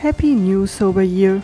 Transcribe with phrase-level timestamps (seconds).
[0.00, 1.42] Happy New Sober Year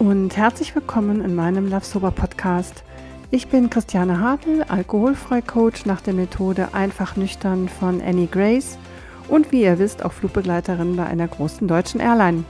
[0.00, 2.82] und herzlich willkommen in meinem Love Sober Podcast.
[3.30, 8.76] Ich bin Christiane Hartl, Alkoholfrei-Coach nach der Methode Einfach Nüchtern von Annie Grace
[9.28, 12.42] und wie ihr wisst auch Flugbegleiterin bei einer großen deutschen Airline.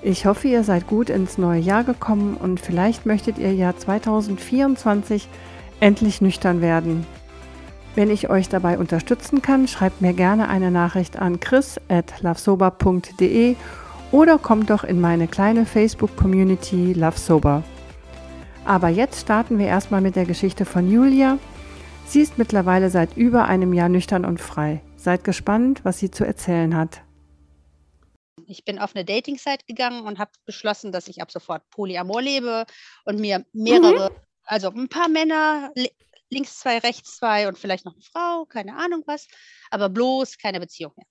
[0.00, 5.28] Ich hoffe, ihr seid gut ins neue Jahr gekommen und vielleicht möchtet ihr ja 2024
[5.80, 7.06] endlich nüchtern werden.
[7.94, 13.56] Wenn ich euch dabei unterstützen kann, schreibt mir gerne eine Nachricht an chris.lovesober.de
[14.12, 17.64] oder kommt doch in meine kleine Facebook-Community Love Sober.
[18.64, 21.38] Aber jetzt starten wir erstmal mit der Geschichte von Julia.
[22.06, 24.82] Sie ist mittlerweile seit über einem Jahr nüchtern und frei.
[24.96, 27.02] Seid gespannt, was sie zu erzählen hat.
[28.46, 32.66] Ich bin auf eine Dating-Site gegangen und habe beschlossen, dass ich ab sofort Polyamor lebe
[33.04, 34.16] und mir mehrere, mhm.
[34.44, 35.72] also ein paar Männer
[36.28, 39.26] links zwei, rechts zwei und vielleicht noch eine Frau, keine Ahnung was,
[39.70, 41.06] aber bloß keine Beziehung mehr.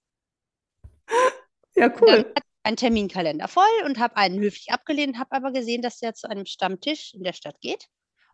[1.76, 2.34] Ja, cool.
[2.64, 6.46] Ein Terminkalender voll und habe einen höflich abgelehnt, habe aber gesehen, dass der zu einem
[6.46, 7.88] Stammtisch in der Stadt geht.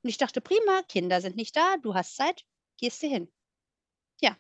[0.03, 2.43] Und ich dachte, prima, Kinder sind nicht da, du hast Zeit,
[2.77, 3.31] gehst du hin.
[4.21, 4.37] Ja.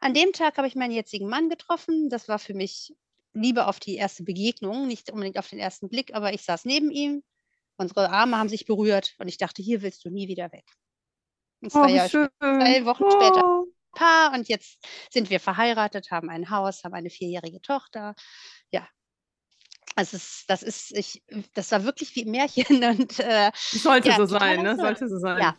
[0.00, 2.08] An dem Tag habe ich meinen jetzigen Mann getroffen.
[2.08, 2.94] Das war für mich
[3.32, 6.90] Liebe auf die erste Begegnung, nicht unbedingt auf den ersten Blick, aber ich saß neben
[6.90, 7.22] ihm.
[7.76, 10.64] Unsere Arme haben sich berührt und ich dachte, hier willst du nie wieder weg.
[11.60, 12.28] Und oh, zwei, Jahre schön.
[12.38, 13.10] zwei Wochen oh.
[13.10, 14.78] später Paar und jetzt
[15.10, 18.14] sind wir verheiratet, haben ein Haus, haben eine vierjährige Tochter.
[18.70, 18.88] Ja.
[19.94, 21.22] Also es, das ist, ich,
[21.54, 24.76] das war wirklich wie ein Märchen und äh, sollte ja, so sein, ne?
[24.76, 25.38] Sollte so sein.
[25.38, 25.56] Ja.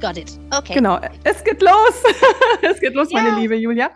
[0.00, 0.38] Got it.
[0.56, 0.74] Okay.
[0.74, 2.02] Genau, es geht los.
[2.62, 3.20] es geht los, ja.
[3.20, 3.90] meine liebe Julia.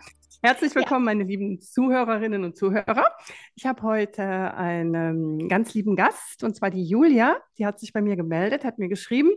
[0.45, 1.13] Herzlich willkommen, ja.
[1.13, 3.05] meine lieben Zuhörerinnen und Zuhörer.
[3.55, 7.37] Ich habe heute einen ganz lieben Gast, und zwar die Julia.
[7.57, 9.31] Die hat sich bei mir gemeldet, hat mir geschrieben,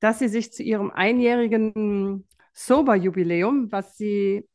[0.00, 4.48] dass sie sich zu ihrem einjährigen Sober-Jubiläum, was sie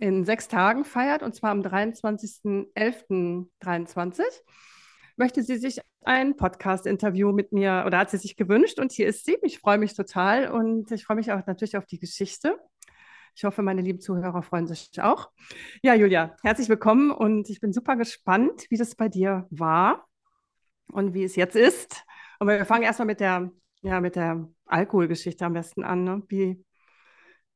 [0.00, 4.22] in sechs Tagen feiert, und zwar am 23.11.23,
[5.16, 9.24] möchte sie sich ein Podcast-Interview mit mir oder hat sie sich gewünscht und hier ist
[9.24, 9.38] sie.
[9.42, 12.58] Ich freue mich total und ich freue mich auch natürlich auf die Geschichte.
[13.34, 15.30] Ich hoffe, meine lieben Zuhörer freuen sich auch.
[15.82, 20.06] Ja, Julia, herzlich willkommen und ich bin super gespannt, wie das bei dir war
[20.88, 22.04] und wie es jetzt ist.
[22.38, 23.50] Und wir fangen erstmal mit der,
[23.80, 26.04] ja, mit der Alkoholgeschichte am besten an.
[26.04, 26.22] Ne?
[26.28, 26.62] Wie,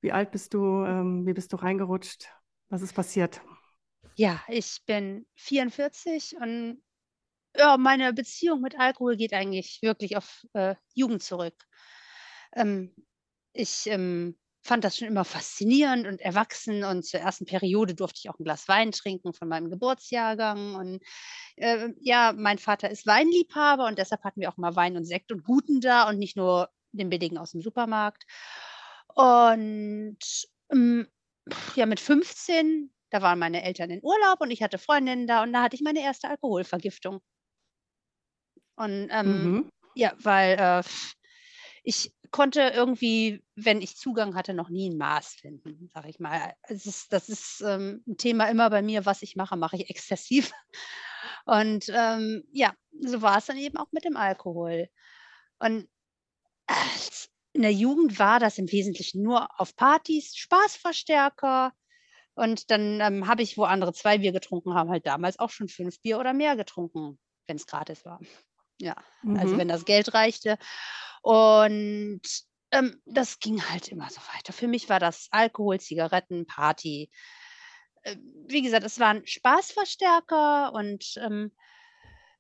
[0.01, 0.85] wie alt bist du?
[0.85, 2.29] Ähm, wie bist du reingerutscht?
[2.71, 3.43] Was ist passiert?
[4.15, 6.83] Ja, ich bin 44 und
[7.55, 11.55] ja, meine Beziehung mit Alkohol geht eigentlich wirklich auf äh, Jugend zurück.
[12.55, 12.95] Ähm,
[13.53, 18.31] ich ähm, fand das schon immer faszinierend und erwachsen und zur ersten Periode durfte ich
[18.31, 21.03] auch ein Glas Wein trinken von meinem Geburtsjahrgang und
[21.57, 25.33] äh, ja, mein Vater ist Weinliebhaber und deshalb hatten wir auch mal Wein und Sekt
[25.33, 28.25] und Guten da und nicht nur den billigen aus dem Supermarkt.
[29.15, 30.19] Und
[30.71, 31.07] ähm,
[31.75, 35.53] ja, mit 15, da waren meine Eltern in Urlaub und ich hatte Freundinnen da und
[35.53, 37.21] da hatte ich meine erste Alkoholvergiftung.
[38.77, 39.71] Und ähm, mhm.
[39.95, 40.83] ja, weil äh,
[41.89, 46.53] ich konnte irgendwie, wenn ich Zugang hatte, noch nie ein Maß finden, sage ich mal.
[46.67, 50.51] Ist, das ist ähm, ein Thema immer bei mir, was ich mache, mache ich exzessiv.
[51.47, 54.89] Und ähm, ja, so war es dann eben auch mit dem Alkohol.
[55.61, 55.89] Und
[57.53, 61.73] in der Jugend war das im Wesentlichen nur auf Partys, Spaßverstärker.
[62.35, 65.69] Und dann ähm, habe ich, wo andere zwei Bier getrunken haben, halt damals auch schon
[65.69, 68.19] fünf Bier oder mehr getrunken, wenn es gratis war.
[68.81, 69.37] Ja, also mhm.
[69.37, 70.59] also wenn das Geld reichte.
[71.23, 72.23] Und
[72.71, 74.53] ähm, das ging halt immer so weiter.
[74.53, 77.11] Für mich war das Alkohol, Zigaretten, Party.
[78.03, 78.17] Äh,
[78.47, 81.53] wie gesagt, es waren Spaßverstärker und ähm,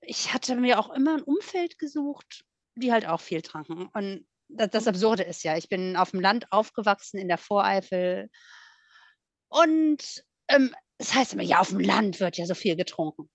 [0.00, 3.88] ich hatte mir auch immer ein Umfeld gesucht, die halt auch viel tranken.
[3.92, 8.30] Und das, das Absurde ist ja, ich bin auf dem Land aufgewachsen in der Voreifel
[9.48, 13.28] und ähm, das heißt immer, ja, auf dem Land wird ja so viel getrunken.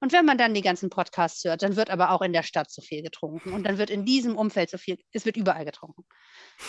[0.00, 2.70] Und wenn man dann die ganzen Podcasts hört, dann wird aber auch in der Stadt
[2.70, 3.52] so viel getrunken.
[3.52, 6.04] Und dann wird in diesem Umfeld so viel, es wird überall getrunken.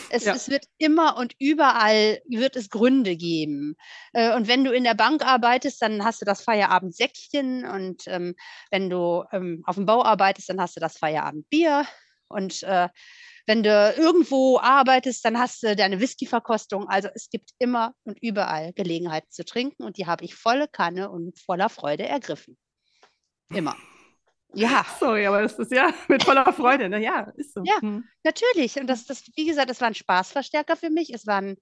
[0.09, 0.33] Es, ja.
[0.33, 3.75] es wird immer und überall wird es Gründe geben.
[4.13, 7.65] Äh, und wenn du in der Bank arbeitest, dann hast du das Feierabendsäckchen.
[7.65, 8.35] Und ähm,
[8.71, 11.85] wenn du ähm, auf dem Bau arbeitest, dann hast du das Feierabendbier.
[12.29, 12.89] Und äh,
[13.45, 16.87] wenn du irgendwo arbeitest, dann hast du deine Whisky-Verkostung.
[16.87, 19.83] Also es gibt immer und überall Gelegenheiten zu trinken.
[19.83, 22.57] Und die habe ich volle Kanne und voller Freude ergriffen.
[23.53, 23.75] Immer.
[24.53, 24.85] Ja.
[24.99, 26.89] Sorry, aber das ist ja mit voller Freude.
[26.89, 27.01] Ne?
[27.03, 27.63] Ja, ist so.
[27.65, 28.03] Ja, hm.
[28.23, 28.79] natürlich.
[28.79, 31.13] Und das, das, wie gesagt, es war ein Spaßverstärker für mich.
[31.13, 31.57] Es war ein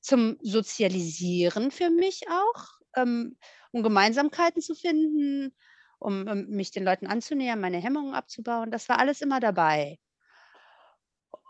[0.00, 2.64] zum Sozialisieren für mich auch,
[2.96, 3.36] ähm,
[3.72, 5.54] um Gemeinsamkeiten zu finden.
[6.00, 8.70] um, um mich den Leuten anzunähern, meine Hemmungen abzubauen.
[8.70, 9.98] Das war alles immer dabei.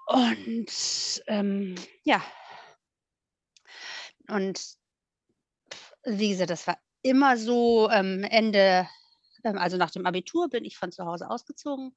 [0.06, 2.20] Und ähm, ja,
[4.28, 4.60] und
[6.04, 8.88] wie gesagt, das war immer so ähm, Ende,
[9.42, 11.94] also nach dem Abitur bin ich von zu Hause ausgezogen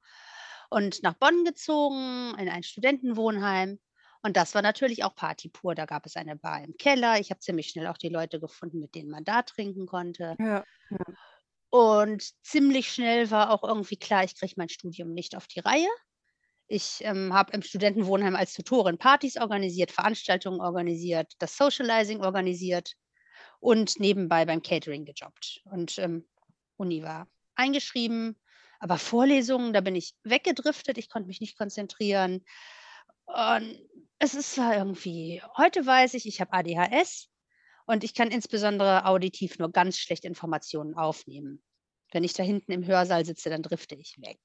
[0.70, 3.78] und nach Bonn gezogen, in ein Studentenwohnheim.
[4.22, 5.74] Und das war natürlich auch Party pur.
[5.74, 7.20] Da gab es eine Bar im Keller.
[7.20, 10.34] Ich habe ziemlich schnell auch die Leute gefunden, mit denen man da trinken konnte.
[10.38, 11.14] Ja, ja.
[11.68, 15.88] Und ziemlich schnell war auch irgendwie klar, ich kriege mein Studium nicht auf die Reihe.
[16.68, 22.94] Ich ähm, habe im Studentenwohnheim als Tutorin Partys organisiert, Veranstaltungen organisiert, das Socializing organisiert
[23.60, 25.62] und nebenbei beim Catering gejobbt.
[25.64, 26.26] Und ähm,
[26.76, 28.36] Uni war eingeschrieben,
[28.80, 32.44] aber Vorlesungen, da bin ich weggedriftet, ich konnte mich nicht konzentrieren.
[33.26, 33.78] Und
[34.18, 37.28] es ist irgendwie, heute weiß ich, ich habe ADHS
[37.86, 41.62] und ich kann insbesondere auditiv nur ganz schlecht Informationen aufnehmen.
[42.12, 44.38] Wenn ich da hinten im Hörsaal sitze, dann drifte ich weg.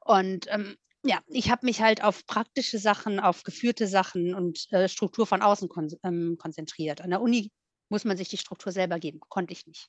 [0.00, 4.88] Und ähm, ja, ich habe mich halt auf praktische Sachen, auf geführte Sachen und äh,
[4.88, 7.00] Struktur von außen kon ähm, konzentriert.
[7.00, 7.50] An der Uni
[7.88, 9.88] muss man sich die Struktur selber geben, konnte ich nicht.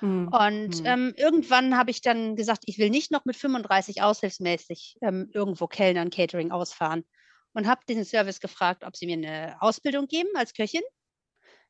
[0.00, 0.28] Mhm.
[0.28, 0.86] Und mhm.
[0.86, 5.66] ähm, irgendwann habe ich dann gesagt, ich will nicht noch mit 35 aushilfsmäßig ähm, irgendwo
[5.66, 7.04] Kellnern, Catering ausfahren.
[7.54, 10.82] Und habe den Service gefragt, ob sie mir eine Ausbildung geben als Köchin.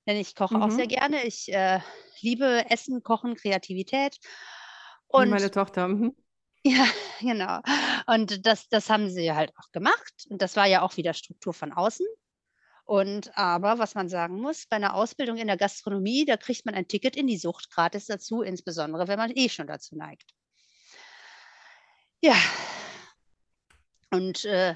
[0.07, 0.63] Denn ich koche mhm.
[0.63, 1.25] auch sehr gerne.
[1.25, 1.81] Ich äh,
[2.21, 4.19] liebe Essen, Kochen, Kreativität.
[5.07, 5.89] Und meine Tochter.
[5.89, 6.15] Mhm.
[6.65, 6.87] Ja,
[7.21, 7.61] genau.
[8.07, 10.27] Und das, das haben sie halt auch gemacht.
[10.29, 12.05] Und das war ja auch wieder Struktur von außen.
[12.89, 16.75] Und aber, was man sagen muss, bei einer Ausbildung in der Gastronomie, da kriegt man
[16.75, 20.33] ein Ticket in die Sucht gratis dazu, insbesondere wenn man eh schon dazu neigt.
[22.23, 22.35] Ja.
[24.11, 24.75] Und äh,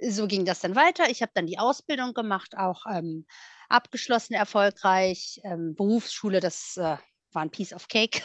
[0.00, 1.10] so ging das dann weiter.
[1.10, 3.24] Ich habe dann die Ausbildung gemacht, auch ähm,
[3.68, 5.40] abgeschlossen erfolgreich.
[5.44, 6.96] Ähm, Berufsschule, das äh,
[7.30, 8.20] war ein Piece of Cake.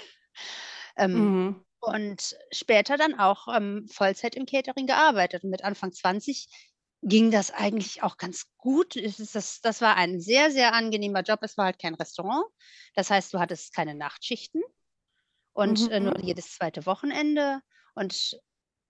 [0.97, 1.65] ähm, mhm.
[1.81, 5.43] Und später dann auch ähm, Vollzeit im Catering gearbeitet.
[5.43, 6.47] Und mit Anfang 20
[7.03, 8.95] ging das eigentlich auch ganz gut.
[8.95, 11.39] Das, das war ein sehr, sehr angenehmer Job.
[11.43, 12.45] Es war halt kein Restaurant.
[12.95, 14.61] Das heißt, du hattest keine Nachtschichten
[15.53, 15.91] und mhm.
[15.91, 16.23] äh, nur mhm.
[16.23, 17.61] jedes zweite Wochenende.
[17.95, 18.39] Und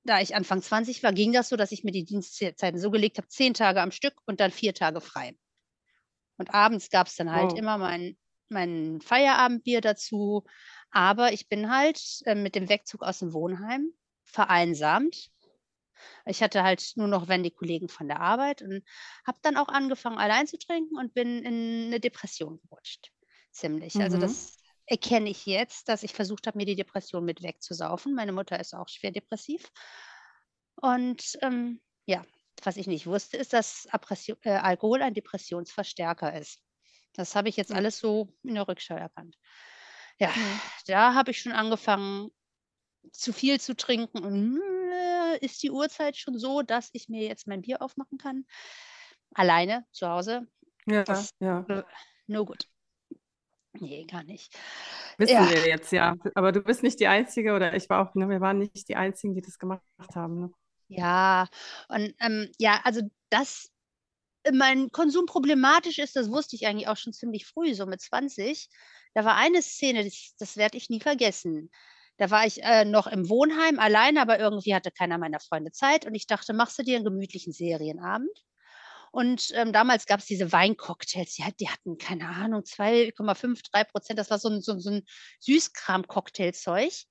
[0.03, 3.17] da ich Anfang 20 war, ging das so, dass ich mir die Dienstzeiten so gelegt
[3.17, 5.35] habe, zehn Tage am Stück und dann vier Tage frei.
[6.37, 7.55] Und abends gab es dann halt oh.
[7.55, 8.17] immer mein,
[8.49, 10.43] mein Feierabendbier dazu.
[10.91, 13.91] Aber ich bin halt äh, mit dem Wegzug aus dem Wohnheim
[14.23, 15.32] vereinsamt
[16.25, 18.83] ich hatte halt nur noch wenn die Kollegen von der Arbeit und
[19.25, 23.11] habe dann auch angefangen, allein zu trinken und bin in eine Depression gerutscht.
[23.51, 23.95] Ziemlich.
[23.95, 24.21] Also mhm.
[24.21, 28.15] das erkenne ich jetzt, dass ich versucht habe, mir die Depression mit wegzusaufen.
[28.15, 29.71] Meine Mutter ist auch schwer depressiv.
[30.75, 32.23] Und ähm, ja,
[32.63, 36.59] was ich nicht wusste, ist, dass Appression, äh, Alkohol ein Depressionsverstärker ist.
[37.13, 39.37] Das habe ich jetzt alles so in der Rückschau erkannt.
[40.19, 40.59] Ja, mhm.
[40.87, 42.29] da habe ich schon angefangen,
[43.11, 44.59] zu viel zu trinken und
[45.43, 48.45] ist die Uhrzeit schon so, dass ich mir jetzt mein Bier aufmachen kann.
[49.33, 50.47] Alleine zu Hause.
[50.85, 51.65] Ja, das, ja.
[51.69, 51.83] Äh,
[52.27, 52.67] nur gut.
[53.79, 54.55] Nee, gar nicht.
[55.17, 55.49] Wissen ja.
[55.49, 56.15] wir jetzt, ja.
[56.35, 58.95] Aber du bist nicht die Einzige oder ich war auch, ne, wir waren nicht die
[58.95, 59.81] Einzigen, die das gemacht
[60.15, 60.41] haben.
[60.41, 60.51] Ne?
[60.87, 61.47] Ja,
[61.87, 63.71] und ähm, ja, also das,
[64.51, 68.69] mein Konsum problematisch ist, das wusste ich eigentlich auch schon ziemlich früh, so mit 20.
[69.15, 71.71] Da war eine Szene, das, das werde ich nie vergessen.
[72.17, 76.05] Da war ich äh, noch im Wohnheim alleine, aber irgendwie hatte keiner meiner Freunde Zeit
[76.05, 78.29] und ich dachte, machst du dir einen gemütlichen Serienabend?
[79.11, 84.17] Und ähm, damals gab es diese Weincocktails, die, die, hatten, keine Ahnung, 2,5, 3 Prozent.
[84.17, 85.03] Das war so ein, so, so ein
[85.39, 87.05] Süßkram-Cocktailzeug.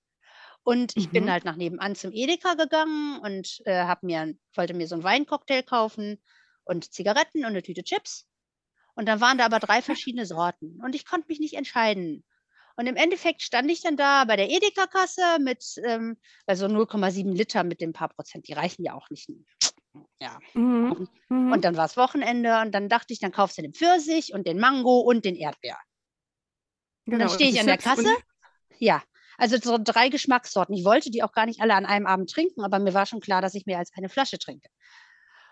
[0.65, 1.13] Und ich mhm.
[1.13, 5.63] bin halt nach nebenan zum Edeka gegangen und äh, mir, wollte mir so einen Weincocktail
[5.63, 6.21] kaufen
[6.65, 8.27] und Zigaretten und eine Tüte Chips.
[8.95, 10.81] Und dann waren da aber drei verschiedene Sorten.
[10.83, 12.25] Und ich konnte mich nicht entscheiden.
[12.77, 17.65] Und im Endeffekt stand ich dann da bei der Edeka-Kasse mit, ähm, also 0,7 Liter
[17.65, 19.29] mit dem paar Prozent, die reichen ja auch nicht.
[20.21, 20.39] Ja.
[20.55, 21.09] Mhm.
[21.29, 21.53] Mhm.
[21.53, 24.47] Und dann war es Wochenende und dann dachte ich, dann kaufst du den Pfirsich und
[24.47, 25.79] den Mango und den Erdbeer.
[27.05, 28.15] Genau, und dann stehe ich an der Kasse.
[28.79, 29.03] Ja,
[29.37, 30.75] also so drei Geschmackssorten.
[30.75, 33.21] Ich wollte die auch gar nicht alle an einem Abend trinken, aber mir war schon
[33.21, 34.69] klar, dass ich mehr als eine Flasche trinke.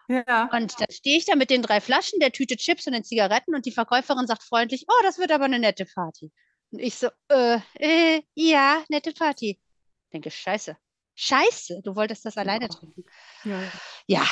[0.08, 0.48] Ja.
[0.52, 3.54] Und dann stehe ich da mit den drei Flaschen, der Tüte Chips und den Zigaretten
[3.54, 6.32] und die Verkäuferin sagt freundlich, oh, das wird aber eine nette Party.
[6.72, 9.60] Und ich so, äh, äh, ja, nette Party.
[10.04, 10.76] Ich denke, scheiße.
[11.14, 13.04] Scheiße, du wolltest das alleine trinken.
[13.44, 13.62] Ja,
[14.06, 14.26] ja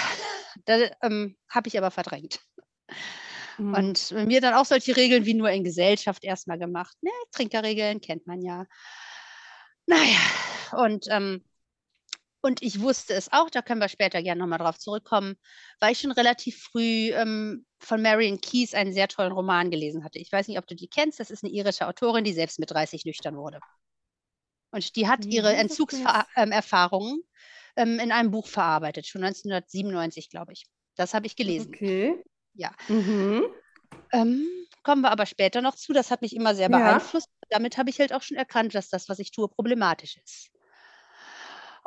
[0.64, 2.40] da ähm, habe ich aber verdrängt.
[3.58, 3.74] Mhm.
[3.74, 6.96] Und mir dann auch solche Regeln wie nur in Gesellschaft erstmal gemacht.
[7.02, 8.64] Ne, Trinkerregeln kennt man ja.
[9.86, 10.20] Naja,
[10.72, 11.44] und ähm,
[12.40, 15.36] und ich wusste es auch, da können wir später gerne nochmal drauf zurückkommen,
[15.80, 20.18] weil ich schon relativ früh ähm, von Marion Keyes einen sehr tollen Roman gelesen hatte.
[20.18, 21.18] Ich weiß nicht, ob du die kennst.
[21.18, 23.60] Das ist eine irische Autorin, die selbst mit 30 nüchtern wurde.
[24.70, 25.54] Und die hat ihre.
[25.54, 27.22] Entzugserfahrungen
[27.76, 30.66] ähm, in einem Buch verarbeitet, schon 1997, glaube ich.
[30.96, 31.72] Das habe ich gelesen.
[31.74, 32.22] Okay.
[32.54, 32.72] Ja.
[32.88, 33.44] Mhm.
[34.12, 34.48] Ähm,
[34.82, 35.92] kommen wir aber später noch zu.
[35.92, 36.78] Das hat mich immer sehr Ja.
[36.78, 37.28] beeinflusst.
[37.50, 40.50] Damit habe ich halt auch schon erkannt, dass das, was ich tue, problematisch ist.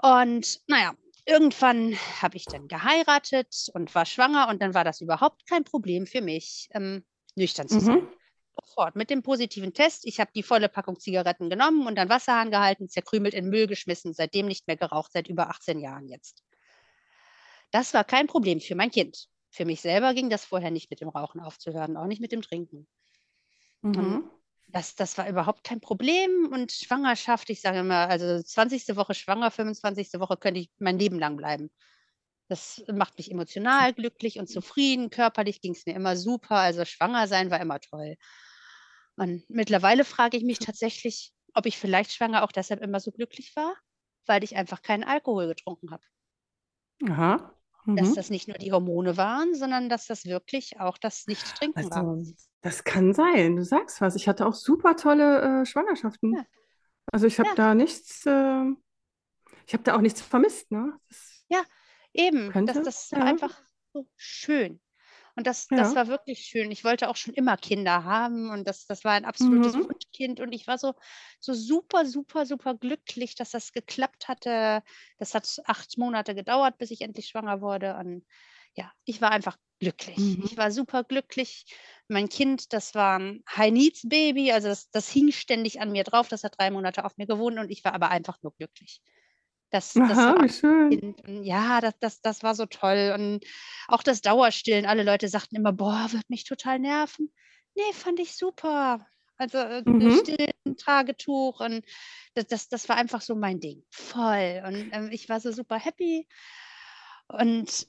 [0.01, 0.93] Und naja,
[1.25, 6.08] irgendwann habe ich dann geheiratet und war schwanger und dann war das überhaupt kein Problem
[6.08, 7.05] für mich, ähm,
[7.36, 8.00] nüchtern zu sein.
[8.00, 8.08] Mhm.
[8.53, 10.05] Sofort mit dem positiven Test.
[10.05, 14.13] Ich habe die volle Packung Zigaretten genommen und dann Wasserhahn gehalten, zerkrümelt in Müll geschmissen,
[14.13, 16.43] seitdem nicht mehr geraucht, seit über 18 Jahren jetzt.
[17.72, 19.29] Das war kein Problem für mein Kind.
[19.50, 22.41] Für mich selber ging das vorher nicht mit dem Rauchen aufzuhören, auch nicht mit dem
[22.41, 22.88] Trinken.
[23.81, 24.29] Mhm.
[24.72, 26.50] Das, das war überhaupt kein Problem.
[26.51, 28.96] Und Schwangerschaft, ich sage immer, also 20.
[28.96, 30.20] Woche schwanger, 25.
[30.20, 31.70] Woche könnte ich mein Leben lang bleiben.
[32.50, 35.10] Das macht mich emotional glücklich und zufrieden.
[35.10, 36.58] Körperlich ging es mir immer super.
[36.58, 38.16] Also schwanger sein war immer toll.
[39.16, 43.56] Und mittlerweile frage ich mich tatsächlich, ob ich vielleicht schwanger auch deshalb immer so glücklich
[43.56, 43.75] war,
[44.25, 46.04] weil ich einfach keinen Alkohol getrunken habe.
[47.10, 47.54] Aha.
[47.88, 48.16] Dass Mhm.
[48.16, 51.98] das nicht nur die Hormone waren, sondern dass das wirklich auch das Nicht-Trinken war.
[51.98, 53.56] Also, das kann sein.
[53.56, 54.16] Du sagst was.
[54.16, 56.36] Ich hatte auch super tolle äh, Schwangerschaften.
[56.36, 56.46] Ja,
[57.12, 58.66] Also ich habe ja, da nichts, äh,
[59.66, 60.94] ich habe da auch nichts vermisst, ne?
[61.10, 61.64] Das ja,
[62.14, 62.46] eben.
[62.48, 63.62] Das, könnte, das war ja, einfach
[63.94, 64.80] so schön.
[65.36, 65.96] Und das, das ja.
[65.96, 66.72] war wirklich schön.
[66.72, 69.84] Ich wollte auch schon immer Kinder haben und das, das war ein absolutes Mhm.
[69.84, 70.40] Wunschkind.
[70.40, 70.94] Und ich war so,
[71.40, 74.84] so super, super, super glücklich, dass das geklappt hatte.
[75.18, 77.96] Das hat acht Monate gedauert, bis ich endlich schwanger wurde.
[77.98, 78.26] Und
[78.76, 80.38] ja, ich war einfach glücklich.
[80.42, 80.58] Ich Mhm.
[80.58, 81.66] war super glücklich.
[82.08, 86.28] Mein Kind, das war ein High-Needs-Baby, also das, das hing ständig an mir drauf.
[86.28, 89.02] Das hat drei Monate auf mir gewohnt und ich war aber einfach nur glücklich.
[89.72, 91.16] Das, das Aha, war wie schön.
[91.44, 93.13] Ja, das, das, das war so toll.
[93.16, 93.46] Und
[93.88, 94.86] auch das Dauerstillen.
[94.86, 97.34] Alle Leute sagten immer, boah, wird mich total nerven.
[97.75, 99.08] Nee, fand ich super.
[99.38, 100.20] Also äh, Mhm.
[100.20, 101.84] Stillen, Tragetuch und
[102.36, 103.84] das, das, das war einfach so mein Ding.
[103.90, 104.62] Voll.
[104.68, 106.28] Und ähm, ich war so super happy.
[107.28, 107.88] Und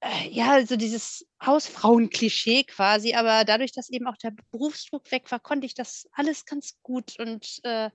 [0.00, 5.40] äh, ja, so dieses Hausfrauen-Klischee quasi, aber dadurch, dass eben auch der Berufsdruck weg war,
[5.40, 7.90] konnte ich das alles ganz gut und äh,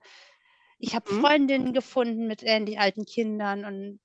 [0.78, 1.20] ich habe Mhm.
[1.20, 4.00] Freundinnen gefunden mit ähnlich alten Kindern und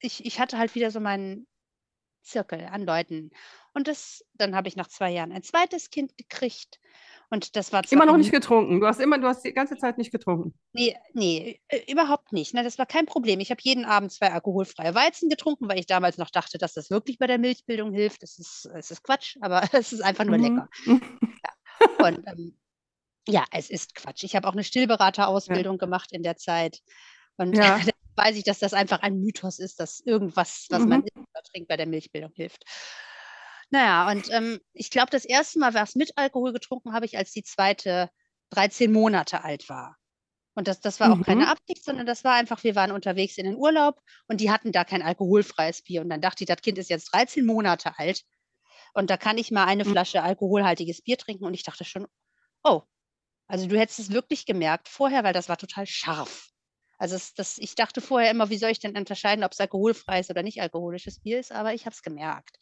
[0.00, 1.46] ich, ich hatte halt wieder so meinen
[2.22, 3.30] Zirkel an Leuten.
[3.74, 6.80] Und das, dann habe ich nach zwei Jahren ein zweites Kind gekriegt
[7.30, 8.80] und das war Immer noch nicht getrunken.
[8.80, 10.54] Du hast immer, du hast die ganze Zeit nicht getrunken.
[10.72, 12.54] Nee, nee, äh, überhaupt nicht.
[12.54, 13.40] Ne, das war kein Problem.
[13.40, 16.90] Ich habe jeden Abend zwei alkoholfreie Weizen getrunken, weil ich damals noch dachte, dass das
[16.90, 18.22] wirklich bei der Milchbildung hilft.
[18.22, 20.42] Das ist, es ist Quatsch, aber es ist einfach nur Mhm.
[20.44, 20.68] lecker.
[21.44, 22.08] Ja.
[22.08, 22.56] Und ähm,
[23.28, 24.22] ja, es ist Quatsch.
[24.24, 24.64] Ich habe auch eine Ja.
[24.66, 26.80] Stillberaterausbildung gemacht in der Zeit.
[27.36, 27.78] Und Ja.
[27.88, 31.06] da weiß ich, dass das einfach ein Mythos ist, dass irgendwas, was man Mhm.
[31.14, 32.64] oder trinkt, bei der Milchbildung hilft.
[33.70, 37.32] Naja, und ähm, ich glaube, das erste Mal was mit Alkohol getrunken habe ich, als
[37.32, 38.10] die zweite
[38.50, 39.96] 13 Monate alt war.
[40.54, 41.48] Und das, das war auch keine Mhm.
[41.48, 44.84] Absicht, sondern das war einfach, wir waren unterwegs in den Urlaub und die hatten da
[44.84, 46.02] kein alkoholfreies Bier.
[46.02, 48.22] Und dann dachte ich, das Kind ist jetzt 13 Monate alt
[48.92, 49.90] und da kann ich mal eine Mhm.
[49.90, 51.44] Flasche alkoholhaltiges Bier trinken.
[51.44, 52.06] Und ich dachte schon,
[52.62, 52.82] oh,
[53.46, 56.48] also du hättest es wirklich gemerkt vorher, weil das war total scharf.
[56.98, 60.30] Also es, das, ich dachte vorher immer, wie soll ich denn unterscheiden, ob es alkoholfreies
[60.30, 62.58] oder nicht alkoholisches Bier ist, aber ich habe es gemerkt.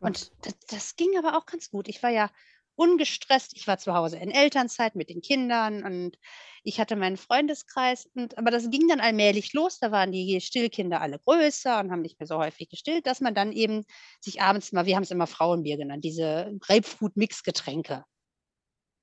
[0.00, 1.88] Und das, das ging aber auch ganz gut.
[1.88, 2.30] Ich war ja
[2.74, 3.52] ungestresst.
[3.56, 6.18] Ich war zu Hause in Elternzeit mit den Kindern und
[6.64, 8.06] ich hatte meinen Freundeskreis.
[8.14, 9.78] Und, aber das ging dann allmählich los.
[9.78, 13.34] Da waren die Stillkinder alle größer und haben nicht mehr so häufig gestillt, dass man
[13.34, 13.84] dann eben
[14.20, 18.04] sich abends mal, wir haben es immer Frauenbier genannt, diese Grapefruit-Mix-Getränke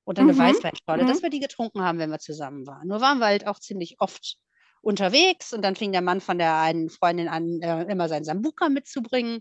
[0.10, 0.40] oder eine Mhm.
[0.40, 1.24] Weißweinschorle, dass Mhm.
[1.24, 2.88] wir die getrunken haben, wenn wir zusammen waren.
[2.88, 4.38] Nur waren wir halt auch ziemlich oft
[4.82, 8.70] unterwegs und dann fing der Mann von der einen Freundin an, äh, immer sein Sambuka
[8.70, 9.40] mitzubringen.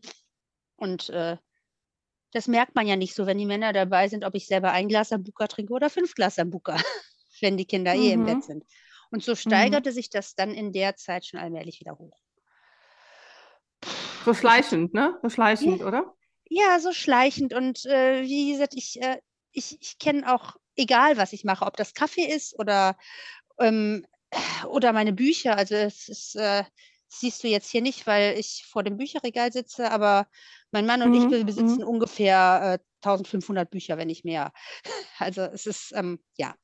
[0.77, 1.39] Und äh,
[2.33, 4.89] das merkt man ja nicht so, wenn die Männer dabei sind, ob ich selber ein
[4.89, 6.77] Glas Sambuka trinke oder fünf Glas Sambuka,
[7.41, 8.27] wenn die Kinder eh im Mhm.
[8.27, 8.65] Bett sind.
[9.11, 9.37] Und so Mhm.
[9.39, 12.19] steigerte sich das dann in der Zeit schon allmählich wieder hoch.
[14.27, 15.19] So schleichend, ne?
[15.23, 16.15] So ja, schleichend, oder?
[16.51, 17.55] ja, so schleichend.
[17.55, 19.19] Und äh, wie gesagt, ich, äh,
[19.59, 22.97] ich, ich kenne auch, egal was ich mache, ob das Kaffee ist oder,
[23.59, 24.07] ähm,
[24.69, 25.57] oder meine Bücher.
[25.57, 26.65] Also es ist, äh,
[27.09, 30.29] siehst du jetzt hier nicht, weil ich vor dem Bücherregal sitze, aber
[30.71, 31.31] mein Mann und ich Mhm.
[31.31, 31.89] be- besitzen Mhm.
[31.89, 34.53] ungefähr äh, 1500 Bücher, wenn nicht mehr.
[35.19, 36.55] Also es ist, ähm, ja,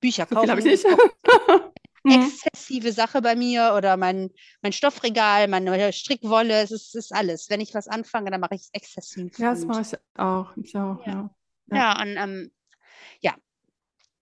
[0.00, 0.86] Bücher So viel habe ich kaufen nicht.
[2.04, 2.14] Mhm.
[2.14, 7.48] exzessive Sache bei mir oder mein, mein Stoffregal, meine Strickwolle, es ist, ist alles.
[7.48, 9.38] Wenn ich was anfange, dann mache ich es exzessiv.
[9.38, 10.56] Ja, das mache ich auch.
[10.56, 11.30] Ich auch, ja, ja.
[11.76, 12.00] Ja.
[12.00, 12.52] und ähm,
[13.20, 13.34] ja,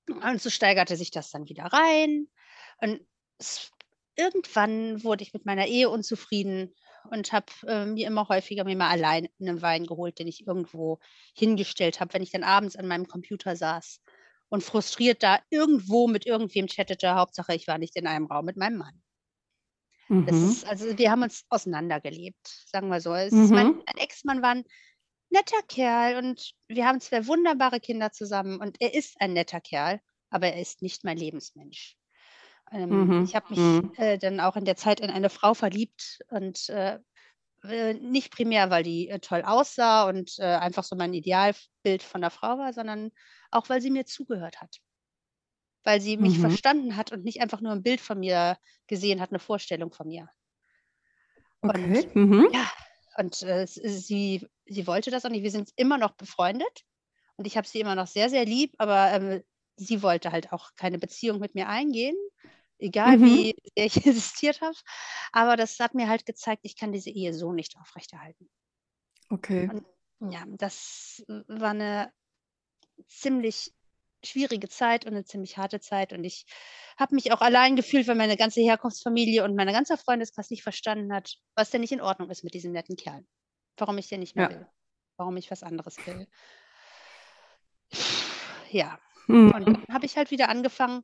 [0.08, 2.28] und so steigerte sich das dann wieder rein.
[2.78, 3.00] Und
[3.38, 3.70] es,
[4.16, 6.74] irgendwann wurde ich mit meiner Ehe unzufrieden
[7.10, 10.98] und habe äh, mir immer häufiger mir mal allein einen Wein geholt, den ich irgendwo
[11.34, 14.00] hingestellt habe, wenn ich dann abends an meinem Computer saß
[14.48, 17.14] und frustriert da irgendwo mit irgendwem chattete.
[17.14, 19.02] Hauptsache, ich war nicht in einem Raum mit meinem Mann.
[20.08, 20.26] Mhm.
[20.26, 23.10] Ist, also wir haben uns auseinandergelebt, sagen wir so.
[23.10, 23.48] Mhm.
[23.50, 24.64] Mein, mein Ex-Mann war ein
[25.30, 30.00] netter Kerl und wir haben zwei wunderbare Kinder zusammen und er ist ein netter Kerl,
[30.28, 31.96] aber er ist nicht mein Lebensmensch.
[32.72, 33.24] Ähm, mhm.
[33.24, 33.92] Ich habe mich mhm.
[33.96, 36.98] äh, dann auch in der Zeit in eine Frau verliebt und äh,
[37.64, 42.20] äh nicht primär, weil die äh, toll aussah und äh, einfach so mein Idealbild von
[42.20, 43.10] der Frau war, sondern
[43.50, 44.76] auch, weil sie mir zugehört hat.
[45.82, 46.42] Weil sie mich mhm.
[46.42, 50.06] verstanden hat und nicht einfach nur ein Bild von mir gesehen hat, eine Vorstellung von
[50.06, 50.28] mir.
[51.62, 52.06] Okay.
[52.14, 52.48] Und, mhm.
[52.52, 52.70] ja,
[53.16, 55.42] und äh, sie, sie wollte das auch nicht.
[55.42, 56.84] Wir sind immer noch befreundet
[57.36, 59.42] und ich habe sie immer noch sehr, sehr lieb, aber ähm,
[59.76, 62.16] sie wollte halt auch keine Beziehung mit mir eingehen,
[62.78, 63.24] egal mhm.
[63.24, 64.76] wie ich insistiert habe.
[65.32, 68.48] Aber das hat mir halt gezeigt, ich kann diese Ehe so nicht aufrechterhalten.
[69.28, 69.68] Okay.
[69.70, 72.12] Und, ja, das war eine
[73.06, 73.72] ziemlich
[74.22, 76.12] schwierige Zeit und eine ziemlich harte Zeit.
[76.12, 76.44] Und ich
[76.98, 81.12] habe mich auch allein gefühlt, weil meine ganze Herkunftsfamilie und meine ganze Freundeskreis nicht verstanden
[81.12, 83.24] hat, was denn nicht in Ordnung ist mit diesem netten Kerl.
[83.80, 84.56] Warum ich den nicht mehr ja.
[84.56, 84.66] will.
[85.16, 86.26] Warum ich was anderes will.
[88.70, 88.98] Ja.
[89.26, 89.52] Mhm.
[89.52, 91.02] Und dann habe ich halt wieder angefangen,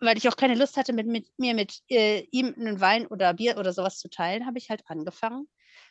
[0.00, 3.34] weil ich auch keine Lust hatte, mit, mit mir mit äh, ihm einen Wein oder
[3.34, 5.48] Bier oder sowas zu teilen, habe ich halt angefangen,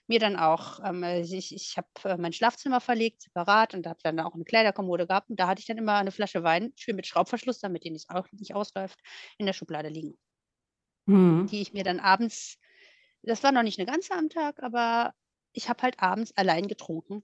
[0.08, 4.00] mir dann auch, ähm, äh, ich, ich habe äh, mein Schlafzimmer verlegt, separat und habe
[4.04, 6.96] dann auch eine Kleiderkommode gehabt und da hatte ich dann immer eine Flasche Wein, schön
[6.96, 9.00] mit Schraubverschluss, damit die nicht, auch nicht ausläuft,
[9.38, 10.18] in der Schublade liegen.
[11.06, 11.48] Mhm.
[11.48, 12.58] Die ich mir dann abends,
[13.22, 15.14] das war noch nicht eine ganze am Tag, aber
[15.54, 17.24] ich habe halt abends allein getrunken,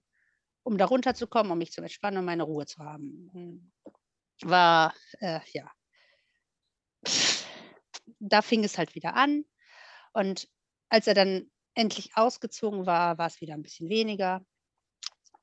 [0.62, 3.72] um da runterzukommen, um mich zu entspannen und meine Ruhe zu haben.
[4.42, 5.70] War, äh, ja.
[8.18, 9.44] Da fing es halt wieder an.
[10.12, 10.48] Und
[10.88, 14.44] als er dann endlich ausgezogen war, war es wieder ein bisschen weniger.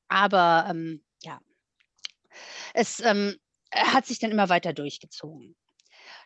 [0.07, 1.41] Aber ähm, ja,
[2.73, 3.37] es ähm,
[3.73, 5.55] hat sich dann immer weiter durchgezogen.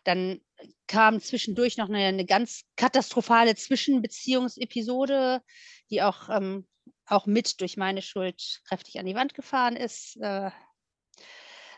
[0.04, 0.42] Dann
[0.88, 5.42] kam zwischendurch noch eine, eine ganz katastrophale Zwischenbeziehungsepisode,
[5.90, 6.68] die auch, ähm,
[7.06, 10.18] auch mit durch meine Schuld kräftig an die Wand gefahren ist.
[10.22, 10.52] Äh,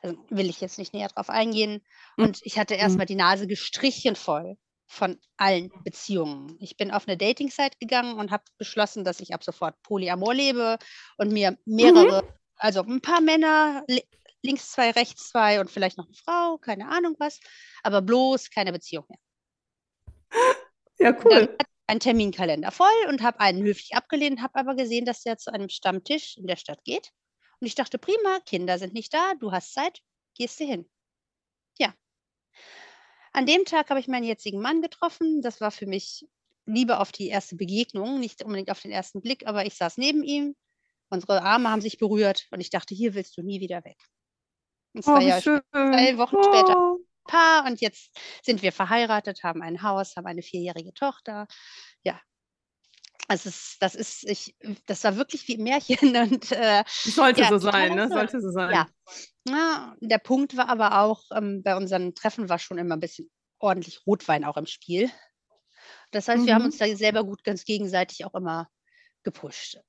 [0.01, 1.81] also will ich jetzt nicht näher drauf eingehen.
[2.17, 2.25] Hm.
[2.25, 3.07] Und ich hatte erstmal hm.
[3.07, 6.55] die Nase gestrichen voll von allen Beziehungen.
[6.59, 10.77] Ich bin auf eine Dating-Site gegangen und habe beschlossen, dass ich ab sofort Polyamor lebe
[11.17, 12.29] und mir mehrere, mhm.
[12.57, 13.83] also ein paar Männer,
[14.43, 17.39] links zwei, rechts zwei und vielleicht noch eine Frau, keine Ahnung was,
[17.81, 19.19] aber bloß keine Beziehung mehr.
[20.99, 21.57] Ja, cool.
[21.87, 25.69] Ein Terminkalender voll und habe einen höflich abgelehnt, habe aber gesehen, dass der zu einem
[25.69, 27.09] Stammtisch in der Stadt geht.
[27.59, 29.99] Und ich dachte, prima, Kinder sind nicht da, du hast Zeit,
[30.35, 30.89] gehst du hin.
[31.77, 31.93] Ja,
[33.33, 35.41] an dem Tag habe ich meinen jetzigen Mann getroffen.
[35.41, 36.25] Das war für mich
[36.65, 40.23] Liebe auf die erste Begegnung, nicht unbedingt auf den ersten Blick, aber ich saß neben
[40.23, 40.55] ihm.
[41.09, 43.97] Unsere Arme haben sich berührt und ich dachte, hier willst du nie wieder weg.
[44.93, 46.43] Und zwei, oh, Jahre später, zwei Wochen oh.
[46.43, 48.11] später Paar und jetzt
[48.43, 51.47] sind wir verheiratet, haben ein Haus, haben eine vierjährige Tochter.
[52.03, 52.19] Ja,
[53.27, 57.49] also es, das ist, ich, das war wirklich wie ein Märchen und äh, sollte ja,
[57.49, 58.09] so sein, ne?
[58.09, 58.71] Sollte so sein.
[58.71, 58.87] Ja.
[59.47, 59.95] ja.
[60.01, 63.29] Der Punkt war aber auch, ähm, bei unseren Treffen war schon immer ein bisschen
[63.59, 65.09] ordentlich Rotwein auch im Spiel.
[66.11, 66.47] Das heißt, mhm.
[66.47, 66.67] wir haben mhm.
[66.67, 68.67] uns da selber gut ganz gegenseitig auch immer
[69.23, 69.79] gepusht.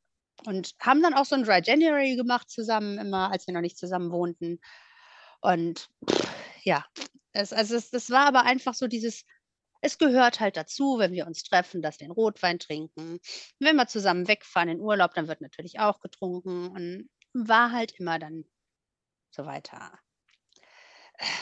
[0.47, 3.79] Und haben dann auch so ein Dry January gemacht zusammen, immer, als wir noch nicht
[3.79, 4.61] zusammen wohnten.
[5.45, 5.91] Und
[6.63, 6.87] ja,
[7.33, 9.27] es, also es, das war aber einfach so dieses,
[9.83, 13.21] es gehört halt dazu, wenn wir uns treffen, dass wir einen Rotwein trinken.
[13.59, 18.19] Wenn wir zusammen wegfahren in Urlaub, dann wird natürlich auch getrunken und war halt immer
[18.19, 18.47] dann
[19.31, 19.99] so weiter.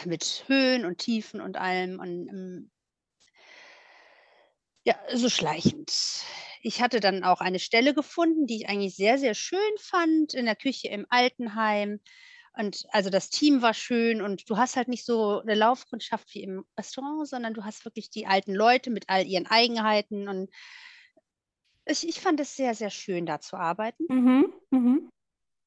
[0.04, 2.70] Mit Höhen und Tiefen und allem und ähm,
[4.82, 5.92] ja, so schleichend.
[6.60, 10.46] Ich hatte dann auch eine Stelle gefunden, die ich eigentlich sehr, sehr schön fand in
[10.46, 12.00] der Küche im Altenheim.
[12.54, 16.42] Und also das Team war schön und du hast halt nicht so eine Laufkundschaft wie
[16.42, 20.28] im Restaurant, sondern du hast wirklich die alten Leute mit all ihren Eigenheiten.
[20.28, 20.50] Und
[21.86, 24.04] ich, ich fand es sehr, sehr schön, da zu arbeiten.
[24.08, 25.10] Mhm, mhm.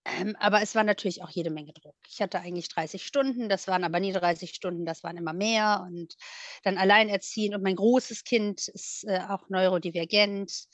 [0.07, 1.95] Ähm, aber es war natürlich auch jede Menge Druck.
[2.07, 5.83] Ich hatte eigentlich 30 Stunden, das waren aber nie 30 Stunden, das waren immer mehr.
[5.87, 6.15] Und
[6.63, 7.55] dann alleinerziehend.
[7.55, 10.67] Und mein großes Kind ist äh, auch neurodivergent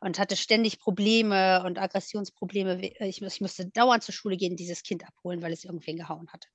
[0.00, 2.80] und hatte ständig Probleme und Aggressionsprobleme.
[3.00, 6.48] Ich, ich musste dauernd zur Schule gehen, dieses Kind abholen, weil es irgendwen gehauen hatte.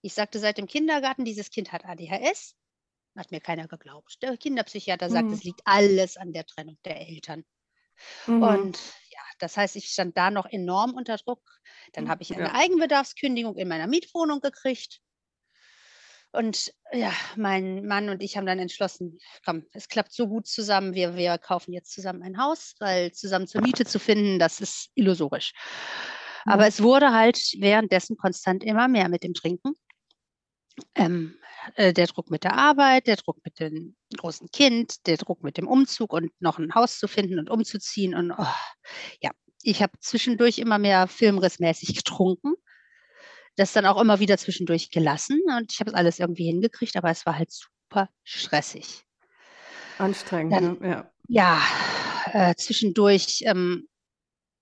[0.00, 2.54] Ich sagte seit dem Kindergarten, dieses Kind hat ADHS.
[3.16, 4.22] Hat mir keiner geglaubt.
[4.22, 5.34] Der Kinderpsychiater sagt, mhm.
[5.34, 7.44] es liegt alles an der Trennung der Eltern.
[8.26, 8.42] Mhm.
[8.42, 8.78] Und
[9.38, 11.42] das heißt, ich stand da noch enorm unter Druck.
[11.92, 12.54] Dann hm, habe ich eine ja.
[12.54, 15.00] Eigenbedarfskündigung in meiner Mietwohnung gekriegt.
[16.30, 20.94] Und ja, mein Mann und ich haben dann entschlossen, komm, es klappt so gut zusammen,
[20.94, 24.90] wir, wir kaufen jetzt zusammen ein Haus, weil zusammen zur Miete zu finden, das ist
[24.94, 25.52] illusorisch.
[26.44, 29.72] Aber es wurde halt währenddessen konstant immer mehr mit dem Trinken.
[30.94, 31.36] Ähm,
[31.74, 35.56] äh, der Druck mit der Arbeit, der Druck mit dem großen Kind, der Druck mit
[35.56, 38.14] dem Umzug und noch ein Haus zu finden und umzuziehen.
[38.14, 38.46] Und oh,
[39.20, 39.30] ja,
[39.62, 42.54] ich habe zwischendurch immer mehr filmrissmäßig getrunken.
[43.56, 47.10] Das dann auch immer wieder zwischendurch gelassen und ich habe es alles irgendwie hingekriegt, aber
[47.10, 49.04] es war halt super stressig.
[49.98, 50.88] Anstrengend, dann, ne?
[50.88, 51.10] ja.
[51.30, 51.62] Ja,
[52.32, 53.88] äh, zwischendurch ähm,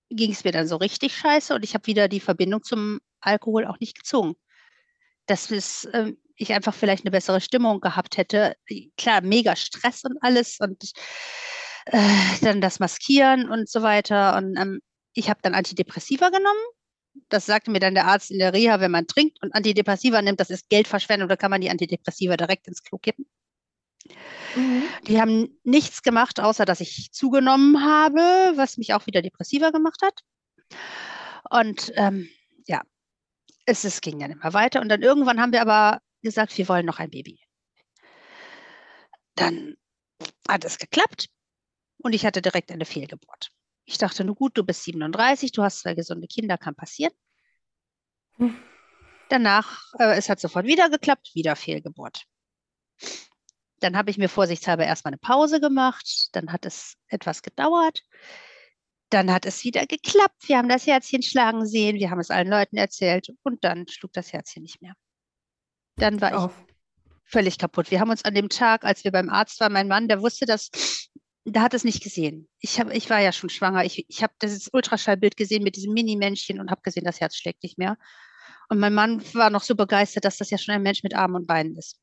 [0.09, 3.65] ging es mir dann so richtig scheiße und ich habe wieder die Verbindung zum Alkohol
[3.65, 4.35] auch nicht gezogen.
[5.27, 8.55] Dass es, äh, ich einfach vielleicht eine bessere Stimmung gehabt hätte.
[8.97, 10.91] Klar, mega Stress und alles und
[11.85, 11.99] äh,
[12.41, 14.37] dann das Maskieren und so weiter.
[14.37, 14.81] Und ähm,
[15.13, 16.59] ich habe dann Antidepressiva genommen.
[17.29, 20.39] Das sagte mir dann der Arzt in der Reha, wenn man trinkt und Antidepressiva nimmt,
[20.39, 23.25] das ist Geldverschwendung, da kann man die Antidepressiva direkt ins Klo kippen.
[24.55, 24.83] Mhm.
[25.07, 28.19] Die haben nichts gemacht, außer dass ich zugenommen habe,
[28.55, 30.21] was mich auch wieder depressiver gemacht hat.
[31.49, 32.29] Und ähm,
[33.67, 34.81] es, es ging dann immer weiter.
[34.81, 37.39] Und dann irgendwann haben wir aber gesagt, wir wollen noch ein Baby.
[39.35, 39.75] Dann
[40.47, 41.27] hat es geklappt
[41.97, 43.51] und ich hatte direkt eine Fehlgeburt.
[43.85, 47.13] Ich dachte, nur gut, du bist 37, du hast zwei gesunde Kinder, kann passieren.
[48.37, 48.57] Hm.
[49.29, 52.25] Danach, äh, es hat sofort wieder geklappt, wieder Fehlgeburt.
[53.79, 56.29] Dann habe ich mir vorsichtshalber erstmal eine Pause gemacht.
[56.31, 58.01] Dann hat es etwas gedauert.
[59.09, 60.47] Dann hat es wieder geklappt.
[60.47, 61.97] Wir haben das Herzchen schlagen sehen.
[61.97, 63.29] Wir haben es allen Leuten erzählt.
[63.43, 64.93] Und dann schlug das Herzchen nicht mehr.
[65.95, 66.53] Dann war Auf.
[66.67, 66.75] ich
[67.27, 67.91] völlig kaputt.
[67.91, 70.45] Wir haben uns an dem Tag, als wir beim Arzt waren, mein Mann, der wusste
[70.45, 70.69] das,
[71.45, 72.47] der hat es nicht gesehen.
[72.59, 73.85] Ich, hab, ich war ja schon schwanger.
[73.85, 77.63] Ich, ich habe das Ultraschallbild gesehen mit diesem Mini-Männchen und habe gesehen, das Herz schlägt
[77.63, 77.97] nicht mehr.
[78.69, 81.35] Und mein Mann war noch so begeistert, dass das ja schon ein Mensch mit Armen
[81.35, 81.99] und Beinen ist.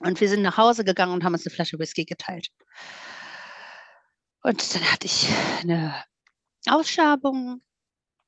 [0.00, 2.48] Und wir sind nach Hause gegangen und haben uns eine Flasche Whisky geteilt.
[4.42, 5.28] Und dann hatte ich
[5.60, 5.94] eine
[6.68, 7.62] Ausschabung.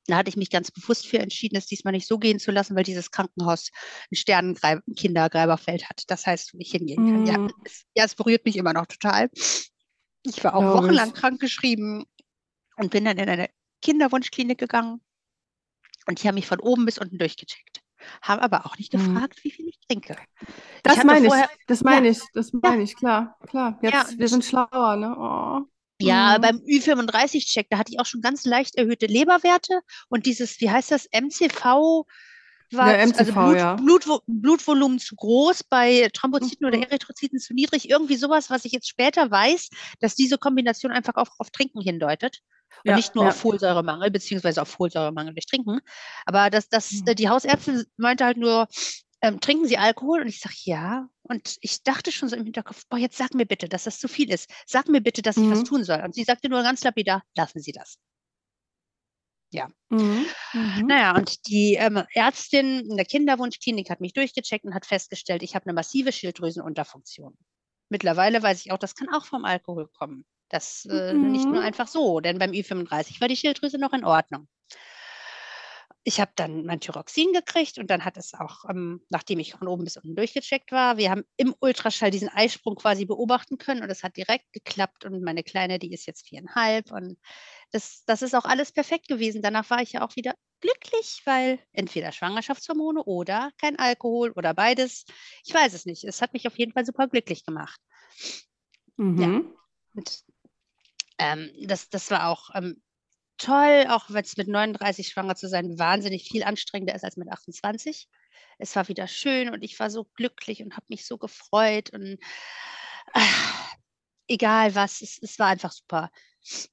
[0.07, 2.75] Da hatte ich mich ganz bewusst für entschieden, es diesmal nicht so gehen zu lassen,
[2.75, 3.69] weil dieses Krankenhaus
[4.11, 6.03] ein Sternenkindergräberfeld hat.
[6.07, 7.23] Das heißt, wo ich hingehen kann.
[7.23, 7.25] Mm.
[7.27, 7.53] Ja, mhm.
[7.63, 9.29] es, ja, es berührt mich immer noch total.
[10.23, 12.05] Ich war auch Glaube wochenlang krank geschrieben
[12.75, 13.49] und bin dann in eine
[13.81, 15.01] Kinderwunschklinik gegangen.
[16.07, 17.83] Und die haben mich von oben bis unten durchgecheckt
[18.21, 19.13] haben aber auch nicht mhm.
[19.13, 20.15] gefragt, wie viel ich trinke.
[20.83, 21.33] Das ich meine ich,
[21.67, 22.83] das meine ja, ich, das meine ja.
[22.83, 23.79] ich, klar, klar.
[23.81, 25.15] Jetzt, ja, wir sind schlauer, ne?
[25.17, 25.61] Oh.
[26.01, 26.41] Ja, mhm.
[26.41, 30.91] beim Ü35-Check, da hatte ich auch schon ganz leicht erhöhte Leberwerte und dieses, wie heißt
[30.91, 32.05] das, MCV
[32.71, 33.75] war ja, MCV, also Blut, ja.
[33.75, 36.67] Blut, Blutvolumen zu groß, bei Thrombozyten mhm.
[36.67, 41.15] oder Erythrozyten zu niedrig, irgendwie sowas, was ich jetzt später weiß, dass diese Kombination einfach
[41.15, 42.41] auch auf Trinken hindeutet.
[42.83, 43.31] Und ja, nicht nur ja.
[43.31, 45.79] auf Folsäuremangel, beziehungsweise auf Folsäuremangel durch Trinken.
[46.25, 47.15] Aber das, das, mhm.
[47.15, 48.67] die Hausärztin meinte halt nur,
[49.21, 50.21] ähm, trinken Sie Alkohol?
[50.21, 51.09] Und ich sage, ja.
[51.29, 54.07] Und ich dachte schon so im Hinterkopf, boah, jetzt sag mir bitte, dass das zu
[54.07, 54.49] viel ist.
[54.65, 55.51] Sag mir bitte, dass ich mhm.
[55.51, 56.01] was tun soll.
[56.01, 57.99] Und sie sagte nur ganz lapidar, lassen Sie das.
[59.51, 59.67] Ja.
[59.89, 60.25] Mhm.
[60.53, 60.87] Mhm.
[60.87, 65.55] Naja, und die ähm, Ärztin in der Kinderwunschklinik hat mich durchgecheckt und hat festgestellt, ich
[65.55, 67.37] habe eine massive Schilddrüsenunterfunktion.
[67.89, 70.25] Mittlerweile weiß ich auch, das kann auch vom Alkohol kommen.
[70.49, 71.31] Das äh, mhm.
[71.31, 71.65] nicht nur mhm.
[71.65, 74.47] einfach so, denn beim Ü35 war die Schilddrüse noch in Ordnung.
[76.09, 79.67] Ich habe dann mein Thyroxin gekriegt und dann hat es auch, ähm, nachdem ich von
[79.67, 83.91] oben bis unten durchgecheckt war, wir haben im Ultraschall diesen Eisprung quasi beobachten können und
[83.91, 87.19] es hat direkt geklappt und meine Kleine, die ist jetzt viereinhalb und
[87.69, 89.43] das, das ist auch alles perfekt gewesen.
[89.43, 95.05] Danach war ich ja auch wieder glücklich, weil entweder Schwangerschaftshormone oder kein Alkohol oder beides.
[95.45, 96.05] Ich weiß es nicht.
[96.05, 97.79] Es hat mich auf jeden Fall super glücklich gemacht.
[98.97, 99.21] Mhm.
[99.21, 99.41] Ja.
[99.93, 100.23] Und
[101.19, 102.81] ähm, das, das war auch ähm,
[103.39, 107.31] toll, auch wenn es mit 39 schwanger zu sein wahnsinnig viel anstrengender ist als mit
[107.31, 108.07] 28.
[108.59, 112.19] Es war wieder schön und ich war so glücklich und habe mich so gefreut und
[113.13, 113.19] äh,
[114.27, 116.09] egal was, es, es war einfach super.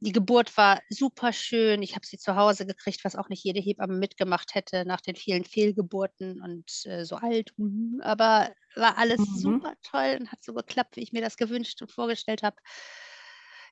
[0.00, 1.82] Die Geburt war super schön.
[1.82, 5.16] Ich habe sie zu Hause gekriegt, was auch nicht jede Hebamme mitgemacht hätte nach den
[5.16, 7.52] vielen Fehlgeburten und äh, so alt.
[8.00, 9.36] Aber war alles mhm.
[9.36, 12.56] super toll und hat so geklappt, wie ich mir das gewünscht und vorgestellt habe.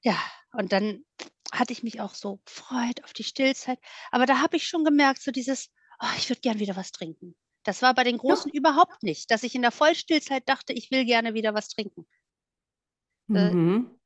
[0.03, 0.19] Ja,
[0.53, 1.05] und dann
[1.59, 3.79] hatte ich mich auch so gefreut auf die Stillzeit.
[4.11, 7.37] Aber da habe ich schon gemerkt, so dieses, oh, ich würde gern wieder was trinken.
[7.63, 8.59] Das war bei den Großen ja.
[8.59, 12.07] überhaupt nicht, dass ich in der Vollstillzeit dachte, ich will gerne wieder was trinken.
[13.31, 13.99] Äh, mhm.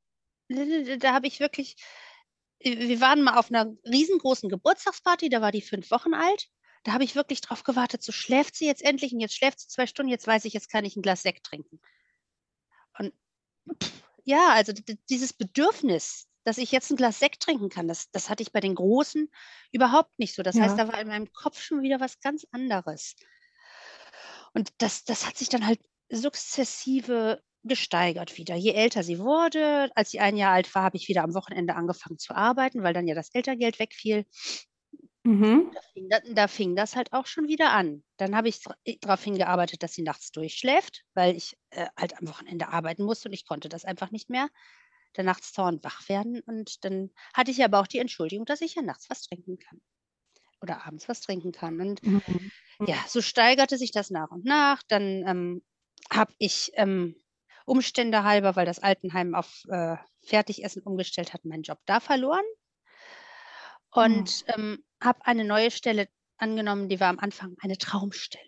[0.49, 1.77] Äh, da habe ich wirklich,
[2.61, 6.49] äh, wir waren mal auf einer riesengroßen Geburtstagsparty, da war die fünf Wochen alt.
[6.85, 9.67] Da habe ich wirklich drauf gewartet, so schläft sie jetzt endlich und jetzt schläft sie
[9.67, 11.81] zwei Stunden, jetzt weiß ich, jetzt kann ich ein Glas Sekt trinken.
[12.97, 13.13] Und
[13.83, 13.93] pff,
[14.25, 14.73] ja, also
[15.11, 18.61] dieses Bedürfnis, dass ich jetzt ein Glas Sekt trinken kann, das, das hatte ich bei
[18.61, 19.31] den Großen
[19.71, 20.43] überhaupt nicht so.
[20.43, 20.63] Das ja.
[20.63, 23.17] heißt, da war in meinem Kopf schon wieder was ganz anderes.
[24.55, 28.55] Und das, das hat sich dann halt sukzessive gesteigert wieder.
[28.55, 31.77] Je älter sie wurde, als sie ein Jahr alt war, habe ich wieder am Wochenende
[31.77, 34.25] angefangen zu arbeiten, weil dann ja das Elterngeld wegfiel.
[35.25, 35.71] Mhm.
[35.75, 38.03] Da, fing da, da, fing das halt auch schon wieder an.
[38.17, 38.63] Dann habe ich
[39.03, 43.35] darauf hingearbeitet, dass sie nachts durchschläft, weil ich äh, halt am Wochenende arbeiten musste und
[43.35, 44.49] ich konnte das einfach nicht mehr.
[45.15, 48.75] Dann nachts dauernd wach werden und dann hatte ich aber auch die Entschuldigung, dass ich
[48.75, 49.81] ja nachts was trinken kann
[50.61, 51.81] oder abends was trinken kann.
[51.81, 52.51] Und mhm.
[52.87, 54.83] ja, so steigerte sich das nach und nach.
[54.89, 55.63] Dann ähm,
[56.11, 57.17] habe ich ähm,
[57.65, 62.45] Umstände halber, weil das Altenheim auf äh, Fertigessen umgestellt hat, meinen Job da verloren
[63.91, 64.55] und mhm.
[64.55, 68.45] ähm, habe eine neue Stelle angenommen, die war am Anfang eine Traumstelle.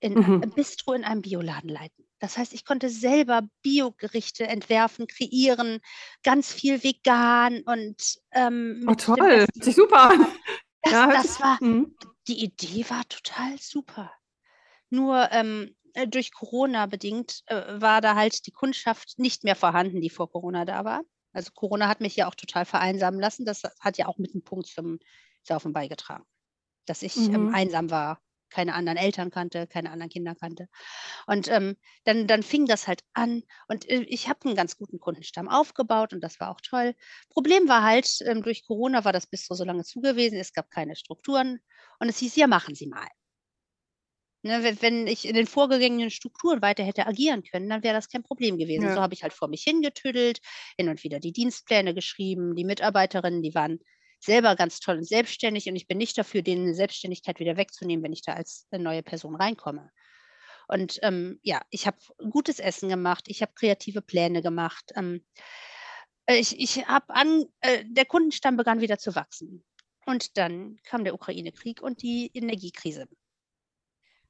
[0.00, 0.42] In mhm.
[0.42, 2.01] einem Bistro in einem Bioladen leiten.
[2.22, 5.80] Das heißt, ich konnte selber Biogerichte entwerfen, kreieren,
[6.22, 10.26] ganz viel vegan und ähm, oh, toll, hört sich super an.
[10.84, 11.94] Das, ja, das war, mhm.
[12.26, 14.10] die Idee war total super.
[14.90, 20.00] Nur ähm, äh, durch Corona bedingt äh, war da halt die Kundschaft nicht mehr vorhanden,
[20.00, 21.02] die vor Corona da war.
[21.32, 23.44] Also Corona hat mich ja auch total vereinsamen lassen.
[23.44, 24.98] Das hat ja auch mit einem Punkt zum
[25.44, 26.24] Saufen beigetragen.
[26.86, 27.34] Dass ich ähm, mhm.
[27.34, 28.20] ähm, einsam war,
[28.52, 30.68] keine anderen Eltern kannte, keine anderen Kinder kannte.
[31.26, 35.00] Und ähm, dann, dann fing das halt an und äh, ich habe einen ganz guten
[35.00, 36.94] Kundenstamm aufgebaut und das war auch toll.
[37.30, 40.96] Problem war halt, ähm, durch Corona war das Bistro so lange zugewesen, es gab keine
[40.96, 41.60] Strukturen
[41.98, 43.08] und es hieß, ja, machen Sie mal.
[44.44, 48.24] Ne, wenn ich in den vorgegangenen Strukturen weiter hätte agieren können, dann wäre das kein
[48.24, 48.86] Problem gewesen.
[48.86, 48.94] Ja.
[48.94, 50.40] So habe ich halt vor mich hingetüdelt,
[50.76, 52.56] hin und wieder die Dienstpläne geschrieben.
[52.56, 53.78] Die Mitarbeiterinnen, die waren
[54.24, 58.04] selber ganz toll und selbstständig und ich bin nicht dafür, denen eine Selbstständigkeit wieder wegzunehmen,
[58.04, 59.90] wenn ich da als neue Person reinkomme.
[60.68, 61.98] Und ähm, ja, ich habe
[62.30, 64.92] gutes Essen gemacht, ich habe kreative Pläne gemacht.
[64.96, 65.24] Ähm,
[66.26, 69.64] äh, ich ich habe an, äh, der Kundenstamm begann wieder zu wachsen.
[70.06, 73.06] Und dann kam der Ukraine-Krieg und die Energiekrise.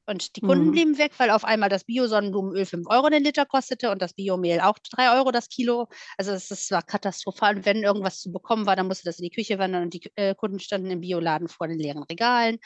[0.05, 0.73] Und die Kunden mhm.
[0.73, 4.61] blieben weg, weil auf einmal das Bio-Sonnenblumenöl 5 Euro den Liter kostete und das Biomehl
[4.61, 5.88] auch 3 Euro das Kilo.
[6.19, 7.57] Also es, es war katastrophal.
[7.57, 10.11] Und wenn irgendwas zu bekommen war, dann musste das in die Küche wandern und die
[10.17, 12.59] äh, Kunden standen im Bioladen vor den leeren Regalen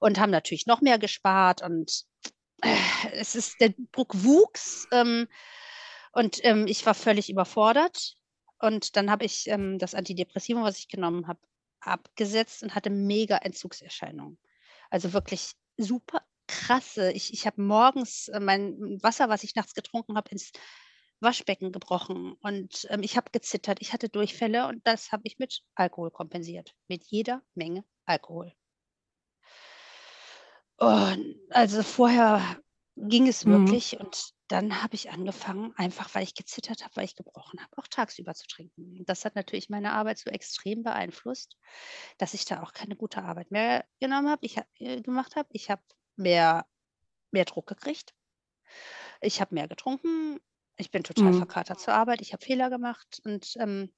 [0.00, 1.62] und haben natürlich noch mehr gespart.
[1.62, 2.04] Und
[2.62, 2.74] äh,
[3.12, 5.28] es ist, der Druck wuchs ähm,
[6.12, 8.14] und ähm, ich war völlig überfordert.
[8.60, 11.40] Und dann habe ich ähm, das Antidepressivum, was ich genommen habe,
[11.80, 14.38] abgesetzt und hatte mega Entzugserscheinungen.
[14.88, 17.12] Also wirklich super krasse.
[17.12, 20.52] Ich, ich habe morgens äh, mein Wasser, was ich nachts getrunken habe, ins
[21.20, 23.78] Waschbecken gebrochen und ähm, ich habe gezittert.
[23.80, 26.74] Ich hatte Durchfälle und das habe ich mit Alkohol kompensiert.
[26.88, 28.52] Mit jeder Menge Alkohol.
[30.76, 32.60] Und also vorher
[32.96, 33.52] ging es mhm.
[33.52, 37.70] wirklich und dann habe ich angefangen, einfach weil ich gezittert habe, weil ich gebrochen habe,
[37.78, 39.02] auch tagsüber zu trinken.
[39.06, 41.56] Das hat natürlich meine Arbeit so extrem beeinflusst,
[42.18, 44.44] dass ich da auch keine gute Arbeit mehr genommen habe.
[44.44, 45.48] Ich äh, gemacht habe.
[45.52, 45.82] Ich habe
[46.16, 46.66] mehr
[47.32, 48.14] mehr Druck gekriegt.
[49.20, 50.38] Ich habe mehr getrunken.
[50.76, 51.38] Ich bin total Mhm.
[51.38, 52.20] verkatert zur Arbeit.
[52.22, 53.92] Ich habe Fehler gemacht und, ähm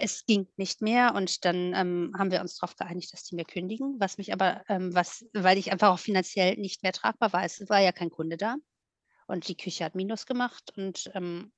[0.00, 3.44] es ging nicht mehr und dann, ähm, haben wir uns darauf geeinigt, dass die mir
[3.44, 7.44] kündigen, was mich aber, ähm was weil ich einfach auch finanziell nicht mehr tragbar war.
[7.44, 8.56] Es war ja kein Kunde da
[9.26, 11.52] und die Küche hat Minus gemacht und, ähm,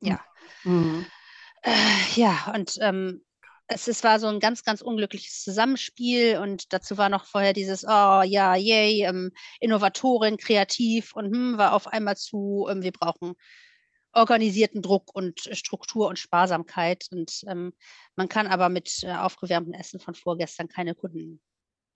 [0.00, 0.20] ja.
[0.64, 1.06] Mhm.
[1.62, 1.70] Äh,
[2.14, 3.24] ja, und, ähm
[3.68, 7.84] es, es war so ein ganz, ganz unglückliches Zusammenspiel und dazu war noch vorher dieses,
[7.84, 13.34] oh ja, yay, ähm, Innovatorin, kreativ und hm, war auf einmal zu, ähm, wir brauchen
[14.12, 17.06] organisierten Druck und Struktur und Sparsamkeit.
[17.10, 17.74] Und ähm,
[18.16, 21.40] man kann aber mit äh, aufgewärmtem Essen von vorgestern keine Kunden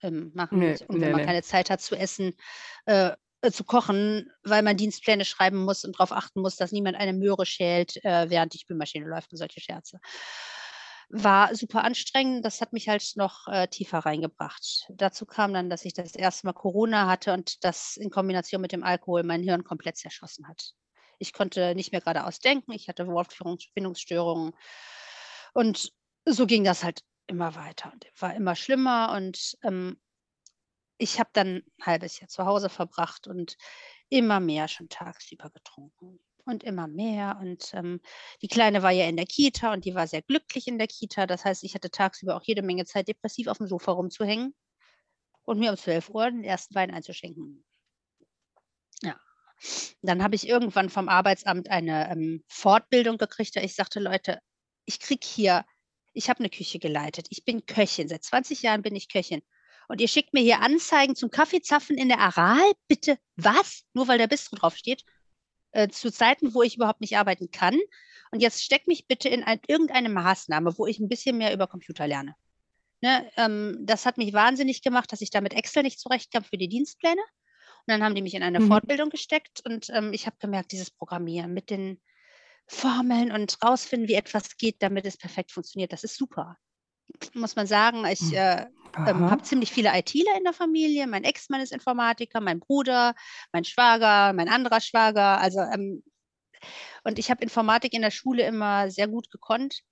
[0.03, 0.59] ähm, machen.
[0.59, 1.27] Nee, und wenn nee, man nee.
[1.27, 2.35] keine Zeit hat zu essen,
[2.85, 6.99] äh, äh, zu kochen, weil man Dienstpläne schreiben muss und darauf achten muss, dass niemand
[6.99, 9.99] eine Möhre schält, äh, während die Spülmaschine läuft und solche Scherze
[11.13, 12.45] war super anstrengend.
[12.45, 14.87] Das hat mich halt noch äh, tiefer reingebracht.
[14.89, 18.73] Dazu kam dann, dass ich das erste Mal Corona hatte und das in Kombination mit
[18.73, 20.73] dem Alkohol mein Hirn komplett zerschossen hat.
[21.19, 24.55] Ich konnte nicht mehr geradeaus denken, ich hatte Wortfindungsstörungen
[25.53, 25.93] und
[26.25, 30.01] so ging das halt immer weiter und war immer schlimmer und ähm,
[30.99, 33.57] ich habe dann ein halbes Jahr zu Hause verbracht und
[34.09, 37.39] immer mehr schon tagsüber getrunken und immer mehr.
[37.41, 38.01] Und ähm,
[38.41, 41.27] die Kleine war ja in der Kita und die war sehr glücklich in der Kita.
[41.27, 44.55] Das heißt, ich hatte tagsüber auch jede Menge Zeit, depressiv auf dem Sofa rumzuhängen
[45.45, 47.65] und mir um 12 Uhr den ersten Wein einzuschenken.
[49.03, 49.19] Ja.
[50.03, 54.41] Dann habe ich irgendwann vom Arbeitsamt eine ähm, Fortbildung gekriegt, da ich sagte, Leute,
[54.85, 55.65] ich kriege hier,
[56.13, 59.43] ich habe eine Küche geleitet, ich bin Köchin, seit 20 Jahren bin ich Köchin.
[59.89, 62.73] Und ihr schickt mir hier Anzeigen zum Kaffeezapfen in der Aral?
[62.89, 63.83] Bitte was?
[63.93, 65.05] Nur weil der Bistro draufsteht?
[65.73, 67.79] Äh, zu Zeiten, wo ich überhaupt nicht arbeiten kann.
[68.31, 71.67] Und jetzt steck mich bitte in ein, irgendeine Maßnahme, wo ich ein bisschen mehr über
[71.67, 72.35] Computer lerne.
[73.03, 76.57] Ne, ähm, das hat mich wahnsinnig gemacht, dass ich da mit Excel nicht zurechtkam für
[76.57, 77.21] die Dienstpläne.
[77.21, 78.69] Und dann haben die mich in eine mhm.
[78.69, 82.01] Fortbildung gesteckt und ähm, ich habe gemerkt, dieses Programmieren mit den
[82.69, 86.57] Formeln und rausfinden, wie etwas geht, damit es perfekt funktioniert, das ist super.
[87.35, 88.05] Muss man sagen.
[88.07, 88.35] Ich hm.
[88.35, 88.67] äh,
[89.07, 91.07] ähm, habe ziemlich viele ITler in der Familie.
[91.07, 93.15] Mein Ex-Mann ist Informatiker, mein Bruder,
[93.53, 95.41] mein Schwager, mein anderer Schwager.
[95.41, 96.03] Also ähm,
[97.05, 99.83] und ich habe Informatik in der Schule immer sehr gut gekonnt.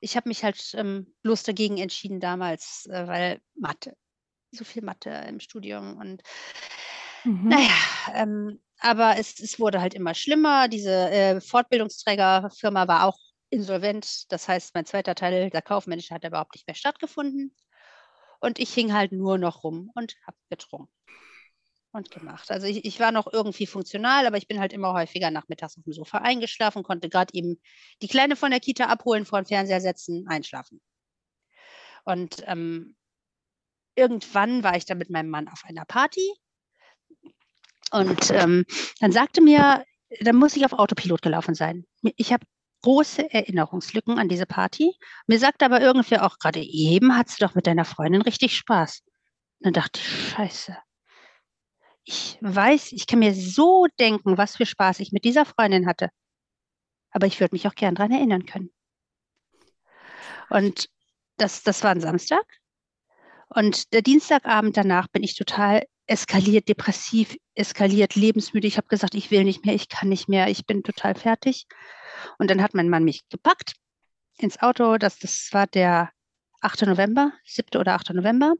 [0.00, 3.96] Ich habe mich halt ähm, bloß dagegen entschieden damals, äh, weil Mathe,
[4.50, 6.22] so viel Mathe im Studium und
[7.24, 7.48] mhm.
[7.48, 7.76] naja,
[8.14, 10.66] ähm, aber es, es, wurde halt immer schlimmer.
[10.68, 13.18] Diese äh, Fortbildungsträgerfirma war auch
[13.52, 14.32] insolvent.
[14.32, 17.54] Das heißt, mein zweiter Teil, der kaufmännische, hat überhaupt nicht mehr stattgefunden.
[18.40, 20.92] Und ich hing halt nur noch rum und habe getrunken
[21.92, 22.50] und gemacht.
[22.50, 25.84] Also ich, ich, war noch irgendwie funktional, aber ich bin halt immer häufiger nachmittags auf
[25.84, 27.60] dem Sofa eingeschlafen, konnte gerade eben
[28.00, 30.80] die Kleine von der Kita abholen, vor den Fernseher setzen, einschlafen.
[32.04, 32.96] Und ähm,
[33.94, 36.32] irgendwann war ich dann mit meinem Mann auf einer Party
[37.92, 38.64] und ähm,
[39.00, 39.84] dann sagte mir,
[40.20, 41.86] dann muss ich auf Autopilot gelaufen sein.
[42.16, 42.46] Ich habe
[42.82, 44.94] große Erinnerungslücken an diese Party.
[45.26, 49.02] Mir sagt aber irgendwer auch gerade eben, hat sie doch mit deiner Freundin richtig Spaß.
[49.60, 50.76] Und dann dachte ich, scheiße.
[52.04, 56.10] Ich weiß, ich kann mir so denken, was für Spaß ich mit dieser Freundin hatte.
[57.12, 58.70] Aber ich würde mich auch gern daran erinnern können.
[60.50, 60.88] Und
[61.36, 62.44] das, das war ein Samstag.
[63.48, 68.66] Und der Dienstagabend danach bin ich total eskaliert, depressiv, eskaliert, lebensmüde.
[68.66, 71.66] Ich habe gesagt, ich will nicht mehr, ich kann nicht mehr, ich bin total fertig.
[72.38, 73.74] Und dann hat mein Mann mich gepackt
[74.38, 74.98] ins Auto.
[74.98, 76.10] Das, das war der
[76.60, 76.82] 8.
[76.82, 77.80] November, 7.
[77.80, 78.14] oder 8.
[78.14, 78.54] November,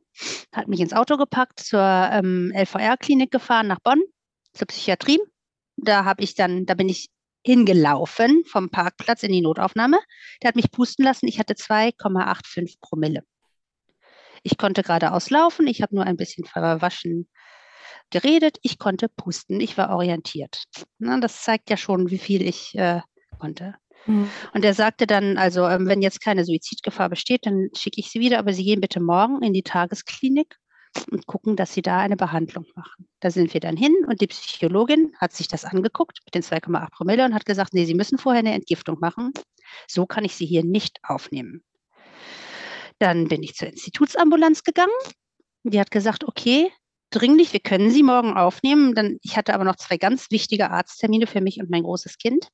[0.53, 4.03] hat mich ins Auto gepackt, zur ähm, LVR-Klinik gefahren nach Bonn,
[4.53, 5.21] zur Psychiatrie.
[5.77, 7.11] Da habe ich dann, da bin ich
[7.45, 9.99] hingelaufen vom Parkplatz in die Notaufnahme.
[10.43, 11.27] Der hat mich pusten lassen.
[11.27, 13.25] Ich hatte 2,85 Promille.
[14.43, 17.29] Ich konnte geradeaus laufen, ich habe nur ein bisschen verwaschen
[18.11, 20.65] geredet, ich konnte pusten, ich war orientiert.
[20.99, 23.01] Na, das zeigt ja schon, wie viel ich äh,
[23.39, 23.75] konnte.
[24.07, 24.29] Mhm.
[24.53, 28.21] Und er sagte dann, also ähm, wenn jetzt keine Suizidgefahr besteht, dann schicke ich Sie
[28.21, 30.57] wieder, aber Sie gehen bitte morgen in die Tagesklinik
[31.11, 33.09] und gucken, dass Sie da eine Behandlung machen.
[33.21, 36.91] Da sind wir dann hin und die Psychologin hat sich das angeguckt mit den 2,8
[36.91, 39.33] Promille und hat gesagt, nee, Sie müssen vorher eine Entgiftung machen.
[39.89, 41.63] So kann ich Sie hier nicht aufnehmen.
[43.03, 44.93] Dann bin ich zur Institutsambulanz gegangen.
[45.65, 46.71] Die hat gesagt, okay,
[47.11, 48.95] dringlich, wir können Sie morgen aufnehmen.
[48.95, 52.47] Dann, ich hatte aber noch zwei ganz wichtige Arzttermine für mich und mein großes Kind.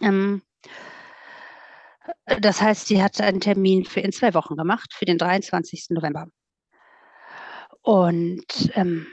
[0.00, 0.42] Ähm,
[2.40, 5.90] das heißt, sie hat einen Termin für in zwei Wochen gemacht, für den 23.
[5.90, 6.26] November.
[7.82, 9.06] Und ähm,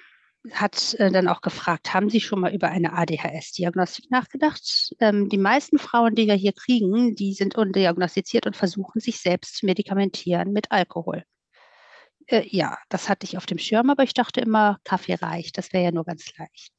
[0.54, 4.94] hat äh, dann auch gefragt, haben Sie schon mal über eine ADHS-Diagnostik nachgedacht?
[5.00, 9.58] Ähm, die meisten Frauen, die wir hier kriegen, die sind undiagnostiziert und versuchen sich selbst
[9.58, 11.24] zu medikamentieren mit Alkohol.
[12.28, 15.74] Äh, ja, das hatte ich auf dem Schirm, aber ich dachte immer, Kaffee reicht, das
[15.74, 16.74] wäre ja nur ganz leicht.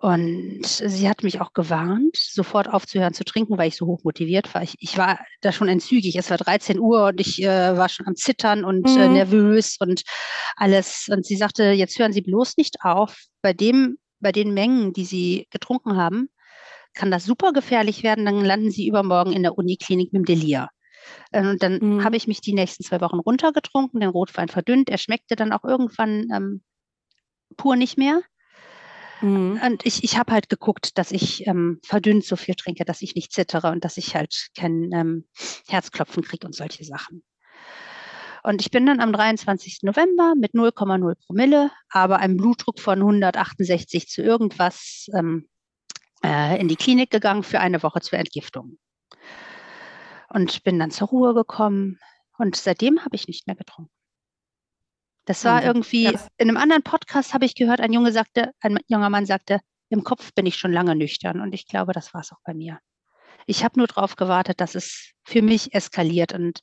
[0.00, 4.52] Und sie hat mich auch gewarnt, sofort aufzuhören zu trinken, weil ich so hoch motiviert
[4.54, 4.62] war.
[4.62, 6.16] Ich, ich war da schon entzügig.
[6.16, 9.00] Es war 13 Uhr und ich äh, war schon am Zittern und äh, mhm.
[9.00, 10.02] äh, nervös und
[10.56, 11.08] alles.
[11.10, 13.24] Und sie sagte, jetzt hören Sie bloß nicht auf.
[13.42, 16.30] Bei dem, bei den Mengen, die Sie getrunken haben,
[16.94, 18.24] kann das super gefährlich werden.
[18.24, 20.68] Dann landen Sie übermorgen in der Uniklinik mit dem Delir.
[21.32, 22.04] Äh, und dann mhm.
[22.04, 24.88] habe ich mich die nächsten zwei Wochen runtergetrunken, den Rotwein verdünnt.
[24.88, 26.62] Er schmeckte dann auch irgendwann ähm,
[27.56, 28.22] pur nicht mehr.
[29.22, 29.60] Mhm.
[29.64, 33.14] Und ich, ich habe halt geguckt, dass ich ähm, verdünnt so viel trinke, dass ich
[33.14, 35.28] nicht zittere und dass ich halt kein ähm,
[35.68, 37.22] Herzklopfen kriege und solche Sachen.
[38.42, 39.78] Und ich bin dann am 23.
[39.82, 45.48] November mit 0,0 Promille, aber einem Blutdruck von 168 zu irgendwas ähm,
[46.24, 48.78] äh, in die Klinik gegangen für eine Woche zur Entgiftung.
[50.28, 52.00] Und bin dann zur Ruhe gekommen.
[52.36, 53.92] Und seitdem habe ich nicht mehr getrunken.
[55.24, 56.20] Das war irgendwie, ja.
[56.36, 60.02] in einem anderen Podcast habe ich gehört, ein Junge sagte, ein junger Mann sagte, im
[60.02, 62.78] Kopf bin ich schon lange nüchtern und ich glaube, das war es auch bei mir.
[63.46, 66.60] Ich habe nur darauf gewartet, dass es für mich eskaliert und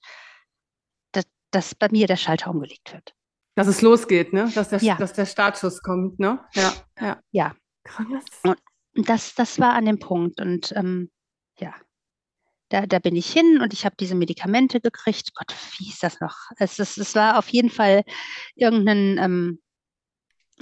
[1.12, 3.14] dass, dass bei mir der Schalter umgelegt wird.
[3.56, 4.52] Dass es losgeht, ne?
[4.56, 4.96] Dass der, ja.
[4.96, 6.40] dass der Startschuss kommt, ne?
[6.54, 6.74] Ja.
[7.00, 7.20] Ja.
[7.32, 7.56] ja.
[7.84, 8.26] Krass.
[8.44, 8.58] Und
[8.94, 10.40] das, das war an dem Punkt.
[10.40, 11.10] Und ähm,
[11.60, 11.74] ja,
[12.70, 15.34] da, da bin ich hin und ich habe diese Medikamente gekriegt.
[15.36, 16.36] Gott, wie hieß das noch?
[16.58, 18.04] Es, es, es war auf jeden Fall
[18.56, 19.60] irgendein, ähm,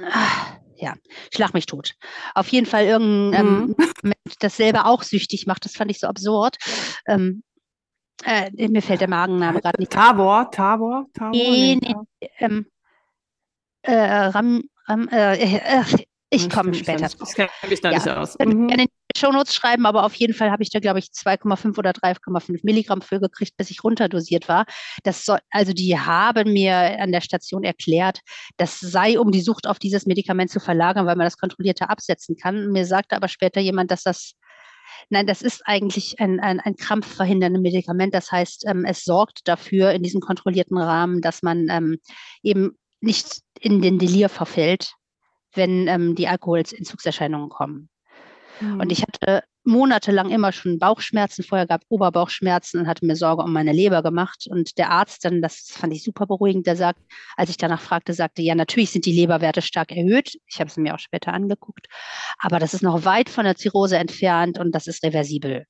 [0.04, 0.96] ach, ja,
[1.34, 1.96] schlag mich tot.
[2.36, 4.14] Auf jeden Fall irgendein ähm, mhm.
[4.40, 5.66] das selber auch süchtig macht.
[5.66, 6.58] Das fand ich so absurd.
[7.08, 7.44] Ähm,
[8.24, 9.92] äh, mir fällt der Magenname gerade nicht.
[9.92, 11.32] Tabor, Tabor, Tabor.
[11.32, 11.96] Nee, nee,
[12.40, 12.66] ähm,
[13.84, 15.84] äh, Ram, Ram, äh, äh,
[16.30, 17.06] ich komme später.
[17.06, 17.98] Ich kenne mich da ja.
[17.98, 18.38] nicht aus.
[18.40, 18.88] Mhm.
[19.18, 23.02] Shownotes schreiben, aber auf jeden Fall habe ich da, glaube ich, 2,5 oder 3,5 Milligramm
[23.02, 24.66] für gekriegt, bis ich runterdosiert war.
[25.04, 28.20] Das soll, also die haben mir an der Station erklärt,
[28.58, 32.36] das sei, um die Sucht auf dieses Medikament zu verlagern, weil man das kontrollierter absetzen
[32.36, 32.72] kann.
[32.72, 34.34] Mir sagte aber später jemand, dass das
[35.10, 38.14] Nein, das ist eigentlich ein, ein, ein krampfverhinderndes Medikament.
[38.14, 42.00] Das heißt, ähm, es sorgt dafür in diesem kontrollierten Rahmen, dass man ähm,
[42.42, 44.94] eben nicht in den Delir verfällt,
[45.54, 47.90] wenn ähm, die Alkoholentzugserscheinungen kommen.
[48.60, 48.80] Mhm.
[48.80, 51.44] Und ich hatte monatelang immer schon Bauchschmerzen.
[51.44, 54.48] Vorher gab Oberbauchschmerzen und hatte mir Sorge um meine Leber gemacht.
[54.50, 57.00] Und der Arzt dann, das fand ich super beruhigend, der sagt,
[57.36, 60.40] als ich danach fragte, sagte, ja, natürlich sind die Leberwerte stark erhöht.
[60.48, 61.88] Ich habe es mir auch später angeguckt.
[62.38, 65.66] Aber das ist noch weit von der Zirrhose entfernt und das ist reversibel.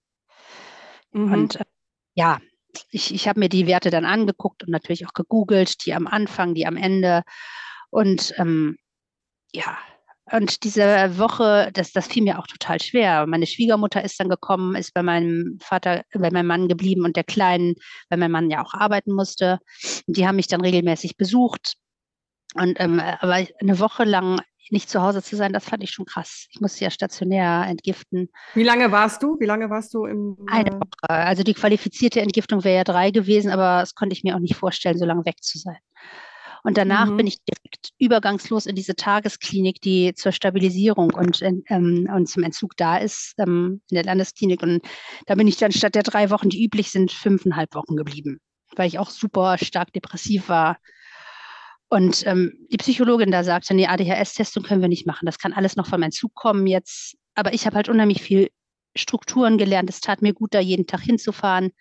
[1.12, 1.34] Mhm.
[1.34, 1.66] Und äh,
[2.14, 2.40] ja,
[2.92, 6.54] ich, ich habe mir die Werte dann angeguckt und natürlich auch gegoogelt, die am Anfang,
[6.54, 7.24] die am Ende.
[7.90, 8.78] Und ähm,
[9.54, 9.78] ja,
[10.32, 13.26] und diese Woche, das, das fiel mir auch total schwer.
[13.28, 17.24] Meine Schwiegermutter ist dann gekommen, ist bei meinem Vater, bei meinem Mann geblieben und der
[17.24, 17.76] Kleinen,
[18.10, 19.60] weil mein Mann ja auch arbeiten musste.
[20.06, 21.76] Und die haben mich dann regelmäßig besucht.
[22.56, 26.06] Und ähm, aber eine Woche lang nicht zu Hause zu sein, das fand ich schon
[26.06, 26.48] krass.
[26.52, 28.30] Ich musste ja stationär entgiften.
[28.54, 29.38] Wie lange warst du?
[29.40, 30.38] Wie lange warst du im?
[30.48, 31.10] Eine äh, Woche.
[31.10, 34.56] Also die qualifizierte Entgiftung wäre ja drei gewesen, aber das konnte ich mir auch nicht
[34.56, 35.78] vorstellen, so lange weg zu sein.
[36.68, 37.16] Und danach mhm.
[37.16, 42.76] bin ich direkt übergangslos in diese Tagesklinik, die zur Stabilisierung und, ähm, und zum Entzug
[42.76, 44.62] da ist, ähm, in der Landesklinik.
[44.62, 44.82] Und
[45.28, 48.42] da bin ich dann statt der drei Wochen, die üblich sind, fünfeinhalb Wochen geblieben,
[48.76, 50.78] weil ich auch super stark depressiv war.
[51.88, 55.26] Und ähm, die Psychologin da sagte, nee, ADHS-Testung können wir nicht machen.
[55.26, 57.16] Das kann alles noch vom Entzug kommen jetzt.
[57.34, 58.50] Aber ich habe halt unheimlich viel
[58.94, 59.90] Strukturen gelernt.
[59.90, 61.72] Es tat mir gut, da jeden Tag hinzufahren.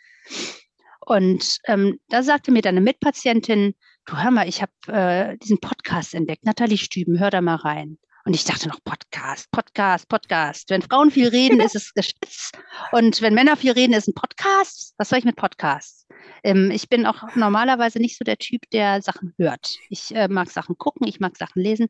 [1.00, 3.74] Und ähm, da sagte mir dann eine Mitpatientin,
[4.06, 7.98] du hör mal, ich habe äh, diesen Podcast entdeckt, Nathalie Stüben, hör da mal rein.
[8.24, 10.70] Und ich dachte noch, Podcast, Podcast, Podcast.
[10.70, 12.50] Wenn Frauen viel reden, ist es Geschwätz.
[12.90, 14.94] Und wenn Männer viel reden, ist ein Podcast.
[14.98, 16.08] Was soll ich mit Podcasts?
[16.42, 19.76] Ähm, ich bin auch normalerweise nicht so der Typ, der Sachen hört.
[19.90, 21.86] Ich äh, mag Sachen gucken, ich mag Sachen lesen.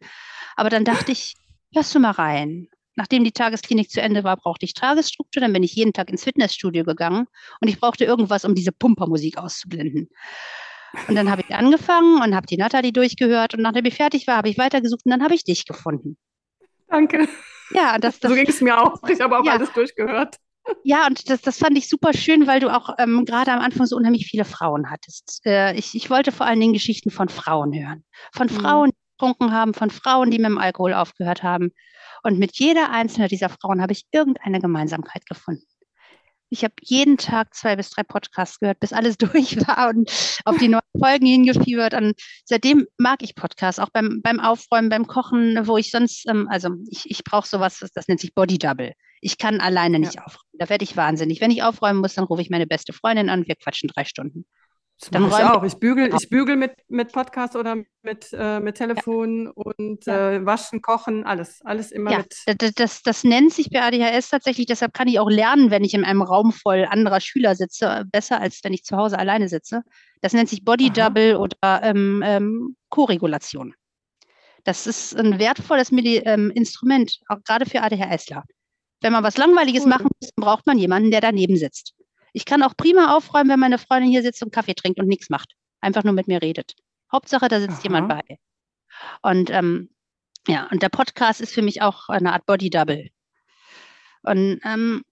[0.57, 1.37] Aber dann dachte ich,
[1.75, 2.69] hörst du mal rein.
[2.97, 5.41] Nachdem die Tagesklinik zu Ende war, brauchte ich Tagesstruktur.
[5.41, 7.29] Dann bin ich jeden Tag ins Fitnessstudio gegangen
[7.63, 10.11] und ich brauchte irgendwas, um diese Pumpermusik auszublenden.
[11.09, 14.37] Und dann habe ich angefangen und habe die Nathalie durchgehört und nachdem ich fertig war,
[14.37, 16.17] habe ich weitergesucht und dann habe ich dich gefunden.
[16.89, 17.29] Danke.
[17.71, 19.01] Ja, das, das so ging es mir auch.
[19.09, 19.53] Ich habe auch ja.
[19.53, 20.37] alles durchgehört.
[20.83, 23.87] Ja, und das, das fand ich super schön, weil du auch ähm, gerade am Anfang
[23.87, 25.41] so unheimlich viele Frauen hattest.
[25.45, 28.05] Äh, ich, ich wollte vor allen Dingen Geschichten von Frauen hören.
[28.33, 28.51] Von mhm.
[28.51, 31.73] Frauen, die getrunken haben, von Frauen, die mit dem Alkohol aufgehört haben.
[32.23, 35.67] Und mit jeder einzelnen dieser Frauen habe ich irgendeine Gemeinsamkeit gefunden.
[36.51, 40.11] Ich habe jeden Tag zwei bis drei Podcasts gehört, bis alles durch war und
[40.45, 41.95] auf die neuen Folgen hingefiebert.
[41.95, 46.49] Und seitdem mag ich Podcasts, auch beim, beim Aufräumen, beim Kochen, wo ich sonst, ähm,
[46.51, 48.93] also ich, ich brauche sowas, das nennt sich Body Double.
[49.21, 50.25] Ich kann alleine nicht ja.
[50.25, 50.51] aufräumen.
[50.59, 51.41] Da werde ich wahnsinnig.
[51.41, 54.05] Wenn ich aufräumen muss, dann rufe ich meine beste Freundin an und wir quatschen drei
[54.05, 54.47] Stunden.
[54.99, 55.63] Das dann mache ich auch.
[55.63, 59.53] Ich bügel, ich bügel mit, mit Podcast oder mit, äh, mit Telefon ja.
[59.53, 60.33] und ja.
[60.33, 61.61] Äh, waschen, kochen, alles.
[61.65, 62.19] Alles immer ja.
[62.19, 62.35] mit.
[62.59, 65.93] Das, das, das, nennt sich bei ADHS tatsächlich, deshalb kann ich auch lernen, wenn ich
[65.93, 69.83] in einem Raum voll anderer Schüler sitze, besser als wenn ich zu Hause alleine sitze.
[70.23, 71.09] Das nennt sich Body Aha.
[71.11, 73.75] Double oder ähm, ähm, Co-Regulation.
[74.65, 78.45] Das ist ein wertvolles Medi ähm, Instrument, auch gerade für ADHSler.
[79.03, 79.91] Wenn man was Langweiliges cool.
[79.91, 81.95] machen muss, braucht man jemanden, der daneben sitzt.
[82.37, 85.31] Ich kann auch prima aufräumen, wenn meine Freundin hier sitzt und Kaffee trinkt und nichts
[85.31, 85.55] macht.
[85.81, 86.75] Einfach nur mit mir redet.
[87.11, 87.85] Hauptsache, da sitzt Aha.
[87.85, 88.39] jemand bei.
[89.23, 89.89] Und ähm,
[90.47, 93.09] ja, und der Podcast ist für mich auch eine Art Body Double.
[94.23, 95.03] Und ähm,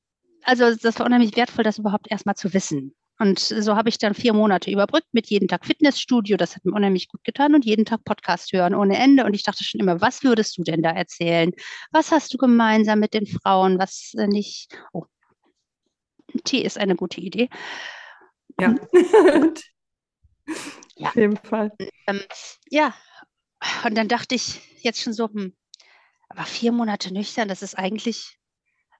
[0.42, 2.94] also das war unheimlich wertvoll, das überhaupt erstmal zu wissen.
[3.18, 6.36] Und so habe ich dann vier Monate überbrückt mit jeden Tag Fitnessstudio.
[6.36, 9.24] Das hat mir unheimlich gut getan und jeden Tag Podcast hören ohne Ende.
[9.24, 11.52] Und ich dachte schon immer, was würdest du denn da erzählen?
[11.90, 13.78] Was hast du gemeinsam mit den Frauen?
[13.78, 14.76] Was äh, nicht?
[14.92, 15.06] Oh,
[16.42, 17.48] Tee ist eine gute Idee.
[18.60, 18.74] Ja.
[20.96, 21.08] ja.
[21.08, 21.72] Auf jeden Fall.
[22.06, 22.20] Ähm,
[22.68, 22.94] ja,
[23.84, 25.54] und dann dachte ich jetzt schon so, hm,
[26.28, 28.38] aber vier Monate nüchtern, das ist eigentlich,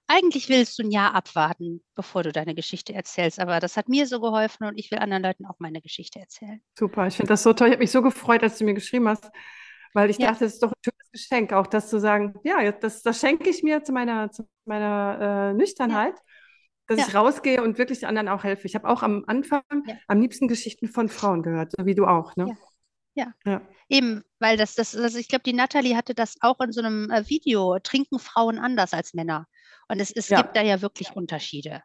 [0.07, 3.39] eigentlich willst du ein Jahr abwarten, bevor du deine Geschichte erzählst.
[3.39, 6.61] Aber das hat mir so geholfen und ich will anderen Leuten auch meine Geschichte erzählen.
[6.77, 7.67] Super, ich finde das so toll.
[7.67, 9.29] Ich habe mich so gefreut, als du mir geschrieben hast,
[9.93, 10.27] weil ich ja.
[10.29, 13.49] dachte, das ist doch ein schönes Geschenk, auch das zu sagen, ja, das, das schenke
[13.49, 16.15] ich mir zu meiner, zu meiner äh, Nüchternheit.
[16.15, 16.34] Ja
[16.87, 17.05] dass ja.
[17.07, 18.67] ich rausgehe und wirklich anderen auch helfe.
[18.67, 19.95] Ich habe auch am Anfang ja.
[20.07, 22.35] am liebsten Geschichten von Frauen gehört, so wie du auch.
[22.35, 22.55] Ne?
[23.15, 23.33] Ja.
[23.45, 23.61] ja.
[23.89, 27.09] Eben, weil das, das, also ich glaube, die Nathalie hatte das auch in so einem
[27.09, 29.47] äh, Video, trinken Frauen anders als Männer.
[29.87, 31.81] Und es, es gibt da ja wirklich Unterschiede.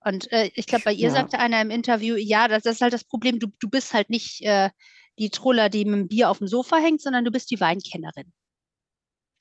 [0.00, 2.92] Und äh, ich glaube, bei ihr sagte einer im Interview, ja, das, das, ist halt
[2.92, 4.70] das Problem, du, du bist halt nicht äh,
[5.18, 8.32] die Truller, die mit dem Bier auf dem Sofa hängt, sondern du bist die Weinkennerin.